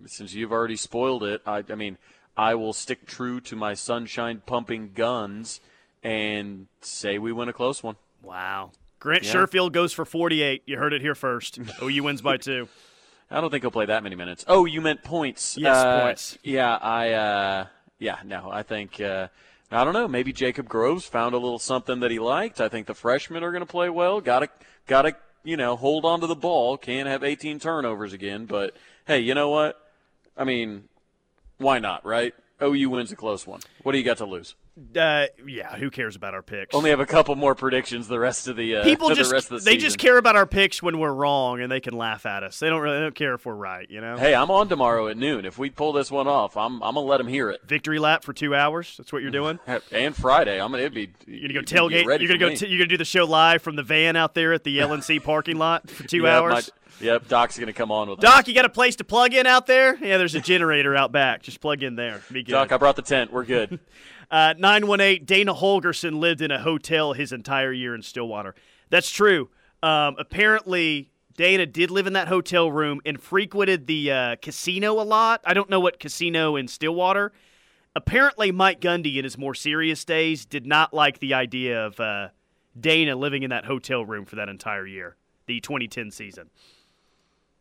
since 0.06 0.32
you've 0.32 0.52
already 0.52 0.76
spoiled 0.76 1.24
it, 1.24 1.42
I, 1.44 1.64
I 1.68 1.74
mean, 1.74 1.98
I 2.36 2.54
will 2.54 2.72
stick 2.72 3.04
true 3.06 3.40
to 3.42 3.56
my 3.56 3.74
sunshine 3.74 4.42
pumping 4.46 4.92
guns 4.94 5.60
and 6.02 6.68
say 6.80 7.18
we 7.18 7.32
win 7.32 7.48
a 7.48 7.52
close 7.52 7.82
one. 7.82 7.96
Wow. 8.22 8.70
Grant 9.00 9.24
Yeah. 9.24 9.32
Sherfield 9.34 9.72
goes 9.72 9.92
for 9.92 10.04
48. 10.04 10.62
You 10.66 10.78
heard 10.78 10.92
it 10.92 11.00
here 11.02 11.14
first. 11.16 11.58
OU 11.82 12.02
wins 12.04 12.22
by 12.22 12.36
two. 12.36 12.68
I 13.30 13.40
don't 13.40 13.50
think 13.50 13.62
he'll 13.64 13.70
play 13.70 13.86
that 13.86 14.02
many 14.02 14.14
minutes. 14.14 14.44
Oh, 14.46 14.64
you 14.66 14.80
meant 14.80 15.02
points? 15.02 15.56
Yes, 15.58 15.76
Uh, 15.76 16.02
points. 16.02 16.38
Yeah, 16.44 16.76
I. 16.76 17.12
Uh, 17.12 17.66
yeah, 17.98 18.18
no, 18.24 18.48
I 18.52 18.62
think. 18.62 19.00
Uh, 19.00 19.28
I 19.72 19.84
don't 19.84 19.94
know. 19.94 20.06
Maybe 20.06 20.34
Jacob 20.34 20.68
Groves 20.68 21.06
found 21.06 21.34
a 21.34 21.38
little 21.38 21.58
something 21.58 22.00
that 22.00 22.10
he 22.10 22.18
liked. 22.18 22.60
I 22.60 22.68
think 22.68 22.86
the 22.86 22.94
freshmen 22.94 23.42
are 23.42 23.50
going 23.50 23.62
to 23.62 23.66
play 23.66 23.88
well. 23.88 24.20
Got 24.20 24.40
to, 24.40 24.48
got 24.86 25.02
to, 25.02 25.16
you 25.44 25.56
know, 25.56 25.76
hold 25.76 26.04
on 26.04 26.20
to 26.20 26.26
the 26.26 26.34
ball. 26.34 26.76
Can't 26.76 27.08
have 27.08 27.24
18 27.24 27.58
turnovers 27.58 28.12
again. 28.12 28.44
But 28.44 28.76
hey, 29.06 29.20
you 29.20 29.34
know 29.34 29.48
what? 29.48 29.80
I 30.36 30.44
mean, 30.44 30.84
why 31.56 31.78
not, 31.78 32.04
right? 32.04 32.34
OU 32.62 32.90
wins 32.90 33.12
a 33.12 33.16
close 33.16 33.46
one. 33.46 33.60
What 33.82 33.92
do 33.92 33.98
you 33.98 34.04
got 34.04 34.18
to 34.18 34.26
lose? 34.26 34.54
Uh, 34.96 35.26
yeah, 35.46 35.76
who 35.76 35.90
cares 35.90 36.16
about 36.16 36.32
our 36.32 36.40
picks? 36.42 36.74
Only 36.74 36.88
have 36.90 37.00
a 37.00 37.04
couple 37.04 37.34
more 37.36 37.54
predictions 37.54 38.08
the 38.08 38.18
rest 38.18 38.48
of 38.48 38.56
the 38.56 38.76
uh, 38.76 38.84
People 38.84 39.10
the 39.10 39.14
just 39.14 39.30
rest 39.30 39.50
of 39.50 39.58
the 39.60 39.64
they 39.66 39.72
season. 39.72 39.80
just 39.86 39.98
care 39.98 40.16
about 40.16 40.34
our 40.34 40.46
picks 40.46 40.82
when 40.82 40.98
we're 40.98 41.12
wrong 41.12 41.60
and 41.60 41.70
they 41.70 41.78
can 41.80 41.94
laugh 41.94 42.24
at 42.24 42.42
us. 42.42 42.58
They 42.58 42.70
don't 42.70 42.80
really 42.80 42.96
they 42.96 43.02
don't 43.02 43.14
care 43.14 43.34
if 43.34 43.44
we're 43.44 43.54
right, 43.54 43.86
you 43.90 44.00
know. 44.00 44.16
Hey, 44.16 44.34
I'm 44.34 44.50
on 44.50 44.70
tomorrow 44.70 45.08
at 45.08 45.18
noon. 45.18 45.44
If 45.44 45.58
we 45.58 45.68
pull 45.68 45.92
this 45.92 46.10
one 46.10 46.26
off, 46.26 46.56
I'm 46.56 46.82
I'm 46.82 46.94
gonna 46.94 47.00
let 47.00 47.18
them 47.18 47.26
hear 47.28 47.50
it. 47.50 47.60
Victory 47.66 47.98
lap 47.98 48.24
for 48.24 48.32
two 48.32 48.54
hours. 48.54 48.94
That's 48.96 49.12
what 49.12 49.20
you're 49.20 49.30
doing. 49.30 49.58
And 49.92 50.16
Friday, 50.16 50.58
I'm 50.58 50.70
gonna 50.70 50.84
it'd 50.84 50.94
be. 50.94 51.12
You're 51.26 51.48
gonna 51.48 51.54
go 51.54 51.60
tailgate. 51.60 52.04
You're 52.06 52.28
gonna 52.28 52.38
go. 52.38 52.54
T- 52.54 52.66
you're 52.68 52.78
gonna 52.78 52.88
do 52.88 52.96
the 52.96 53.04
show 53.04 53.24
live 53.26 53.60
from 53.60 53.76
the 53.76 53.82
van 53.82 54.16
out 54.16 54.34
there 54.34 54.54
at 54.54 54.64
the 54.64 54.78
LNC 54.80 55.22
parking 55.22 55.58
lot 55.58 55.90
for 55.90 56.04
two 56.08 56.22
Yep, 56.22 56.26
hours. 56.32 56.70
my- 57.00 57.06
yep, 57.06 57.28
Doc's 57.28 57.58
gonna 57.58 57.74
come 57.74 57.90
on 57.90 58.08
with 58.08 58.20
us. 58.20 58.22
Doc, 58.22 58.48
you 58.48 58.54
got 58.54 58.64
a 58.64 58.70
place 58.70 58.96
to 58.96 59.04
plug 59.04 59.34
in 59.34 59.46
out 59.46 59.66
there? 59.66 59.96
Yeah, 59.96 60.16
there's 60.16 60.34
a 60.34 60.40
generator 60.40 60.96
out 60.96 61.12
back. 61.12 61.42
Just 61.42 61.60
plug 61.60 61.82
in 61.82 61.94
there. 61.96 62.22
Be 62.32 62.42
good. 62.42 62.52
Doc, 62.52 62.72
I 62.72 62.78
brought 62.78 62.96
the 62.96 63.02
tent. 63.02 63.30
We're 63.32 63.44
good. 63.44 63.78
Uh, 64.32 64.54
918, 64.56 65.26
Dana 65.26 65.52
Holgorsen 65.52 66.18
lived 66.18 66.40
in 66.40 66.50
a 66.50 66.58
hotel 66.58 67.12
his 67.12 67.32
entire 67.32 67.70
year 67.70 67.94
in 67.94 68.00
Stillwater. 68.00 68.54
That's 68.88 69.10
true. 69.10 69.50
Um, 69.82 70.16
apparently, 70.18 71.10
Dana 71.36 71.66
did 71.66 71.90
live 71.90 72.06
in 72.06 72.14
that 72.14 72.28
hotel 72.28 72.72
room 72.72 73.02
and 73.04 73.20
frequented 73.20 73.86
the 73.86 74.10
uh, 74.10 74.36
casino 74.40 74.98
a 74.98 75.04
lot. 75.04 75.42
I 75.44 75.52
don't 75.52 75.68
know 75.68 75.80
what 75.80 76.00
casino 76.00 76.56
in 76.56 76.66
Stillwater. 76.66 77.32
Apparently, 77.94 78.50
Mike 78.50 78.80
Gundy, 78.80 79.18
in 79.18 79.24
his 79.24 79.36
more 79.36 79.54
serious 79.54 80.02
days, 80.02 80.46
did 80.46 80.64
not 80.64 80.94
like 80.94 81.18
the 81.18 81.34
idea 81.34 81.84
of 81.84 82.00
uh, 82.00 82.28
Dana 82.78 83.16
living 83.16 83.42
in 83.42 83.50
that 83.50 83.66
hotel 83.66 84.02
room 84.02 84.24
for 84.24 84.36
that 84.36 84.48
entire 84.48 84.86
year, 84.86 85.16
the 85.44 85.60
2010 85.60 86.10
season. 86.10 86.48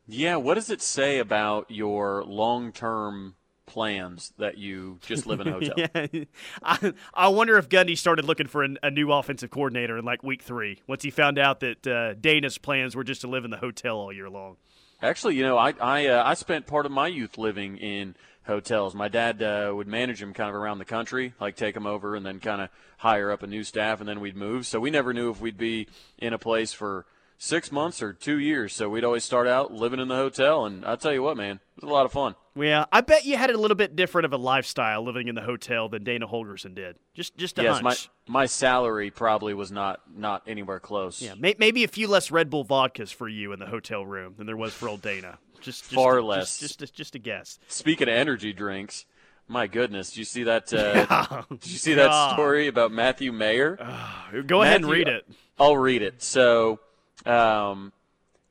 Yeah, 0.08 0.38
what 0.38 0.54
does 0.54 0.70
it 0.70 0.82
say 0.82 1.20
about 1.20 1.70
your 1.70 2.24
long 2.24 2.72
term 2.72 3.36
plans 3.72 4.34
that 4.38 4.58
you 4.58 5.00
just 5.02 5.26
live 5.26 5.40
in 5.40 5.48
a 5.48 5.52
hotel? 5.54 5.74
yeah. 5.78 6.26
I, 6.62 6.94
I 7.14 7.28
wonder 7.30 7.58
if 7.58 7.70
Gundy 7.70 7.98
started 7.98 8.26
looking 8.26 8.48
for 8.48 8.66
a, 8.66 8.70
a, 8.84 8.92
new 8.92 9.14
offensive 9.14 9.50
coordinator 9.50 9.98
in 9.98 10.04
like 10.04 10.24
week 10.24 10.42
three 10.42 10.82
once 10.88 11.04
he 11.04 11.10
found 11.10 11.40
out 11.40 11.62
that 11.62 11.88
uh, 11.88 12.14
Dana's 12.16 12.58
plans 12.58 12.96
were 12.96 13.06
just 13.06 13.22
to 13.22 13.28
live 13.28 13.46
in 13.46 13.52
the 13.52 13.58
hotel 13.58 13.96
all 13.96 14.12
year 14.12 14.30
long. 14.30 14.58
Actually, 15.02 15.36
you 15.36 15.44
know, 15.44 15.58
I 15.58 15.74
I, 15.80 16.08
uh, 16.08 16.24
I 16.24 16.34
spent 16.34 16.68
part 16.68 16.86
of 16.86 16.92
my 16.92 17.08
youth 17.08 17.38
living 17.38 17.78
in 17.78 18.16
hotels. 18.46 18.94
My 18.94 19.08
dad 19.08 19.42
uh, 19.42 19.72
would 19.74 19.88
manage 19.88 20.20
them 20.20 20.34
kind 20.34 20.50
of 20.50 20.56
around 20.56 20.80
the 20.80 20.86
country, 20.86 21.34
like 21.40 21.56
take 21.56 21.74
them 21.74 21.88
over 21.88 22.16
and 22.16 22.26
then 22.26 22.40
kind 22.40 22.62
of 22.62 22.70
hire 22.98 23.32
up 23.32 23.42
a 23.42 23.48
new 23.48 23.64
staff, 23.64 24.02
and 24.02 24.10
then 24.10 24.20
we'd 24.20 24.36
move. 24.36 24.68
So 24.68 24.82
we 24.82 24.92
never 24.92 25.14
knew 25.14 25.32
if 25.32 25.40
we'd 25.40 25.58
be 25.58 25.88
in 26.18 26.34
a 26.34 26.38
place 26.38 26.74
for 26.74 27.06
six 27.42 27.72
months 27.72 28.04
or 28.04 28.14
two 28.14 28.38
years. 28.38 28.72
So 28.72 28.88
we'd 28.88 29.04
always 29.04 29.24
start 29.24 29.48
out 29.48 29.74
living 29.74 30.00
in 30.00 30.08
the 30.08 30.16
hotel, 30.16 30.66
and 30.66 30.86
I 30.86 30.96
tell 30.96 31.12
you 31.12 31.24
what, 31.24 31.36
man, 31.36 31.60
it 31.76 31.84
was 31.84 31.89
a 31.89 31.94
lot 31.94 32.06
of 32.06 32.12
fun. 32.12 32.36
Yeah, 32.56 32.86
I 32.92 33.02
bet 33.02 33.26
you 33.26 33.36
had 33.36 33.50
a 33.50 33.58
little 33.58 33.76
bit 33.76 33.96
different 33.96 34.26
of 34.26 34.34
a 34.34 34.38
lifestyle 34.38 35.04
living 35.04 35.28
in 35.28 35.36
the 35.36 35.42
hotel 35.42 35.89
than 35.89 36.04
Dana 36.04 36.28
Holgorsen 36.28 36.76
did. 36.76 36.98
Just, 37.14 37.36
just 37.38 37.58
a 37.58 37.64
yes, 37.64 37.80
hunch. 37.80 38.10
my 38.28 38.42
my 38.42 38.46
salary 38.46 39.10
probably 39.10 39.54
was 39.54 39.72
not 39.72 40.02
not 40.16 40.44
anywhere 40.46 40.80
close. 40.80 41.22
Yeah, 41.22 41.34
may, 41.38 41.56
maybe 41.58 41.84
a 41.84 41.88
few 41.88 42.08
less 42.08 42.30
Red 42.30 42.50
Bull 42.50 42.64
vodkas 42.64 43.14
for 43.14 43.28
you 43.28 43.54
in 43.54 43.60
the 43.60 43.66
hotel 43.66 44.06
room 44.06 44.36
than 44.38 44.46
there 44.46 44.58
was 44.58 44.74
for 44.74 44.88
old 44.88 45.02
Dana. 45.02 45.39
Just, 45.62 45.84
just 45.84 45.94
far 45.94 46.18
a, 46.18 46.26
less. 46.26 46.60
Just, 46.60 46.80
just, 46.80 46.96
just 46.96 47.14
a 47.14 47.20
guess. 47.20 47.60
Speaking 47.68 48.10
of 48.10 48.16
energy 48.16 48.52
drinks, 48.52 49.06
my 49.48 49.68
goodness, 49.68 50.10
did 50.10 50.18
you 50.18 50.26
see 50.26 50.44
that? 50.46 50.74
Uh. 50.74 51.44
Did 51.52 51.68
you 51.68 51.78
see 51.78 51.94
that 51.94 52.34
story 52.34 52.66
about 52.66 52.92
Matthew 52.92 53.32
Mayer? 53.32 53.78
Uh, 53.80 54.42
go 54.48 54.62
Matthew, 54.62 54.62
ahead 54.62 54.82
and 54.82 54.89
read 54.89 55.08
it. 55.08 55.28
I'll 55.60 55.78
read 55.78 56.02
it. 56.02 56.24
So. 56.24 56.80
Um, 57.26 57.94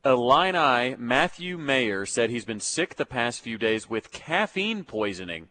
Illini 0.05 0.97
Matthew 0.97 1.59
Mayer 1.59 2.07
said 2.07 2.31
he's 2.31 2.45
been 2.45 2.61
sick 2.61 2.97
the 2.97 3.07
past 3.07 3.41
few 3.41 3.59
days 3.59 3.89
with 3.89 4.13
caffeine 4.13 4.85
poisoning. 4.85 5.49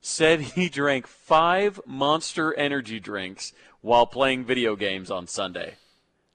Said 0.00 0.40
he 0.40 0.68
drank 0.70 1.06
five 1.06 1.80
monster 1.86 2.52
energy 2.54 3.00
drinks 3.00 3.52
while 3.80 4.06
playing 4.06 4.44
video 4.44 4.76
games 4.76 5.10
on 5.10 5.26
Sunday. 5.26 5.74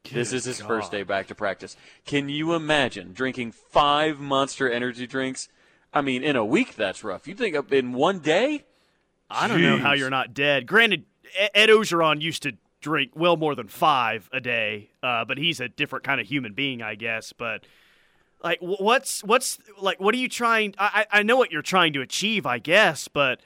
Good 0.03 0.13
this 0.13 0.33
is 0.33 0.45
his 0.45 0.59
God. 0.59 0.67
first 0.67 0.91
day 0.91 1.03
back 1.03 1.27
to 1.27 1.35
practice. 1.35 1.75
Can 2.05 2.29
you 2.29 2.53
imagine 2.53 3.11
drinking 3.13 3.51
five 3.51 4.19
monster 4.19 4.69
energy 4.69 5.05
drinks? 5.05 5.49
I 5.93 6.01
mean, 6.01 6.23
in 6.23 6.35
a 6.35 6.45
week, 6.45 6.75
that's 6.75 7.03
rough. 7.03 7.27
You 7.27 7.35
think 7.35 7.55
in 7.71 7.93
one 7.93 8.19
day? 8.19 8.65
I 9.29 9.47
don't 9.47 9.61
know 9.61 9.77
how 9.77 9.93
you're 9.93 10.09
not 10.09 10.33
dead. 10.33 10.65
Granted, 10.65 11.05
Ed 11.53 11.69
Orgeron 11.69 12.21
used 12.21 12.43
to 12.43 12.53
drink 12.81 13.11
well 13.15 13.37
more 13.37 13.55
than 13.55 13.67
five 13.67 14.29
a 14.31 14.39
day, 14.39 14.91
uh, 15.03 15.25
but 15.25 15.37
he's 15.37 15.59
a 15.59 15.69
different 15.69 16.05
kind 16.05 16.21
of 16.21 16.27
human 16.27 16.53
being, 16.53 16.81
I 16.81 16.95
guess. 16.95 17.33
But 17.33 17.65
like, 18.43 18.59
what's 18.61 19.23
what's 19.23 19.59
like? 19.79 19.99
What 19.99 20.15
are 20.15 20.17
you 20.17 20.29
trying? 20.29 20.75
I 20.77 21.05
I 21.11 21.23
know 21.23 21.37
what 21.37 21.51
you're 21.51 21.61
trying 21.61 21.93
to 21.93 22.01
achieve, 22.01 22.45
I 22.45 22.59
guess, 22.59 23.07
but 23.07 23.41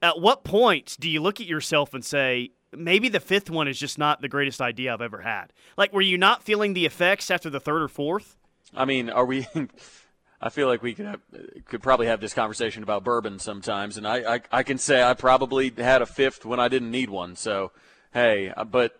at 0.00 0.20
what 0.20 0.44
point 0.44 0.96
do 0.98 1.08
you 1.08 1.20
look 1.20 1.40
at 1.40 1.46
yourself 1.46 1.94
and 1.94 2.04
say? 2.04 2.50
Maybe 2.70 3.08
the 3.08 3.20
fifth 3.20 3.48
one 3.48 3.66
is 3.66 3.78
just 3.78 3.96
not 3.96 4.20
the 4.20 4.28
greatest 4.28 4.60
idea 4.60 4.92
I've 4.92 5.00
ever 5.00 5.22
had. 5.22 5.54
Like, 5.78 5.90
were 5.90 6.02
you 6.02 6.18
not 6.18 6.42
feeling 6.42 6.74
the 6.74 6.84
effects 6.84 7.30
after 7.30 7.48
the 7.48 7.60
third 7.60 7.80
or 7.80 7.88
fourth? 7.88 8.36
I 8.74 8.84
mean, 8.84 9.08
are 9.08 9.24
we? 9.24 9.46
I 10.40 10.50
feel 10.50 10.68
like 10.68 10.82
we 10.82 10.94
could 10.94 11.06
have, 11.06 11.20
could 11.64 11.82
probably 11.82 12.06
have 12.06 12.20
this 12.20 12.32
conversation 12.32 12.82
about 12.82 13.04
bourbon 13.04 13.38
sometimes, 13.38 13.96
and 13.96 14.06
I, 14.06 14.34
I 14.34 14.40
I 14.52 14.62
can 14.62 14.78
say 14.78 15.02
I 15.02 15.14
probably 15.14 15.72
had 15.76 16.00
a 16.00 16.06
fifth 16.06 16.44
when 16.44 16.60
I 16.60 16.68
didn't 16.68 16.90
need 16.90 17.10
one. 17.10 17.36
So 17.36 17.72
hey, 18.12 18.52
uh, 18.56 18.64
but 18.64 18.98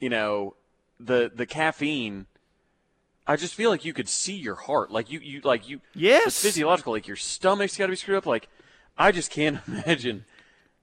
you 0.00 0.08
know, 0.08 0.54
the 0.98 1.30
the 1.34 1.46
caffeine. 1.46 2.26
I 3.24 3.36
just 3.36 3.54
feel 3.54 3.70
like 3.70 3.84
you 3.84 3.92
could 3.92 4.08
see 4.08 4.34
your 4.34 4.56
heart, 4.56 4.90
like 4.90 5.08
you, 5.08 5.20
you, 5.20 5.40
like 5.42 5.68
you. 5.68 5.80
Yes. 5.94 6.26
It's 6.26 6.42
physiological. 6.42 6.92
Like 6.92 7.06
your 7.06 7.16
stomach's 7.16 7.76
got 7.76 7.86
to 7.86 7.92
be 7.92 7.96
screwed 7.96 8.18
up. 8.18 8.26
Like, 8.26 8.48
I 8.98 9.12
just 9.12 9.30
can't 9.30 9.60
imagine 9.68 10.24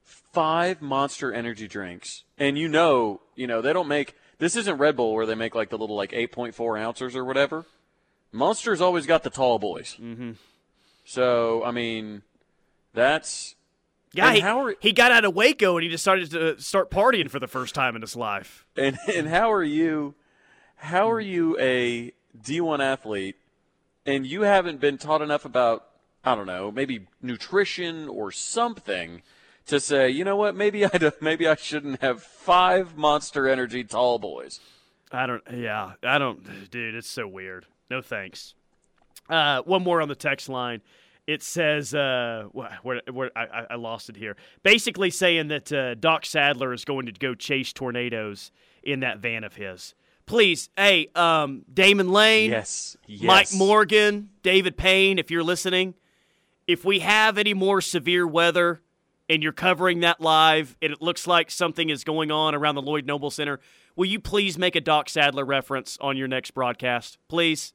five 0.03 0.81
Monster 0.81 1.33
Energy 1.33 1.67
drinks, 1.67 2.23
and 2.37 2.57
you 2.57 2.69
know, 2.69 3.21
you 3.35 3.47
know, 3.47 3.61
they 3.61 3.73
don't 3.73 3.87
make. 3.87 4.15
This 4.37 4.55
isn't 4.55 4.77
Red 4.77 4.95
Bull 4.95 5.13
where 5.13 5.25
they 5.25 5.35
make 5.35 5.53
like 5.53 5.69
the 5.69 5.77
little 5.77 5.97
like 5.97 6.11
8.4 6.11 6.79
ounces 6.79 7.13
or 7.13 7.25
whatever. 7.25 7.65
Monster's 8.31 8.79
always 8.79 9.05
got 9.05 9.23
the 9.23 9.29
tall 9.29 9.59
boys. 9.59 9.97
Mm-hmm. 9.99 10.31
So 11.03 11.63
I 11.65 11.71
mean, 11.71 12.21
that's 12.93 13.55
yeah, 14.13 14.33
he, 14.33 14.41
are, 14.41 14.75
he 14.79 14.91
got 14.91 15.11
out 15.11 15.25
of 15.25 15.35
Waco 15.35 15.77
and 15.77 15.83
he 15.83 15.89
decided 15.89 16.31
to 16.31 16.59
start 16.59 16.89
partying 16.89 17.29
for 17.29 17.39
the 17.39 17.47
first 17.47 17.75
time 17.75 17.95
in 17.95 18.01
his 18.01 18.15
life. 18.15 18.65
And 18.75 18.97
and 19.13 19.27
how 19.27 19.51
are 19.51 19.63
you? 19.63 20.15
How 20.77 21.11
are 21.11 21.19
you 21.19 21.57
a 21.59 22.13
D1 22.41 22.79
athlete 22.79 23.35
and 24.05 24.25
you 24.25 24.41
haven't 24.41 24.79
been 24.79 24.97
taught 24.97 25.21
enough 25.21 25.45
about 25.45 25.85
I 26.23 26.35
don't 26.35 26.47
know, 26.47 26.71
maybe 26.71 27.07
nutrition 27.21 28.09
or 28.09 28.31
something 28.31 29.21
to 29.67 29.79
say, 29.79 30.09
you 30.09 30.23
know 30.23 30.35
what, 30.35 30.55
maybe 30.55 30.85
I 30.85 31.11
maybe 31.21 31.47
I 31.47 31.55
shouldn't 31.55 32.01
have 32.01 32.23
five 32.23 32.97
Monster 32.97 33.47
Energy 33.47 33.83
tall 33.83 34.19
boys. 34.19 34.59
I 35.11 35.25
don't. 35.25 35.43
Yeah, 35.51 35.93
I 36.03 36.17
don't, 36.17 36.69
dude. 36.69 36.95
It's 36.95 37.09
so 37.09 37.27
weird. 37.27 37.65
No 37.89 38.01
thanks. 38.01 38.53
Uh, 39.29 39.61
one 39.61 39.83
more 39.83 40.01
on 40.01 40.07
the 40.07 40.15
text 40.15 40.49
line 40.49 40.81
it 41.29 41.43
says 41.43 41.93
uh, 41.93 42.45
where, 42.81 43.01
where 43.11 43.29
I, 43.35 43.67
I, 43.69 43.75
lost 43.75 44.09
it 44.09 44.15
here. 44.15 44.35
Basically 44.63 45.11
saying 45.11 45.49
that 45.49 45.71
uh, 45.71 45.93
Doc 45.93 46.25
Sadler 46.25 46.73
is 46.73 46.83
going 46.83 47.05
to 47.05 47.11
go 47.11 47.35
chase 47.35 47.71
tornadoes 47.71 48.51
in 48.81 49.01
that 49.01 49.19
van 49.19 49.43
of 49.43 49.53
his. 49.53 49.93
Please, 50.25 50.71
hey, 50.75 51.09
um, 51.13 51.65
Damon 51.71 52.09
Lane, 52.09 52.49
yes, 52.49 52.97
yes, 53.05 53.21
Mike 53.27 53.53
Morgan, 53.53 54.29
David 54.41 54.75
Payne, 54.75 55.19
if 55.19 55.29
you're 55.29 55.43
listening, 55.43 55.93
if 56.65 56.83
we 56.83 56.99
have 56.99 57.37
any 57.37 57.53
more 57.53 57.79
severe 57.79 58.25
weather 58.25 58.81
and 59.29 59.43
you're 59.43 59.51
covering 59.51 59.99
that 59.99 60.19
live 60.19 60.75
and 60.81 60.91
it 60.91 60.99
looks 60.99 61.27
like 61.27 61.51
something 61.51 61.91
is 61.91 62.03
going 62.03 62.31
on 62.31 62.55
around 62.55 62.73
the 62.73 62.81
Lloyd 62.81 63.05
Noble 63.05 63.29
Center, 63.29 63.59
will 63.95 64.07
you 64.07 64.19
please 64.19 64.57
make 64.57 64.75
a 64.75 64.81
Doc 64.81 65.09
Sadler 65.09 65.45
reference 65.45 65.95
on 66.01 66.17
your 66.17 66.27
next 66.27 66.51
broadcast, 66.51 67.19
please? 67.27 67.71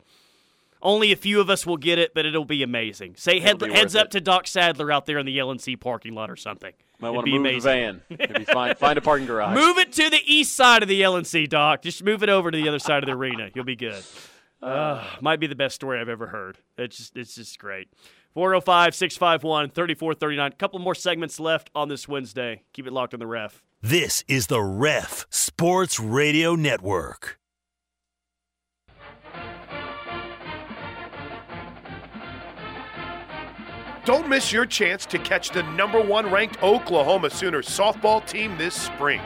Only 0.85 1.13
a 1.13 1.17
few 1.17 1.41
of 1.41 1.49
us 1.49 1.67
will 1.67 1.79
get 1.79 1.99
it, 1.99 2.13
but 2.15 2.27
it'll 2.27 2.45
be 2.45 2.63
amazing. 2.63 3.15
Say 3.17 3.41
head, 3.41 3.59
be 3.59 3.73
heads 3.73 3.97
up 3.97 4.07
it. 4.07 4.11
to 4.13 4.21
Doc 4.21 4.47
Sadler 4.47 4.93
out 4.93 5.07
there 5.07 5.19
in 5.19 5.25
the 5.25 5.39
LNC 5.39 5.81
parking 5.81 6.13
lot 6.13 6.31
or 6.31 6.37
something. 6.37 6.75
Might 7.01 7.11
want 7.11 7.25
to 7.25 7.33
move 7.33 7.41
amazing. 7.41 8.03
the 8.09 8.17
van. 8.17 8.33
Maybe 8.33 8.45
find, 8.53 8.77
find 8.77 8.99
a 8.99 9.01
parking 9.01 9.27
garage. 9.27 9.55
Move 9.55 9.79
it 9.79 9.93
to 9.95 10.11
the 10.11 10.21
east 10.27 10.55
side 10.55 10.83
of 10.83 10.89
the 10.91 11.01
LNC, 11.01 11.49
Doc. 11.49 11.81
Just 11.81 12.05
move 12.05 12.23
it 12.23 12.29
over 12.29 12.51
to 12.51 12.57
the 12.57 12.69
other 12.69 12.79
side 12.79 13.03
of 13.03 13.07
the 13.07 13.15
arena. 13.15 13.49
You'll 13.55 13.65
be 13.65 13.77
good. 13.77 14.05
Uh, 14.63 15.05
might 15.21 15.41
be 15.41 15.47
the 15.47 15.55
best 15.55 15.75
story 15.75 16.01
I've 16.01 16.09
ever 16.09 16.29
heard. 16.29 16.57
It's 16.79 16.97
just, 16.97 17.17
it's 17.19 17.35
just 17.35 17.59
great. 17.59 17.87
405 18.33 18.95
651 18.95 19.69
3439. 19.69 20.53
A 20.53 20.55
couple 20.55 20.79
more 20.79 20.95
segments 20.95 21.39
left 21.39 21.69
on 21.75 21.91
this 21.91 22.09
Wednesday. 22.09 22.63
Keep 22.73 22.87
it 22.87 22.93
locked 22.95 23.13
on 23.13 23.21
the 23.21 23.27
ref. 23.27 23.63
This 23.83 24.25
is 24.27 24.47
the 24.47 24.63
Ref 24.63 25.27
Sports 25.29 26.01
Radio 26.01 26.55
Network. 26.55 27.39
Don't 34.05 34.29
miss 34.29 34.53
your 34.53 34.67
chance 34.67 35.07
to 35.07 35.19
catch 35.19 35.49
the 35.49 35.63
number 35.63 35.99
one 35.99 36.31
ranked 36.31 36.63
Oklahoma 36.63 37.31
Sooner 37.31 37.63
softball 37.63 38.25
team 38.27 38.59
this 38.59 38.75
spring. 38.75 39.23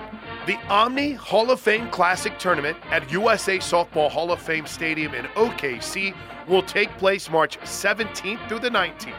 The 0.47 0.57
Omni 0.68 1.14
Hall 1.14 1.51
of 1.51 1.59
Fame 1.59 1.91
Classic 1.91 2.39
Tournament 2.39 2.76
at 2.93 3.11
USA 3.11 3.59
Softball 3.59 4.09
Hall 4.09 4.31
of 4.31 4.41
Fame 4.41 4.66
Stadium 4.66 5.14
in 5.14 5.24
OKC 5.35 6.14
will 6.47 6.62
take 6.62 6.97
place 6.97 7.29
March 7.29 7.59
17th 7.62 8.49
through 8.49 8.61
the 8.61 8.70
19th. 8.70 9.16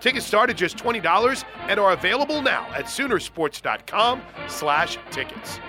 Tickets 0.00 0.24
start 0.24 0.48
at 0.48 0.56
just 0.56 0.78
$20 0.78 1.44
and 1.68 1.78
are 1.78 1.92
available 1.92 2.40
now 2.40 2.66
at 2.72 2.86
Soonersports.com 2.86 4.22
slash 4.48 4.98
tickets. 5.10 5.60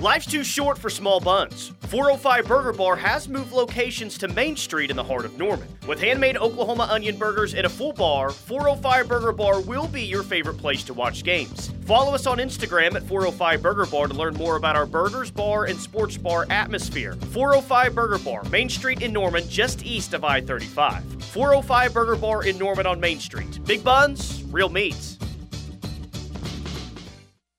Life's 0.00 0.24
too 0.24 0.42
short 0.42 0.78
for 0.78 0.88
small 0.88 1.20
buns. 1.20 1.74
405 1.88 2.48
Burger 2.48 2.72
Bar 2.72 2.96
has 2.96 3.28
moved 3.28 3.52
locations 3.52 4.16
to 4.16 4.28
Main 4.28 4.56
Street 4.56 4.88
in 4.88 4.96
the 4.96 5.04
heart 5.04 5.26
of 5.26 5.36
Norman. 5.36 5.68
With 5.86 6.00
handmade 6.00 6.38
Oklahoma 6.38 6.88
onion 6.90 7.18
burgers 7.18 7.52
and 7.52 7.66
a 7.66 7.68
full 7.68 7.92
bar, 7.92 8.30
405 8.30 9.06
Burger 9.06 9.32
Bar 9.32 9.60
will 9.60 9.86
be 9.88 10.00
your 10.00 10.22
favorite 10.22 10.56
place 10.56 10.82
to 10.84 10.94
watch 10.94 11.22
games. 11.22 11.70
Follow 11.84 12.14
us 12.14 12.26
on 12.26 12.38
Instagram 12.38 12.94
at 12.94 13.02
405 13.02 13.60
Burger 13.60 13.84
Bar 13.84 14.08
to 14.08 14.14
learn 14.14 14.32
more 14.36 14.56
about 14.56 14.74
our 14.74 14.86
burgers, 14.86 15.30
bar, 15.30 15.66
and 15.66 15.78
sports 15.78 16.16
bar 16.16 16.46
atmosphere. 16.48 17.12
405 17.32 17.94
Burger 17.94 18.18
Bar, 18.24 18.44
Main 18.44 18.70
Street 18.70 19.02
in 19.02 19.12
Norman, 19.12 19.46
just 19.50 19.84
east 19.84 20.14
of 20.14 20.24
I 20.24 20.40
35. 20.40 21.04
405 21.24 21.92
Burger 21.92 22.16
Bar 22.16 22.46
in 22.46 22.56
Norman 22.56 22.86
on 22.86 23.00
Main 23.00 23.20
Street. 23.20 23.62
Big 23.66 23.84
buns, 23.84 24.44
real 24.44 24.70
meats. 24.70 25.19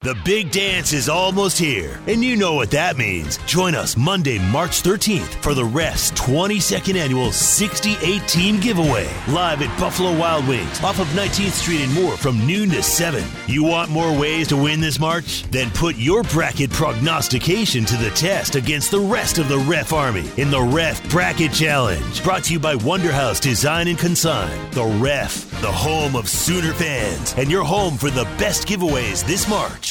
The 0.03 0.17
big 0.25 0.49
dance 0.49 0.93
is 0.93 1.09
almost 1.09 1.59
here, 1.59 1.99
and 2.07 2.23
you 2.23 2.35
know 2.35 2.55
what 2.55 2.71
that 2.71 2.97
means. 2.97 3.37
Join 3.45 3.75
us 3.75 3.95
Monday, 3.95 4.39
March 4.49 4.81
13th 4.81 5.35
for 5.43 5.53
the 5.53 5.61
Refs 5.61 6.11
22nd 6.13 6.95
Annual 6.95 7.31
68 7.31 8.27
Team 8.27 8.59
Giveaway, 8.59 9.07
live 9.27 9.61
at 9.61 9.79
Buffalo 9.79 10.17
Wild 10.17 10.47
Wings 10.47 10.81
off 10.81 10.99
of 10.99 11.05
19th 11.09 11.51
Street 11.51 11.81
and 11.81 11.93
more 11.93 12.17
from 12.17 12.47
noon 12.47 12.71
to 12.71 12.81
7. 12.81 13.23
You 13.45 13.63
want 13.63 13.91
more 13.91 14.11
ways 14.11 14.47
to 14.47 14.57
win 14.57 14.81
this 14.81 14.99
March? 14.99 15.43
Then 15.51 15.69
put 15.69 15.97
your 15.97 16.23
bracket 16.23 16.71
prognostication 16.71 17.85
to 17.85 17.95
the 17.97 18.09
test 18.09 18.55
against 18.55 18.89
the 18.89 18.99
rest 18.99 19.37
of 19.37 19.49
the 19.49 19.59
Ref 19.59 19.93
Army 19.93 20.27
in 20.37 20.49
the 20.49 20.63
Ref 20.63 21.07
Bracket 21.11 21.53
Challenge. 21.53 22.23
Brought 22.23 22.45
to 22.45 22.53
you 22.53 22.59
by 22.59 22.73
Wonderhouse 22.73 23.39
Design 23.39 23.87
and 23.87 23.99
Consign. 23.99 24.71
The 24.71 24.97
Ref, 24.99 25.47
the 25.61 25.71
home 25.71 26.15
of 26.15 26.27
Sooner 26.27 26.73
fans, 26.73 27.35
and 27.37 27.51
your 27.51 27.63
home 27.63 27.97
for 27.97 28.09
the 28.09 28.25
best 28.39 28.67
giveaways 28.67 29.23
this 29.27 29.47
March. 29.47 29.90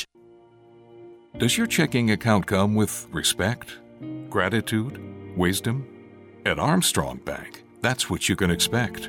Does 1.40 1.56
your 1.56 1.66
checking 1.66 2.10
account 2.10 2.44
come 2.46 2.74
with 2.74 3.08
respect, 3.10 3.78
gratitude, 4.28 5.00
wisdom? 5.38 5.86
At 6.44 6.58
Armstrong 6.58 7.16
Bank, 7.24 7.64
that's 7.80 8.10
what 8.10 8.28
you 8.28 8.36
can 8.36 8.50
expect. 8.50 9.08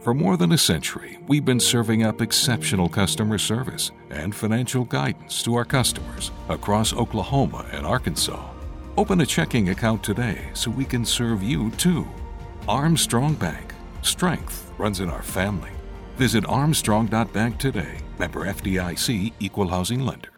For 0.00 0.14
more 0.14 0.36
than 0.36 0.52
a 0.52 0.58
century, 0.58 1.18
we've 1.26 1.44
been 1.44 1.58
serving 1.58 2.04
up 2.04 2.22
exceptional 2.22 2.88
customer 2.88 3.36
service 3.36 3.90
and 4.10 4.32
financial 4.32 4.84
guidance 4.84 5.42
to 5.42 5.56
our 5.56 5.64
customers 5.64 6.30
across 6.48 6.94
Oklahoma 6.94 7.66
and 7.72 7.84
Arkansas. 7.84 8.48
Open 8.96 9.20
a 9.20 9.26
checking 9.26 9.70
account 9.70 10.04
today 10.04 10.50
so 10.54 10.70
we 10.70 10.84
can 10.84 11.04
serve 11.04 11.42
you 11.42 11.72
too. 11.72 12.06
Armstrong 12.68 13.34
Bank. 13.34 13.74
Strength 14.02 14.70
runs 14.78 15.00
in 15.00 15.10
our 15.10 15.22
family. 15.22 15.72
Visit 16.16 16.44
armstrong.bank 16.46 17.58
today. 17.58 17.98
Member 18.20 18.46
FDIC 18.46 19.32
Equal 19.40 19.66
Housing 19.66 20.06
Lender. 20.06 20.31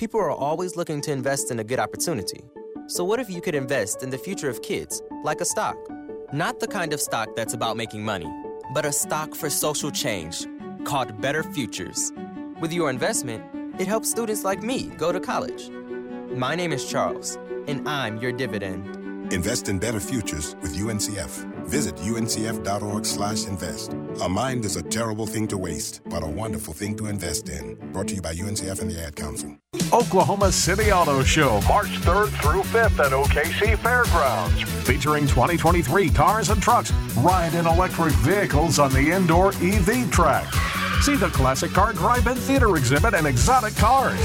People 0.00 0.18
are 0.18 0.30
always 0.30 0.76
looking 0.76 1.02
to 1.02 1.12
invest 1.12 1.50
in 1.50 1.58
a 1.58 1.62
good 1.62 1.78
opportunity. 1.78 2.40
So, 2.86 3.04
what 3.04 3.20
if 3.20 3.28
you 3.28 3.42
could 3.42 3.54
invest 3.54 4.02
in 4.02 4.08
the 4.08 4.16
future 4.16 4.48
of 4.48 4.62
kids, 4.62 5.02
like 5.24 5.42
a 5.42 5.44
stock? 5.44 5.76
Not 6.32 6.58
the 6.58 6.66
kind 6.66 6.94
of 6.94 7.02
stock 7.02 7.36
that's 7.36 7.52
about 7.52 7.76
making 7.76 8.02
money, 8.02 8.32
but 8.72 8.86
a 8.86 8.92
stock 8.92 9.34
for 9.34 9.50
social 9.50 9.90
change 9.90 10.46
called 10.84 11.20
Better 11.20 11.42
Futures. 11.42 12.14
With 12.62 12.72
your 12.72 12.88
investment, 12.88 13.44
it 13.78 13.86
helps 13.86 14.10
students 14.10 14.42
like 14.42 14.62
me 14.62 14.86
go 14.96 15.12
to 15.12 15.20
college. 15.20 15.68
My 16.34 16.54
name 16.54 16.72
is 16.72 16.90
Charles, 16.90 17.36
and 17.66 17.86
I'm 17.86 18.16
your 18.22 18.32
dividend. 18.32 18.96
Invest 19.34 19.68
in 19.68 19.78
better 19.78 20.00
futures 20.00 20.56
with 20.62 20.78
UNCF. 20.78 21.44
Visit 21.66 21.96
uncf.org/invest. 21.96 23.92
A 24.22 24.28
mind 24.30 24.64
is 24.64 24.76
a 24.76 24.82
terrible 24.82 25.26
thing 25.26 25.46
to 25.48 25.58
waste, 25.58 26.00
but 26.06 26.22
a 26.22 26.26
wonderful 26.26 26.72
thing 26.72 26.96
to 26.96 27.06
invest 27.08 27.50
in. 27.50 27.76
Brought 27.92 28.08
to 28.08 28.14
you 28.14 28.22
by 28.22 28.32
UNCF 28.32 28.80
and 28.80 28.90
the 28.90 28.98
Ad 28.98 29.14
Council. 29.14 29.60
Oklahoma 29.92 30.52
City 30.52 30.92
Auto 30.92 31.24
Show, 31.24 31.60
March 31.62 31.98
3rd 32.00 32.28
through 32.40 32.62
5th 32.62 33.00
at 33.04 33.10
OKC 33.10 33.76
Fairgrounds. 33.78 34.62
Featuring 34.86 35.26
2023 35.26 36.10
cars 36.10 36.50
and 36.50 36.62
trucks. 36.62 36.92
Ride 37.16 37.54
in 37.54 37.66
electric 37.66 38.12
vehicles 38.14 38.78
on 38.78 38.92
the 38.92 39.10
indoor 39.10 39.48
EV 39.54 40.08
track. 40.12 40.46
See 41.02 41.16
the 41.16 41.30
classic 41.30 41.72
car 41.72 41.92
drive-in 41.92 42.36
theater 42.36 42.76
exhibit 42.76 43.14
and 43.14 43.26
exotic 43.26 43.74
cars. 43.74 44.20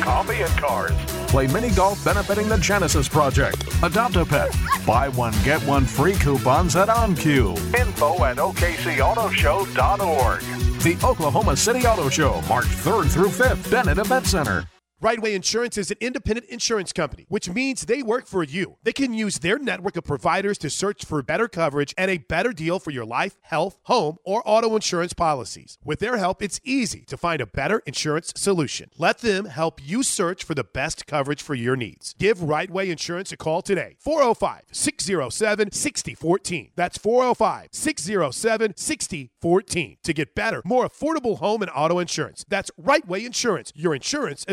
Coffee 0.00 0.42
and 0.42 0.58
cars. 0.58 0.90
Play 1.28 1.46
mini 1.46 1.70
golf 1.70 2.04
benefiting 2.04 2.48
the 2.48 2.58
Genesis 2.58 3.08
Project. 3.08 3.72
Adopt 3.84 4.16
a 4.16 4.24
pet. 4.24 4.50
Buy 4.84 5.10
one, 5.10 5.34
get 5.44 5.64
one 5.64 5.84
free 5.84 6.14
coupons 6.14 6.74
at 6.74 6.88
OnCue. 6.88 7.56
Info 7.78 8.24
at 8.24 8.38
OKCAutoShow.org. 8.38 10.40
The 10.82 10.98
Oklahoma 11.04 11.56
City 11.56 11.86
Auto 11.86 12.08
Show, 12.08 12.42
March 12.48 12.66
3rd 12.66 13.10
through 13.10 13.28
5th, 13.28 13.70
Bennett 13.70 13.98
Event 13.98 14.26
Center. 14.26 14.64
Rightway 15.00 15.34
Insurance 15.34 15.78
is 15.78 15.92
an 15.92 15.96
independent 16.00 16.48
insurance 16.48 16.92
company, 16.92 17.24
which 17.28 17.48
means 17.48 17.82
they 17.82 18.02
work 18.02 18.26
for 18.26 18.42
you. 18.42 18.78
They 18.82 18.92
can 18.92 19.14
use 19.14 19.38
their 19.38 19.56
network 19.56 19.96
of 19.96 20.02
providers 20.02 20.58
to 20.58 20.68
search 20.68 21.04
for 21.04 21.22
better 21.22 21.46
coverage 21.46 21.94
and 21.96 22.10
a 22.10 22.18
better 22.18 22.52
deal 22.52 22.80
for 22.80 22.90
your 22.90 23.04
life, 23.04 23.36
health, 23.42 23.78
home, 23.84 24.16
or 24.24 24.42
auto 24.44 24.74
insurance 24.74 25.12
policies. 25.12 25.78
With 25.84 26.00
their 26.00 26.16
help, 26.16 26.42
it's 26.42 26.60
easy 26.64 27.02
to 27.02 27.16
find 27.16 27.40
a 27.40 27.46
better 27.46 27.80
insurance 27.86 28.32
solution. 28.34 28.90
Let 28.98 29.18
them 29.18 29.44
help 29.44 29.80
you 29.80 30.02
search 30.02 30.42
for 30.42 30.56
the 30.56 30.64
best 30.64 31.06
coverage 31.06 31.42
for 31.42 31.54
your 31.54 31.76
needs. 31.76 32.16
Give 32.18 32.38
Rightway 32.38 32.88
Insurance 32.88 33.30
a 33.30 33.36
call 33.36 33.62
today. 33.62 33.94
405 34.00 34.62
607 34.72 35.70
6014. 35.70 36.72
That's 36.74 36.98
405 36.98 37.68
607 37.70 38.74
6014 38.76 39.96
to 40.02 40.12
get 40.12 40.34
better, 40.34 40.60
more 40.64 40.88
affordable 40.88 41.38
home 41.38 41.62
and 41.62 41.70
auto 41.72 42.00
insurance. 42.00 42.44
That's 42.48 42.72
Rightway 42.72 43.24
Insurance, 43.24 43.72
your 43.76 43.94
insurance 43.94 44.44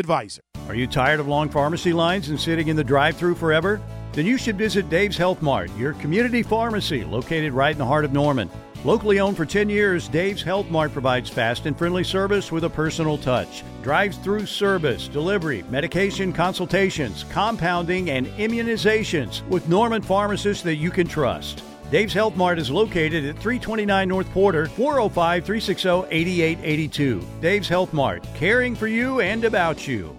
Are 0.68 0.74
you 0.74 0.86
tired 0.86 1.20
of 1.20 1.28
long 1.28 1.48
pharmacy 1.48 1.92
lines 1.92 2.28
and 2.28 2.40
sitting 2.40 2.68
in 2.68 2.76
the 2.76 2.82
drive 2.82 3.16
through 3.16 3.36
forever? 3.36 3.80
Then 4.12 4.26
you 4.26 4.36
should 4.36 4.58
visit 4.58 4.90
Dave's 4.90 5.16
Health 5.16 5.42
Mart, 5.42 5.70
your 5.76 5.92
community 5.94 6.42
pharmacy 6.42 7.04
located 7.04 7.52
right 7.52 7.72
in 7.72 7.78
the 7.78 7.84
heart 7.84 8.04
of 8.04 8.12
Norman. 8.12 8.50
Locally 8.84 9.20
owned 9.20 9.36
for 9.36 9.46
10 9.46 9.68
years, 9.68 10.08
Dave's 10.08 10.42
Health 10.42 10.68
Mart 10.70 10.92
provides 10.92 11.30
fast 11.30 11.66
and 11.66 11.76
friendly 11.76 12.04
service 12.04 12.50
with 12.50 12.64
a 12.64 12.70
personal 12.70 13.18
touch. 13.18 13.62
Drives 13.82 14.16
through 14.18 14.46
service, 14.46 15.08
delivery, 15.08 15.64
medication 15.70 16.32
consultations, 16.32 17.24
compounding, 17.30 18.10
and 18.10 18.26
immunizations 18.38 19.46
with 19.48 19.68
Norman 19.68 20.02
pharmacists 20.02 20.62
that 20.64 20.76
you 20.76 20.90
can 20.90 21.06
trust. 21.06 21.62
Dave's 21.90 22.14
Health 22.14 22.36
Mart 22.36 22.58
is 22.58 22.70
located 22.70 23.24
at 23.24 23.36
329 23.36 24.08
North 24.08 24.30
Porter, 24.32 24.66
405 24.66 25.44
360 25.44 25.88
8882. 26.10 27.26
Dave's 27.40 27.68
Health 27.68 27.92
Mart, 27.92 28.26
caring 28.34 28.74
for 28.74 28.88
you 28.88 29.20
and 29.20 29.44
about 29.44 29.86
you. 29.86 30.16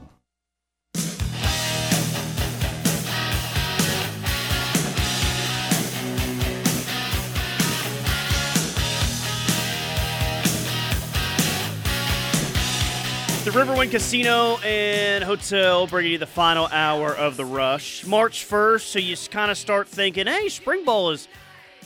The 13.47 13.53
Riverwind 13.53 13.91
Casino 13.91 14.57
and 14.57 15.23
Hotel 15.23 15.87
bringing 15.87 16.11
you 16.11 16.17
the 16.17 16.27
final 16.27 16.67
hour 16.67 17.15
of 17.15 17.37
the 17.37 17.45
rush. 17.45 18.05
March 18.05 18.45
1st, 18.45 18.81
so 18.81 18.99
you 18.99 19.15
kind 19.31 19.49
of 19.49 19.57
start 19.57 19.87
thinking, 19.87 20.27
hey, 20.27 20.49
spring 20.49 20.83
ball 20.83 21.11
is 21.11 21.29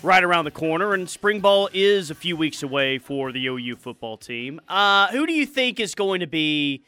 right 0.01 0.23
around 0.23 0.45
the 0.45 0.51
corner, 0.51 0.95
and 0.95 1.07
spring 1.07 1.39
ball 1.39 1.69
is 1.71 2.09
a 2.09 2.15
few 2.15 2.35
weeks 2.35 2.63
away 2.63 2.97
for 2.97 3.31
the 3.31 3.45
OU 3.45 3.75
football 3.75 4.17
team. 4.17 4.59
Uh, 4.67 5.09
who 5.09 5.27
do 5.27 5.33
you 5.33 5.45
think 5.45 5.79
is 5.79 5.93
going 5.93 6.21
to 6.21 6.25
be 6.25 6.83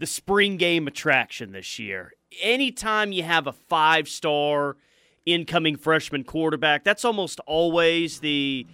the 0.00 0.06
spring 0.06 0.56
game 0.56 0.88
attraction 0.88 1.52
this 1.52 1.78
year? 1.78 2.12
Anytime 2.42 3.12
you 3.12 3.22
have 3.22 3.46
a 3.46 3.52
five 3.52 4.08
star 4.08 4.76
incoming 5.24 5.76
freshman 5.76 6.24
quarterback, 6.24 6.82
that's 6.82 7.04
almost 7.04 7.38
always 7.46 8.18
the 8.18 8.66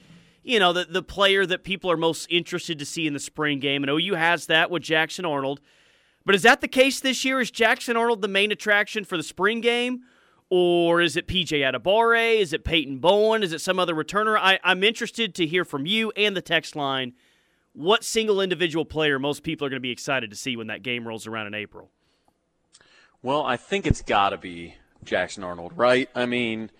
you 0.42 0.58
know, 0.58 0.72
the, 0.72 0.84
the 0.84 1.02
player 1.02 1.46
that 1.46 1.64
people 1.64 1.90
are 1.90 1.96
most 1.96 2.26
interested 2.30 2.78
to 2.78 2.84
see 2.84 3.06
in 3.06 3.12
the 3.12 3.20
spring 3.20 3.60
game. 3.60 3.82
And 3.82 3.90
OU 3.90 4.14
has 4.14 4.46
that 4.46 4.70
with 4.70 4.82
Jackson 4.82 5.24
Arnold. 5.24 5.60
But 6.24 6.34
is 6.34 6.42
that 6.42 6.60
the 6.60 6.68
case 6.68 7.00
this 7.00 7.24
year? 7.24 7.40
Is 7.40 7.50
Jackson 7.50 7.96
Arnold 7.96 8.22
the 8.22 8.28
main 8.28 8.52
attraction 8.52 9.04
for 9.04 9.16
the 9.16 9.22
spring 9.22 9.60
game? 9.60 10.02
Or 10.50 11.00
is 11.00 11.16
it 11.16 11.26
PJ 11.26 11.48
Adebawore? 11.60 12.38
Is 12.38 12.52
it 12.52 12.64
Peyton 12.64 12.98
Bowen? 12.98 13.42
Is 13.42 13.52
it 13.52 13.60
some 13.60 13.78
other 13.78 13.94
returner? 13.94 14.36
I, 14.38 14.58
I'm 14.62 14.84
interested 14.84 15.34
to 15.36 15.46
hear 15.46 15.64
from 15.64 15.86
you 15.86 16.12
and 16.16 16.36
the 16.36 16.42
text 16.42 16.76
line 16.76 17.14
what 17.72 18.04
single 18.04 18.40
individual 18.40 18.84
player 18.84 19.18
most 19.18 19.42
people 19.42 19.66
are 19.66 19.70
going 19.70 19.80
to 19.80 19.80
be 19.80 19.90
excited 19.90 20.28
to 20.30 20.36
see 20.36 20.56
when 20.56 20.66
that 20.66 20.82
game 20.82 21.08
rolls 21.08 21.26
around 21.26 21.46
in 21.46 21.54
April. 21.54 21.90
Well, 23.22 23.44
I 23.44 23.56
think 23.56 23.86
it's 23.86 24.02
got 24.02 24.30
to 24.30 24.36
be 24.36 24.74
Jackson 25.04 25.42
Arnold, 25.42 25.72
right? 25.74 26.10
I 26.14 26.26
mean, 26.26 26.70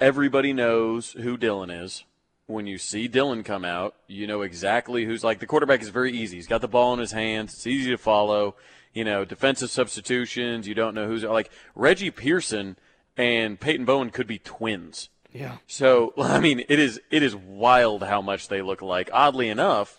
everybody 0.00 0.52
knows 0.54 1.12
who 1.12 1.36
Dillon 1.36 1.70
is 1.70 2.04
when 2.46 2.66
you 2.66 2.78
see 2.78 3.08
Dillon 3.08 3.42
come 3.42 3.64
out, 3.64 3.94
you 4.06 4.26
know 4.26 4.42
exactly 4.42 5.04
who's 5.04 5.24
like 5.24 5.38
the 5.38 5.46
quarterback 5.46 5.82
is 5.82 5.88
very 5.88 6.12
easy. 6.12 6.36
He's 6.36 6.46
got 6.46 6.60
the 6.60 6.68
ball 6.68 6.92
in 6.94 7.00
his 7.00 7.12
hands. 7.12 7.54
It's 7.54 7.66
easy 7.66 7.90
to 7.90 7.98
follow. 7.98 8.56
You 8.92 9.04
know, 9.04 9.24
defensive 9.24 9.70
substitutions. 9.70 10.68
You 10.68 10.74
don't 10.74 10.94
know 10.94 11.06
who's 11.06 11.24
like 11.24 11.50
Reggie 11.74 12.10
Pearson 12.10 12.76
and 13.16 13.58
Peyton 13.58 13.86
Bowen 13.86 14.10
could 14.10 14.26
be 14.26 14.38
twins. 14.38 15.08
Yeah. 15.32 15.58
So 15.66 16.12
I 16.18 16.40
mean, 16.40 16.64
it 16.68 16.78
is 16.78 17.00
it 17.10 17.22
is 17.22 17.34
wild 17.34 18.02
how 18.02 18.20
much 18.20 18.48
they 18.48 18.62
look 18.62 18.80
alike. 18.80 19.10
Oddly 19.12 19.48
enough, 19.48 19.96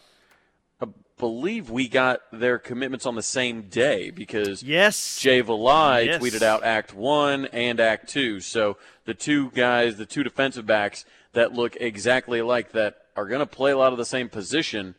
believe 1.23 1.69
we 1.69 1.87
got 1.87 2.19
their 2.33 2.59
commitments 2.59 3.05
on 3.05 3.15
the 3.15 3.23
same 3.23 3.61
day 3.69 4.09
because 4.09 4.61
yes, 4.61 5.17
Jay 5.21 5.41
Valai 5.41 6.05
Yes. 6.05 6.21
tweeted 6.21 6.41
out 6.41 6.65
Act 6.65 6.93
One 6.93 7.45
and 7.53 7.79
Act 7.79 8.09
Two. 8.09 8.41
So 8.41 8.75
the 9.05 9.13
two 9.13 9.49
guys, 9.51 9.95
the 9.95 10.05
two 10.05 10.21
defensive 10.23 10.65
backs 10.65 11.05
that 11.31 11.53
look 11.53 11.77
exactly 11.79 12.39
alike, 12.39 12.73
that 12.73 12.97
are 13.15 13.25
going 13.25 13.39
to 13.39 13.45
play 13.45 13.71
a 13.71 13.77
lot 13.77 13.93
of 13.93 13.97
the 13.97 14.03
same 14.05 14.27
position. 14.27 14.95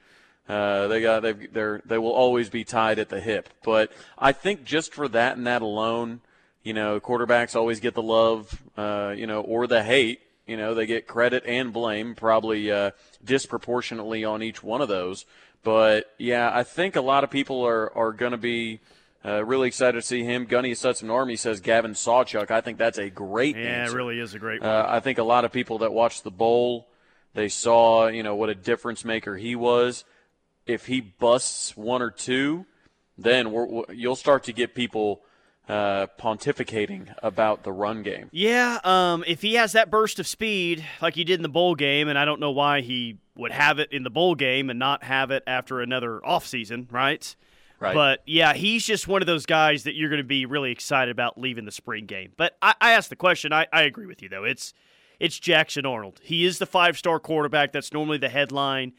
Uh, 0.49 0.89
they 0.89 1.03
got 1.03 1.21
they've, 1.21 1.53
they're 1.53 1.83
they 1.85 1.99
will 1.99 2.13
always 2.13 2.49
be 2.49 2.65
tied 2.65 2.99
at 2.99 3.11
the 3.11 3.21
hip. 3.21 3.51
But 3.63 3.93
I 4.19 4.33
think 4.33 4.65
just 4.65 4.95
for 4.95 5.09
that 5.09 5.37
and 5.37 5.47
that 5.47 5.61
alone, 5.61 6.23
you 6.63 6.73
know, 6.73 7.01
quarterbacks 7.01 7.55
always 7.55 7.81
get 7.81 7.93
the 7.93 8.03
love, 8.03 8.63
uh, 8.79 9.13
you 9.15 9.27
know, 9.27 9.43
or 9.43 9.67
the 9.67 9.83
hate 9.83 10.21
You 10.47 10.57
know, 10.57 10.73
they 10.75 10.87
get 10.87 11.07
credit 11.07 11.45
and 11.47 11.71
blame, 11.71 12.15
probably 12.15 12.71
uh, 12.73 12.93
disproportionately 13.23 14.25
on 14.25 14.43
each 14.43 14.63
one 14.63 14.81
of 14.81 14.89
those. 14.89 15.27
But 15.65 16.13
yeah, 16.19 16.51
I 16.55 16.63
think 16.63 16.95
a 16.97 17.01
lot 17.01 17.25
of 17.25 17.31
people 17.31 17.67
are 17.67 17.93
are 17.97 18.13
going 18.13 18.33
to 18.33 18.39
be. 18.39 18.81
Uh, 19.27 19.43
really 19.43 19.69
excited 19.69 19.99
to 19.99 20.07
see 20.07 20.23
him. 20.23 20.45
Gunny 20.45 20.73
Sutson 20.73 21.11
Army 21.11 21.37
says 21.37 21.61
Gavin 21.61 21.93
Sawchuk. 21.93 22.51
I 22.51 22.61
think 22.61 22.77
that's 22.77 22.99
a 22.99 23.09
great 23.09 23.57
Yeah, 23.57 23.63
answer. 23.85 23.95
it 23.95 23.97
really 23.97 24.19
is 24.21 24.35
a 24.35 24.39
great 24.39 24.61
one. 24.61 24.69
Uh, 24.69 24.85
I 24.87 25.01
think 25.01 25.17
a 25.17 25.23
lot 25.23 25.47
of 25.47 25.51
people 25.51 25.79
that 25.79 25.95
watched 25.95 26.25
the 26.25 26.31
bowl, 26.31 26.89
they 27.33 27.49
saw 27.49 28.09
you 28.09 28.23
know 28.23 28.35
what 28.37 28.51
a 28.51 28.55
difference 28.55 29.03
maker 29.03 29.35
he 29.39 29.57
was. 29.57 30.05
If 30.67 30.85
he 30.85 31.01
busts 31.01 31.75
one 31.75 32.03
or 32.03 32.11
two, 32.11 32.67
then 33.17 33.51
we're, 33.51 33.65
we 33.65 33.85
you'll 33.95 34.15
start 34.15 34.45
to 34.45 34.53
get 34.53 34.75
people 34.75 35.23
uh, 35.71 36.07
pontificating 36.21 37.15
about 37.23 37.63
the 37.63 37.73
run 37.73 38.03
game. 38.03 38.29
Yeah, 38.31 38.79
um, 38.85 39.25
if 39.27 39.41
he 39.41 39.55
has 39.55 39.73
that 39.73 39.91
burst 39.91 40.19
of 40.19 40.27
speed 40.27 40.85
like 41.01 41.15
he 41.15 41.25
did 41.25 41.37
in 41.39 41.43
the 41.43 41.49
bowl 41.49 41.75
game, 41.77 42.09
and 42.09 42.19
I 42.19 42.27
don't 42.27 42.41
know 42.41 42.51
why 42.51 42.83
he 42.83 43.17
would 43.37 43.53
have 43.53 43.79
it 43.79 43.93
in 43.93 44.03
the 44.03 44.11
bowl 44.11 44.35
game 44.35 44.71
and 44.71 44.79
not 44.79 45.05
have 45.05 45.31
it 45.31 45.43
after 45.47 45.81
another 45.81 46.21
offseason, 46.25 46.91
right? 46.93 47.35
Right. 47.81 47.95
But 47.95 48.23
yeah, 48.27 48.55
he's 48.55 48.87
just 48.87 49.09
one 49.09 49.21
of 49.23 49.27
those 49.27 49.47
guys 49.47 49.85
that 49.85 49.95
you're 49.95 50.09
going 50.09 50.23
to 50.23 50.25
be 50.25 50.47
really 50.47 50.71
excited 50.71 51.11
about 51.11 51.39
leaving 51.39 51.65
the 51.65 51.73
spring 51.73 52.07
game. 52.07 52.33
But 52.37 52.57
I, 52.63 52.75
I 52.81 52.93
asked 52.93 53.11
the 53.11 53.17
question. 53.17 53.53
I, 53.53 53.67
I 53.73 53.83
agree 53.83 54.07
with 54.07 54.23
you 54.23 54.29
though. 54.29 54.45
It's 54.45 54.73
it's 55.21 55.39
Jackson 55.39 55.87
Arnold. 55.87 56.21
He 56.23 56.45
is 56.45 56.59
the 56.59 56.67
five 56.67 56.97
star 56.97 57.19
quarterback. 57.19 57.73
That's 57.73 57.93
normally 57.93 58.19
the 58.19 58.29
headline, 58.29 58.93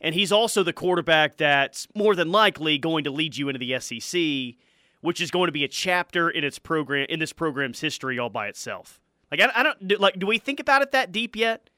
and 0.00 0.14
he's 0.14 0.32
also 0.32 0.62
the 0.62 0.72
quarterback 0.72 1.36
that's 1.36 1.86
more 1.94 2.14
than 2.14 2.30
likely 2.30 2.78
going 2.78 3.04
to 3.04 3.10
lead 3.10 3.36
you 3.36 3.48
into 3.48 3.58
the 3.58 3.78
SEC, 3.80 4.60
which 5.00 5.20
is 5.20 5.30
going 5.30 5.46
to 5.46 5.52
be 5.52 5.64
a 5.64 5.68
chapter 5.68 6.28
in 6.28 6.44
its 6.44 6.58
program 6.58 7.06
in 7.08 7.20
this 7.20 7.32
program's 7.32 7.80
history 7.80 8.18
all 8.18 8.30
by 8.30 8.48
itself. 8.48 9.00
Like 9.30 9.40
I, 9.40 9.50
I 9.54 9.62
don't 9.62 10.00
like. 10.00 10.18
Do 10.18 10.26
we 10.26 10.38
think 10.38 10.60
about 10.60 10.82
it 10.82 10.92
that 10.92 11.12
deep 11.12 11.36
yet? 11.36 11.70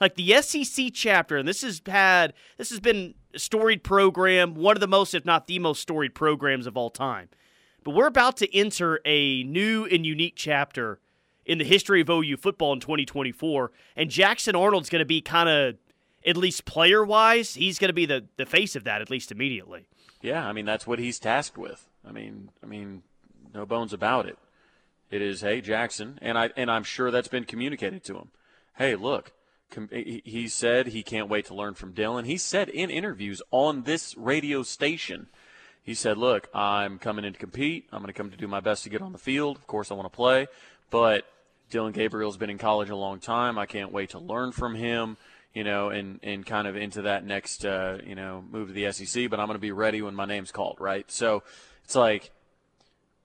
Like 0.00 0.14
the 0.14 0.42
SEC 0.42 0.90
chapter, 0.92 1.36
and 1.36 1.48
this 1.48 1.62
has 1.62 1.80
had 1.86 2.34
this 2.58 2.70
has 2.70 2.80
been 2.80 3.14
a 3.34 3.38
storied 3.38 3.82
program, 3.82 4.54
one 4.54 4.76
of 4.76 4.80
the 4.80 4.86
most, 4.88 5.14
if 5.14 5.24
not 5.24 5.46
the 5.46 5.58
most 5.58 5.80
storied 5.80 6.14
programs 6.14 6.66
of 6.66 6.76
all 6.76 6.90
time. 6.90 7.28
But 7.82 7.94
we're 7.94 8.06
about 8.06 8.36
to 8.38 8.56
enter 8.56 9.00
a 9.04 9.42
new 9.44 9.86
and 9.86 10.04
unique 10.04 10.34
chapter 10.36 10.98
in 11.46 11.58
the 11.58 11.64
history 11.64 12.00
of 12.00 12.10
OU 12.10 12.36
football 12.36 12.72
in 12.72 12.80
2024, 12.80 13.70
and 13.94 14.10
Jackson 14.10 14.56
Arnold's 14.56 14.90
going 14.90 15.00
to 15.00 15.06
be 15.06 15.20
kind 15.20 15.48
of, 15.48 15.76
at 16.26 16.36
least 16.36 16.64
player 16.64 17.04
wise, 17.04 17.54
he's 17.54 17.78
going 17.78 17.88
to 17.88 17.94
be 17.94 18.04
the 18.04 18.26
the 18.36 18.46
face 18.46 18.76
of 18.76 18.84
that 18.84 19.00
at 19.00 19.10
least 19.10 19.30
immediately. 19.30 19.86
Yeah, 20.20 20.46
I 20.46 20.52
mean 20.52 20.66
that's 20.66 20.86
what 20.86 20.98
he's 20.98 21.18
tasked 21.18 21.56
with. 21.56 21.88
I 22.06 22.12
mean, 22.12 22.50
I 22.62 22.66
mean, 22.66 23.02
no 23.54 23.64
bones 23.64 23.92
about 23.92 24.26
it. 24.26 24.36
It 25.10 25.22
is, 25.22 25.40
hey 25.40 25.60
Jackson, 25.60 26.18
and 26.20 26.36
I 26.36 26.50
and 26.56 26.70
I'm 26.70 26.82
sure 26.82 27.10
that's 27.10 27.28
been 27.28 27.44
communicated 27.44 28.02
to 28.04 28.16
him. 28.16 28.28
Hey, 28.76 28.96
look, 28.96 29.32
he 29.92 30.48
said 30.48 30.88
he 30.88 31.02
can't 31.02 31.28
wait 31.28 31.46
to 31.46 31.54
learn 31.54 31.74
from 31.74 31.92
Dillon. 31.92 32.24
He 32.24 32.36
said 32.36 32.68
in 32.68 32.90
interviews 32.90 33.42
on 33.50 33.82
this 33.82 34.16
radio 34.16 34.62
station, 34.62 35.26
he 35.82 35.94
said, 35.94 36.16
"Look, 36.16 36.48
I'm 36.54 36.98
coming 36.98 37.24
in 37.24 37.32
to 37.32 37.38
compete. 37.38 37.86
I'm 37.92 38.00
going 38.00 38.12
to 38.12 38.16
come 38.16 38.30
to 38.30 38.36
do 38.36 38.48
my 38.48 38.60
best 38.60 38.84
to 38.84 38.90
get 38.90 39.02
on 39.02 39.12
the 39.12 39.18
field. 39.18 39.56
Of 39.56 39.66
course, 39.66 39.90
I 39.90 39.94
want 39.94 40.10
to 40.10 40.16
play, 40.16 40.46
but 40.90 41.24
Dillon 41.70 41.92
Gabriel's 41.92 42.36
been 42.36 42.50
in 42.50 42.58
college 42.58 42.90
a 42.90 42.96
long 42.96 43.20
time. 43.20 43.58
I 43.58 43.66
can't 43.66 43.92
wait 43.92 44.10
to 44.10 44.18
learn 44.18 44.52
from 44.52 44.74
him." 44.74 45.16
You 45.52 45.64
know, 45.64 45.88
and, 45.88 46.20
and 46.22 46.44
kind 46.44 46.68
of 46.68 46.76
into 46.76 47.00
that 47.02 47.24
next, 47.24 47.64
uh, 47.64 47.96
you 48.04 48.14
know, 48.14 48.44
move 48.50 48.68
to 48.68 48.74
the 48.74 48.92
SEC, 48.92 49.30
but 49.30 49.40
I'm 49.40 49.46
going 49.46 49.54
to 49.54 49.58
be 49.58 49.72
ready 49.72 50.02
when 50.02 50.14
my 50.14 50.26
name's 50.26 50.52
called, 50.52 50.76
right? 50.80 51.10
So 51.10 51.44
it's 51.82 51.94
like 51.94 52.30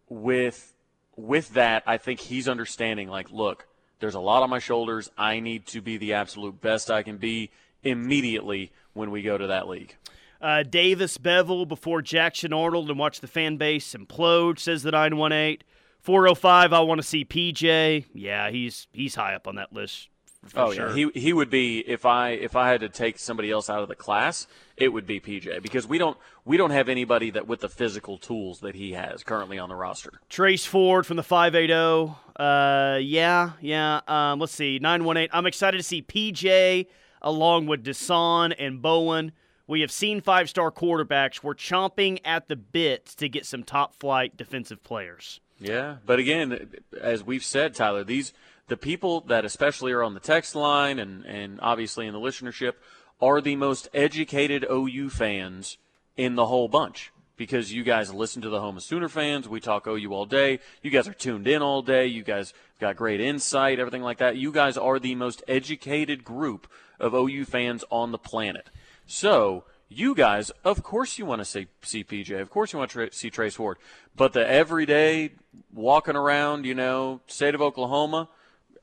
with 0.08 0.74
with 1.18 1.54
that, 1.56 1.84
I 1.86 1.98
think 1.98 2.20
he's 2.20 2.48
understanding 2.48 3.08
like, 3.08 3.32
look, 3.32 3.68
there's 4.02 4.16
a 4.16 4.20
lot 4.20 4.44
on 4.44 4.50
my 4.50 4.60
shoulders. 4.60 5.10
I 5.18 5.40
need 5.40 5.66
to 5.68 5.82
be 5.82 5.98
the 5.98 6.14
absolute 6.14 6.60
best 6.60 6.92
I 6.92 7.04
can 7.04 7.18
be 7.18 7.52
immediately 7.84 8.72
when 8.94 9.12
we 9.12 9.22
go 9.22 9.38
to 9.38 9.48
that 9.48 9.70
league. 9.70 9.96
Uh, 10.42 10.64
Davis 10.64 11.18
Beville 11.18 11.66
before 11.66 12.02
Jackson 12.02 12.52
Arnold 12.52 12.90
and 12.90 13.00
watch 13.00 13.22
the 13.22 13.28
fan 13.28 13.58
base 13.58 13.94
implode, 13.94 14.60
says 14.60 14.84
the 14.84 14.92
918. 14.92 15.60
405, 16.02 16.74
I 16.74 16.80
want 16.80 17.00
to 17.00 17.08
see 17.08 17.24
PJ. 17.24 18.06
Yeah, 18.14 18.50
he's 18.50 18.88
he's 18.92 19.14
high 19.14 19.36
up 19.36 19.48
on 19.48 19.56
that 19.56 19.72
list. 19.72 20.10
For 20.48 20.60
oh 20.60 20.72
sure. 20.74 20.90
yeah, 20.90 21.10
he 21.14 21.20
he 21.20 21.34
would 21.34 21.52
be 21.52 21.80
if 21.80 22.04
I 22.04 22.30
if 22.30 22.56
I 22.56 22.70
had 22.70 22.82
to 22.82 22.90
take 22.90 23.20
somebody 23.20 23.52
else 23.52 23.70
out 23.70 23.84
of 23.84 23.90
the 23.90 23.96
class, 23.96 24.48
it 24.76 24.88
would 24.90 25.06
be 25.06 25.20
PJ 25.20 25.62
because 25.62 25.88
we 25.88 26.00
don't 26.00 26.18
we 26.46 26.58
don't 26.58 26.72
have 26.72 26.90
anybody 26.90 27.30
that 27.32 27.48
with 27.48 27.60
the 27.60 27.70
physical 27.70 28.18
tools 28.18 28.62
that 28.62 28.74
he 28.74 28.94
has 28.94 29.24
currently 29.24 29.60
on 29.60 29.70
the 29.70 29.76
roster. 29.76 30.14
Trace 30.30 30.66
Ford 30.66 31.06
from 31.06 31.18
the 31.18 31.24
580. 31.24 32.16
Uh, 32.36 32.98
yeah, 32.98 33.52
yeah. 33.62 34.02
Um, 34.08 34.40
let's 34.40 34.54
see. 34.54 34.80
918. 34.80 35.30
I'm 35.32 35.46
excited 35.46 35.78
to 35.78 35.84
see 35.84 36.02
PJ 36.02 36.88
along 37.22 37.68
with 37.68 37.84
Dasan 37.84 38.56
and 38.58 38.82
Bowen. 38.82 39.34
We 39.68 39.82
have 39.82 39.92
seen 39.92 40.22
five 40.22 40.50
star 40.50 40.72
quarterbacks. 40.72 41.44
We're 41.44 41.54
chomping 41.54 42.20
at 42.26 42.48
the 42.48 42.56
bit 42.56 43.06
to 43.18 43.30
get 43.30 43.46
some 43.46 43.64
top 43.64 43.94
flight 43.94 44.36
defensive 44.36 44.84
players. 44.84 45.40
Yeah, 45.60 45.98
but 46.06 46.18
again, 46.18 46.72
as 47.00 47.24
we've 47.24 47.44
said, 47.44 47.76
Tyler, 47.76 48.04
these 48.04 48.34
the 48.72 48.78
people 48.78 49.20
that 49.28 49.44
especially 49.44 49.92
are 49.92 50.02
on 50.02 50.14
the 50.14 50.20
text 50.22 50.56
line 50.56 50.98
and 50.98 51.26
and 51.26 51.60
obviously 51.62 52.08
in 52.08 52.14
the 52.14 52.20
listenership 52.20 52.76
are 53.20 53.42
the 53.42 53.58
most 53.58 53.90
educated 53.94 54.66
OU 54.72 55.10
fans 55.10 55.78
in 56.16 56.36
the 56.36 56.46
whole 56.46 56.70
bunch 56.70 57.12
because 57.36 57.74
you 57.74 57.84
guys 57.84 58.14
listen 58.14 58.42
to 58.42 58.48
the 58.48 58.62
home 58.62 58.78
of 58.78 58.84
Sooner 58.84 59.10
fans. 59.10 59.50
We 59.50 59.60
talk 59.60 59.88
OU 59.88 60.14
all 60.14 60.26
day. 60.26 60.62
You 60.82 60.90
guys 60.90 61.06
are 61.06 61.14
tuned 61.14 61.50
in 61.50 61.62
all 61.62 61.82
day. 61.82 62.08
You 62.08 62.24
guys 62.24 62.54
got 62.80 62.96
great 62.96 63.20
insight, 63.20 63.78
everything 63.78 64.04
like 64.04 64.20
that. 64.20 64.38
You 64.38 64.54
guys 64.54 64.78
are 64.78 65.00
the 65.00 65.16
most 65.16 65.44
educated 65.50 66.24
group 66.24 66.66
of 66.98 67.14
OU 67.14 67.44
fans 67.44 67.84
on 67.92 68.14
the 68.14 68.18
planet. 68.18 68.70
So 69.06 69.66
you 69.90 70.16
guys, 70.16 70.50
of 70.64 70.82
course, 70.82 71.18
you 71.18 71.26
want 71.26 71.40
to 71.40 71.46
see, 71.46 71.68
see 71.82 72.06
PJ. 72.06 72.40
Of 72.40 72.50
course, 72.50 72.72
you 72.72 72.80
want 72.80 72.92
to 72.92 72.94
tra- 72.94 73.14
see 73.14 73.30
Trace 73.30 73.60
Ward. 73.60 73.80
But 74.16 74.32
the 74.32 74.48
everyday 74.48 75.32
walking 75.74 76.16
around, 76.16 76.66
you 76.66 76.74
know, 76.74 77.20
state 77.28 77.54
of 77.54 77.62
Oklahoma, 77.62 78.30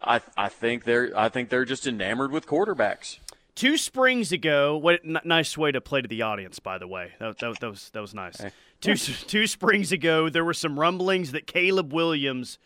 I 0.03 0.21
I 0.37 0.49
think 0.49 0.85
they're 0.85 1.13
I 1.17 1.29
think 1.29 1.49
they're 1.49 1.65
just 1.65 1.87
enamored 1.87 2.33
with 2.33 2.47
quarterbacks. 2.47 3.19
Two 3.55 3.77
springs 3.77 4.31
ago, 4.31 4.77
what 4.77 5.01
n- 5.05 5.19
nice 5.25 5.59
way 5.59 5.73
to 5.73 5.81
play 5.81 6.01
to 6.01 6.07
the 6.09 6.23
audience, 6.23 6.61
by 6.61 6.79
the 6.79 6.87
way. 6.87 7.13
That, 7.19 7.39
that, 7.39 7.59
that 7.61 7.69
was 7.69 7.91
that 7.91 8.01
was 8.01 8.15
nice. 8.15 8.41
Two 8.81 8.95
two 8.95 9.47
springs 9.47 9.91
ago, 9.91 10.29
there 10.29 10.45
were 10.45 10.55
some 10.55 10.79
rumblings 10.79 11.33
that 11.33 11.47
Caleb 11.47 11.93
Williams 11.93 12.59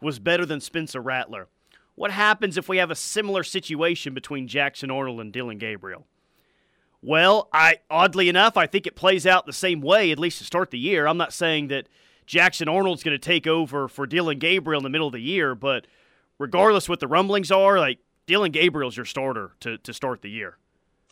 was 0.00 0.18
better 0.18 0.44
than 0.44 0.60
Spencer 0.60 1.00
Rattler. 1.00 1.46
What 1.94 2.10
happens 2.10 2.56
if 2.56 2.68
we 2.68 2.78
have 2.78 2.90
a 2.90 2.96
similar 2.96 3.44
situation 3.44 4.14
between 4.14 4.48
Jackson 4.48 4.90
Arnold 4.90 5.20
and 5.20 5.32
Dillon 5.32 5.58
Gabriel? 5.58 6.06
Well, 7.02 7.48
I 7.52 7.76
oddly 7.88 8.28
enough, 8.28 8.56
I 8.56 8.66
think 8.66 8.86
it 8.86 8.96
plays 8.96 9.26
out 9.26 9.46
the 9.46 9.52
same 9.52 9.80
way, 9.80 10.10
at 10.10 10.18
least 10.18 10.38
to 10.38 10.44
start 10.44 10.70
the 10.70 10.78
year. 10.78 11.06
I'm 11.06 11.16
not 11.16 11.32
saying 11.32 11.68
that 11.68 11.86
Jackson 12.26 12.68
Arnold's 12.68 13.02
going 13.02 13.18
to 13.18 13.18
take 13.18 13.46
over 13.46 13.86
for 13.86 14.06
Dillon 14.06 14.38
Gabriel 14.38 14.80
in 14.80 14.84
the 14.84 14.90
middle 14.90 15.06
of 15.06 15.12
the 15.12 15.20
year, 15.20 15.54
but 15.54 15.86
regardless 16.40 16.88
what 16.88 16.98
the 16.98 17.06
rumblings 17.06 17.52
are, 17.52 17.78
like 17.78 17.98
Dillon 18.26 18.50
Gabriel's 18.50 18.96
your 18.96 19.04
starter 19.04 19.52
to, 19.60 19.78
to 19.78 19.92
start 19.92 20.22
the 20.22 20.30
year. 20.30 20.56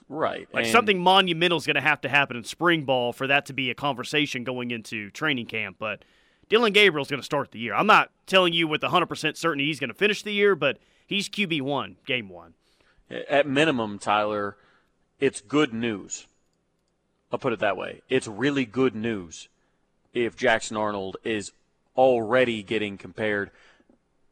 Right. 0.08 0.48
Like 0.52 0.64
and- 0.64 0.72
something 0.72 0.98
monumental 0.98 1.58
is 1.58 1.66
going 1.66 1.76
to 1.76 1.82
have 1.82 2.00
to 2.00 2.08
happen 2.08 2.36
in 2.36 2.42
spring 2.42 2.84
ball 2.84 3.12
for 3.12 3.28
that 3.28 3.46
to 3.46 3.52
be 3.52 3.70
a 3.70 3.74
conversation 3.74 4.42
going 4.42 4.72
into 4.72 5.10
training 5.10 5.46
camp. 5.46 5.76
But 5.78 6.02
Dillon 6.48 6.72
Gabriel's 6.72 7.10
going 7.10 7.20
to 7.20 7.24
start 7.26 7.52
the 7.52 7.58
year. 7.58 7.74
I'm 7.74 7.86
not 7.86 8.10
telling 8.26 8.54
you 8.54 8.66
with 8.66 8.80
100% 8.80 9.36
certainty 9.36 9.66
he's 9.66 9.78
going 9.78 9.88
to 9.90 9.94
finish 9.94 10.22
the 10.22 10.32
year, 10.32 10.56
but 10.56 10.78
he's 11.06 11.28
QB 11.28 11.60
one, 11.60 11.96
game 12.06 12.30
one. 12.30 12.54
At 13.10 13.46
minimum, 13.46 13.98
Tyler, 13.98 14.56
it's 15.20 15.42
good 15.42 15.74
news. 15.74 16.26
I'll 17.30 17.38
put 17.38 17.52
it 17.52 17.58
that 17.60 17.76
way. 17.76 18.00
It's 18.08 18.26
really 18.26 18.64
good 18.64 18.94
news 18.94 19.48
if 20.14 20.36
Jackson 20.36 20.78
Arnold 20.78 21.18
is 21.22 21.52
already 21.96 22.62
getting 22.62 22.96
compared 22.96 23.50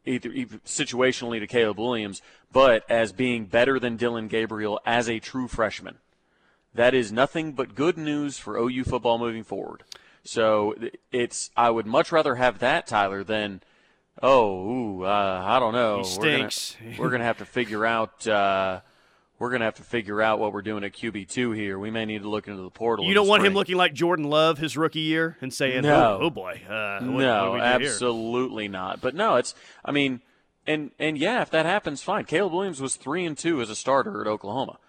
either, 0.07 0.29
either 0.29 0.57
situationally 0.59 1.39
to 1.39 1.47
Caleb 1.47 1.79
Williams, 1.79 2.21
but 2.51 2.83
as 2.89 3.11
being 3.11 3.45
better 3.45 3.79
than 3.79 3.97
Dillon 3.97 4.27
Gabriel 4.27 4.79
as 4.85 5.09
a 5.09 5.19
true 5.19 5.47
freshman. 5.47 5.97
That 6.73 6.93
is 6.93 7.11
nothing 7.11 7.53
but 7.53 7.75
good 7.75 7.97
news 7.97 8.37
for 8.37 8.57
OU 8.57 8.83
football 8.83 9.17
moving 9.17 9.43
forward. 9.43 9.83
So 10.23 10.75
it's 11.11 11.51
I 11.55 11.69
would 11.69 11.85
much 11.85 12.11
rather 12.11 12.35
have 12.35 12.59
that 12.59 12.85
Tyler 12.85 13.23
than 13.23 13.61
oh 14.21 14.69
ooh, 14.69 15.03
uh, 15.03 15.43
I 15.45 15.59
don't 15.59 15.73
know 15.73 16.03
He 16.03 16.17
We're 16.17 16.25
gonna- 16.37 16.51
stinks. 16.51 16.77
We're 16.99 17.09
gonna, 17.09 17.23
have 17.23 17.37
to 17.37 17.45
figure 17.45 17.85
out 17.85 18.27
uh, 18.27 18.81
we're 19.39 19.51
gonna 19.51 19.65
have 19.65 19.75
to 19.75 19.83
figure 19.83 20.21
out 20.21 20.39
what 20.39 20.53
we're 20.53 20.61
doing 20.61 20.83
at 20.83 20.93
QB 20.93 21.29
two 21.29 21.51
here. 21.51 21.77
We 21.77 21.91
may 21.91 22.05
need 22.05 22.23
to 22.23 22.29
look 22.29 22.47
into 22.47 22.63
the 22.63 22.69
portal. 22.69 23.05
You 23.05 23.13
don't 23.13 23.27
want 23.27 23.45
him 23.45 23.53
looking 23.53 23.75
like 23.77 23.93
Jordan 23.93 24.25
Love 24.25 24.57
his 24.57 24.75
rookie 24.75 25.01
year 25.01 25.37
and 25.41 25.53
saying, 25.53 25.83
No. 25.83 26.17
oh, 26.21 26.25
oh 26.25 26.29
boy, 26.29 26.61
uh, 26.67 26.99
what, 27.01 27.21
no, 27.21 27.51
what 27.51 27.57
do 27.57 27.63
here?" 27.63 27.89
absolutely 27.91 28.67
not. 28.67 29.01
But 29.01 29.15
no, 29.15 29.35
it's. 29.35 29.53
I 29.85 29.91
mean, 29.91 30.21
and 30.65 30.91
and 30.99 31.17
yeah, 31.17 31.41
if 31.41 31.49
that 31.51 31.65
happens, 31.65 32.01
fine. 32.01 32.25
Caleb 32.25 32.53
Williams 32.53 32.81
was 32.81 32.95
three 32.95 33.25
and 33.25 33.37
two 33.37 33.61
as 33.61 33.69
a 33.69 33.75
starter 33.75 34.21
at 34.21 34.27
Oklahoma. 34.27 34.79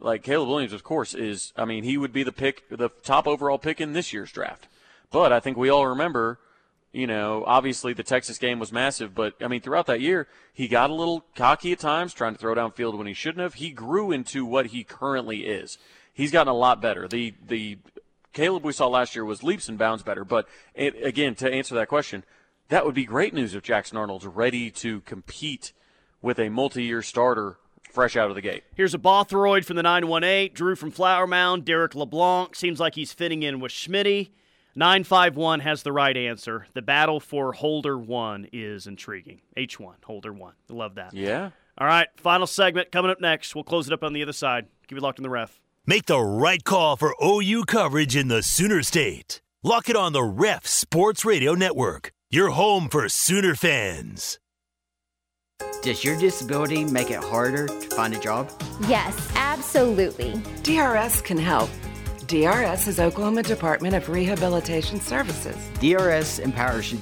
Like 0.00 0.22
Caleb 0.22 0.48
Williams, 0.48 0.72
of 0.72 0.82
course, 0.84 1.14
is. 1.14 1.52
I 1.56 1.64
mean, 1.64 1.84
he 1.84 1.96
would 1.96 2.12
be 2.12 2.22
the 2.22 2.32
pick, 2.32 2.68
the 2.70 2.88
top 3.02 3.26
overall 3.26 3.58
pick 3.58 3.80
in 3.80 3.92
this 3.92 4.12
year's 4.12 4.32
draft. 4.32 4.68
But 5.10 5.32
I 5.32 5.40
think 5.40 5.56
we 5.56 5.70
all 5.70 5.86
remember 5.86 6.38
You 6.92 7.06
know, 7.06 7.44
obviously 7.46 7.92
the 7.92 8.02
Texas 8.02 8.38
game 8.38 8.58
was 8.58 8.72
massive, 8.72 9.14
but 9.14 9.34
I 9.42 9.48
mean, 9.48 9.60
throughout 9.60 9.86
that 9.86 10.00
year, 10.00 10.26
he 10.54 10.68
got 10.68 10.88
a 10.88 10.94
little 10.94 11.24
cocky 11.36 11.72
at 11.72 11.78
times, 11.78 12.14
trying 12.14 12.32
to 12.32 12.38
throw 12.38 12.54
downfield 12.54 12.96
when 12.96 13.06
he 13.06 13.12
shouldn't 13.12 13.42
have. 13.42 13.54
He 13.54 13.70
grew 13.70 14.10
into 14.10 14.46
what 14.46 14.66
he 14.66 14.84
currently 14.84 15.46
is. 15.46 15.76
He's 16.14 16.32
gotten 16.32 16.50
a 16.50 16.56
lot 16.56 16.80
better. 16.80 17.06
The 17.06 17.34
the 17.46 17.78
Caleb 18.32 18.64
we 18.64 18.72
saw 18.72 18.86
last 18.86 19.14
year 19.14 19.24
was 19.24 19.42
leaps 19.42 19.68
and 19.68 19.78
bounds 19.78 20.02
better. 20.02 20.24
But 20.24 20.48
it, 20.74 20.94
again, 21.04 21.34
to 21.36 21.52
answer 21.52 21.74
that 21.74 21.88
question, 21.88 22.24
that 22.68 22.84
would 22.84 22.94
be 22.94 23.04
great 23.04 23.34
news 23.34 23.54
if 23.54 23.62
Jackson 23.62 23.98
Arnold's 23.98 24.26
ready 24.26 24.70
to 24.70 25.00
compete 25.02 25.72
with 26.22 26.38
a 26.38 26.48
multi-year 26.48 27.02
starter 27.02 27.58
fresh 27.90 28.16
out 28.16 28.28
of 28.28 28.34
the 28.34 28.42
gate. 28.42 28.64
Here's 28.74 28.94
a 28.94 28.98
Bothroyd 28.98 29.64
from 29.64 29.76
the 29.76 29.82
918, 29.82 30.54
Drew 30.54 30.76
from 30.76 30.90
Flower 30.90 31.26
Mound, 31.26 31.64
Derek 31.64 31.94
LeBlanc. 31.94 32.54
Seems 32.54 32.78
like 32.78 32.94
he's 32.94 33.12
fitting 33.12 33.42
in 33.42 33.60
with 33.60 33.72
Schmitty. 33.72 34.30
951 34.74 35.60
has 35.60 35.82
the 35.82 35.92
right 35.92 36.16
answer. 36.16 36.66
The 36.74 36.82
battle 36.82 37.20
for 37.20 37.52
Holder 37.52 37.98
1 37.98 38.48
is 38.52 38.86
intriguing. 38.86 39.40
H1, 39.56 40.04
Holder 40.04 40.32
1. 40.32 40.54
Love 40.68 40.94
that. 40.96 41.14
Yeah. 41.14 41.50
All 41.78 41.86
right, 41.86 42.08
final 42.16 42.46
segment 42.46 42.90
coming 42.90 43.10
up 43.10 43.20
next. 43.20 43.54
We'll 43.54 43.64
close 43.64 43.86
it 43.86 43.92
up 43.92 44.02
on 44.02 44.12
the 44.12 44.22
other 44.22 44.32
side. 44.32 44.66
Keep 44.88 44.98
it 44.98 45.02
locked 45.02 45.18
in 45.18 45.22
the 45.22 45.30
ref. 45.30 45.60
Make 45.86 46.06
the 46.06 46.20
right 46.20 46.62
call 46.62 46.96
for 46.96 47.14
OU 47.24 47.64
coverage 47.64 48.16
in 48.16 48.28
the 48.28 48.42
Sooner 48.42 48.82
State. 48.82 49.40
Lock 49.62 49.88
it 49.88 49.96
on 49.96 50.12
the 50.12 50.22
Ref 50.22 50.66
Sports 50.66 51.24
Radio 51.24 51.54
Network, 51.54 52.12
your 52.30 52.50
home 52.50 52.88
for 52.88 53.08
Sooner 53.08 53.54
fans. 53.54 54.38
Does 55.82 56.04
your 56.04 56.18
disability 56.18 56.84
make 56.84 57.10
it 57.10 57.22
harder 57.22 57.66
to 57.66 57.96
find 57.96 58.14
a 58.14 58.18
job? 58.18 58.50
Yes, 58.86 59.16
absolutely. 59.34 60.34
DRS 60.62 61.20
can 61.20 61.38
help. 61.38 61.70
DRS 62.28 62.86
is 62.88 63.00
Oklahoma 63.00 63.42
Department 63.42 63.94
of 63.94 64.10
Rehabilitation 64.10 65.00
Services. 65.00 65.56
DRS 65.80 66.40
empowers 66.40 66.92
job 66.92 66.98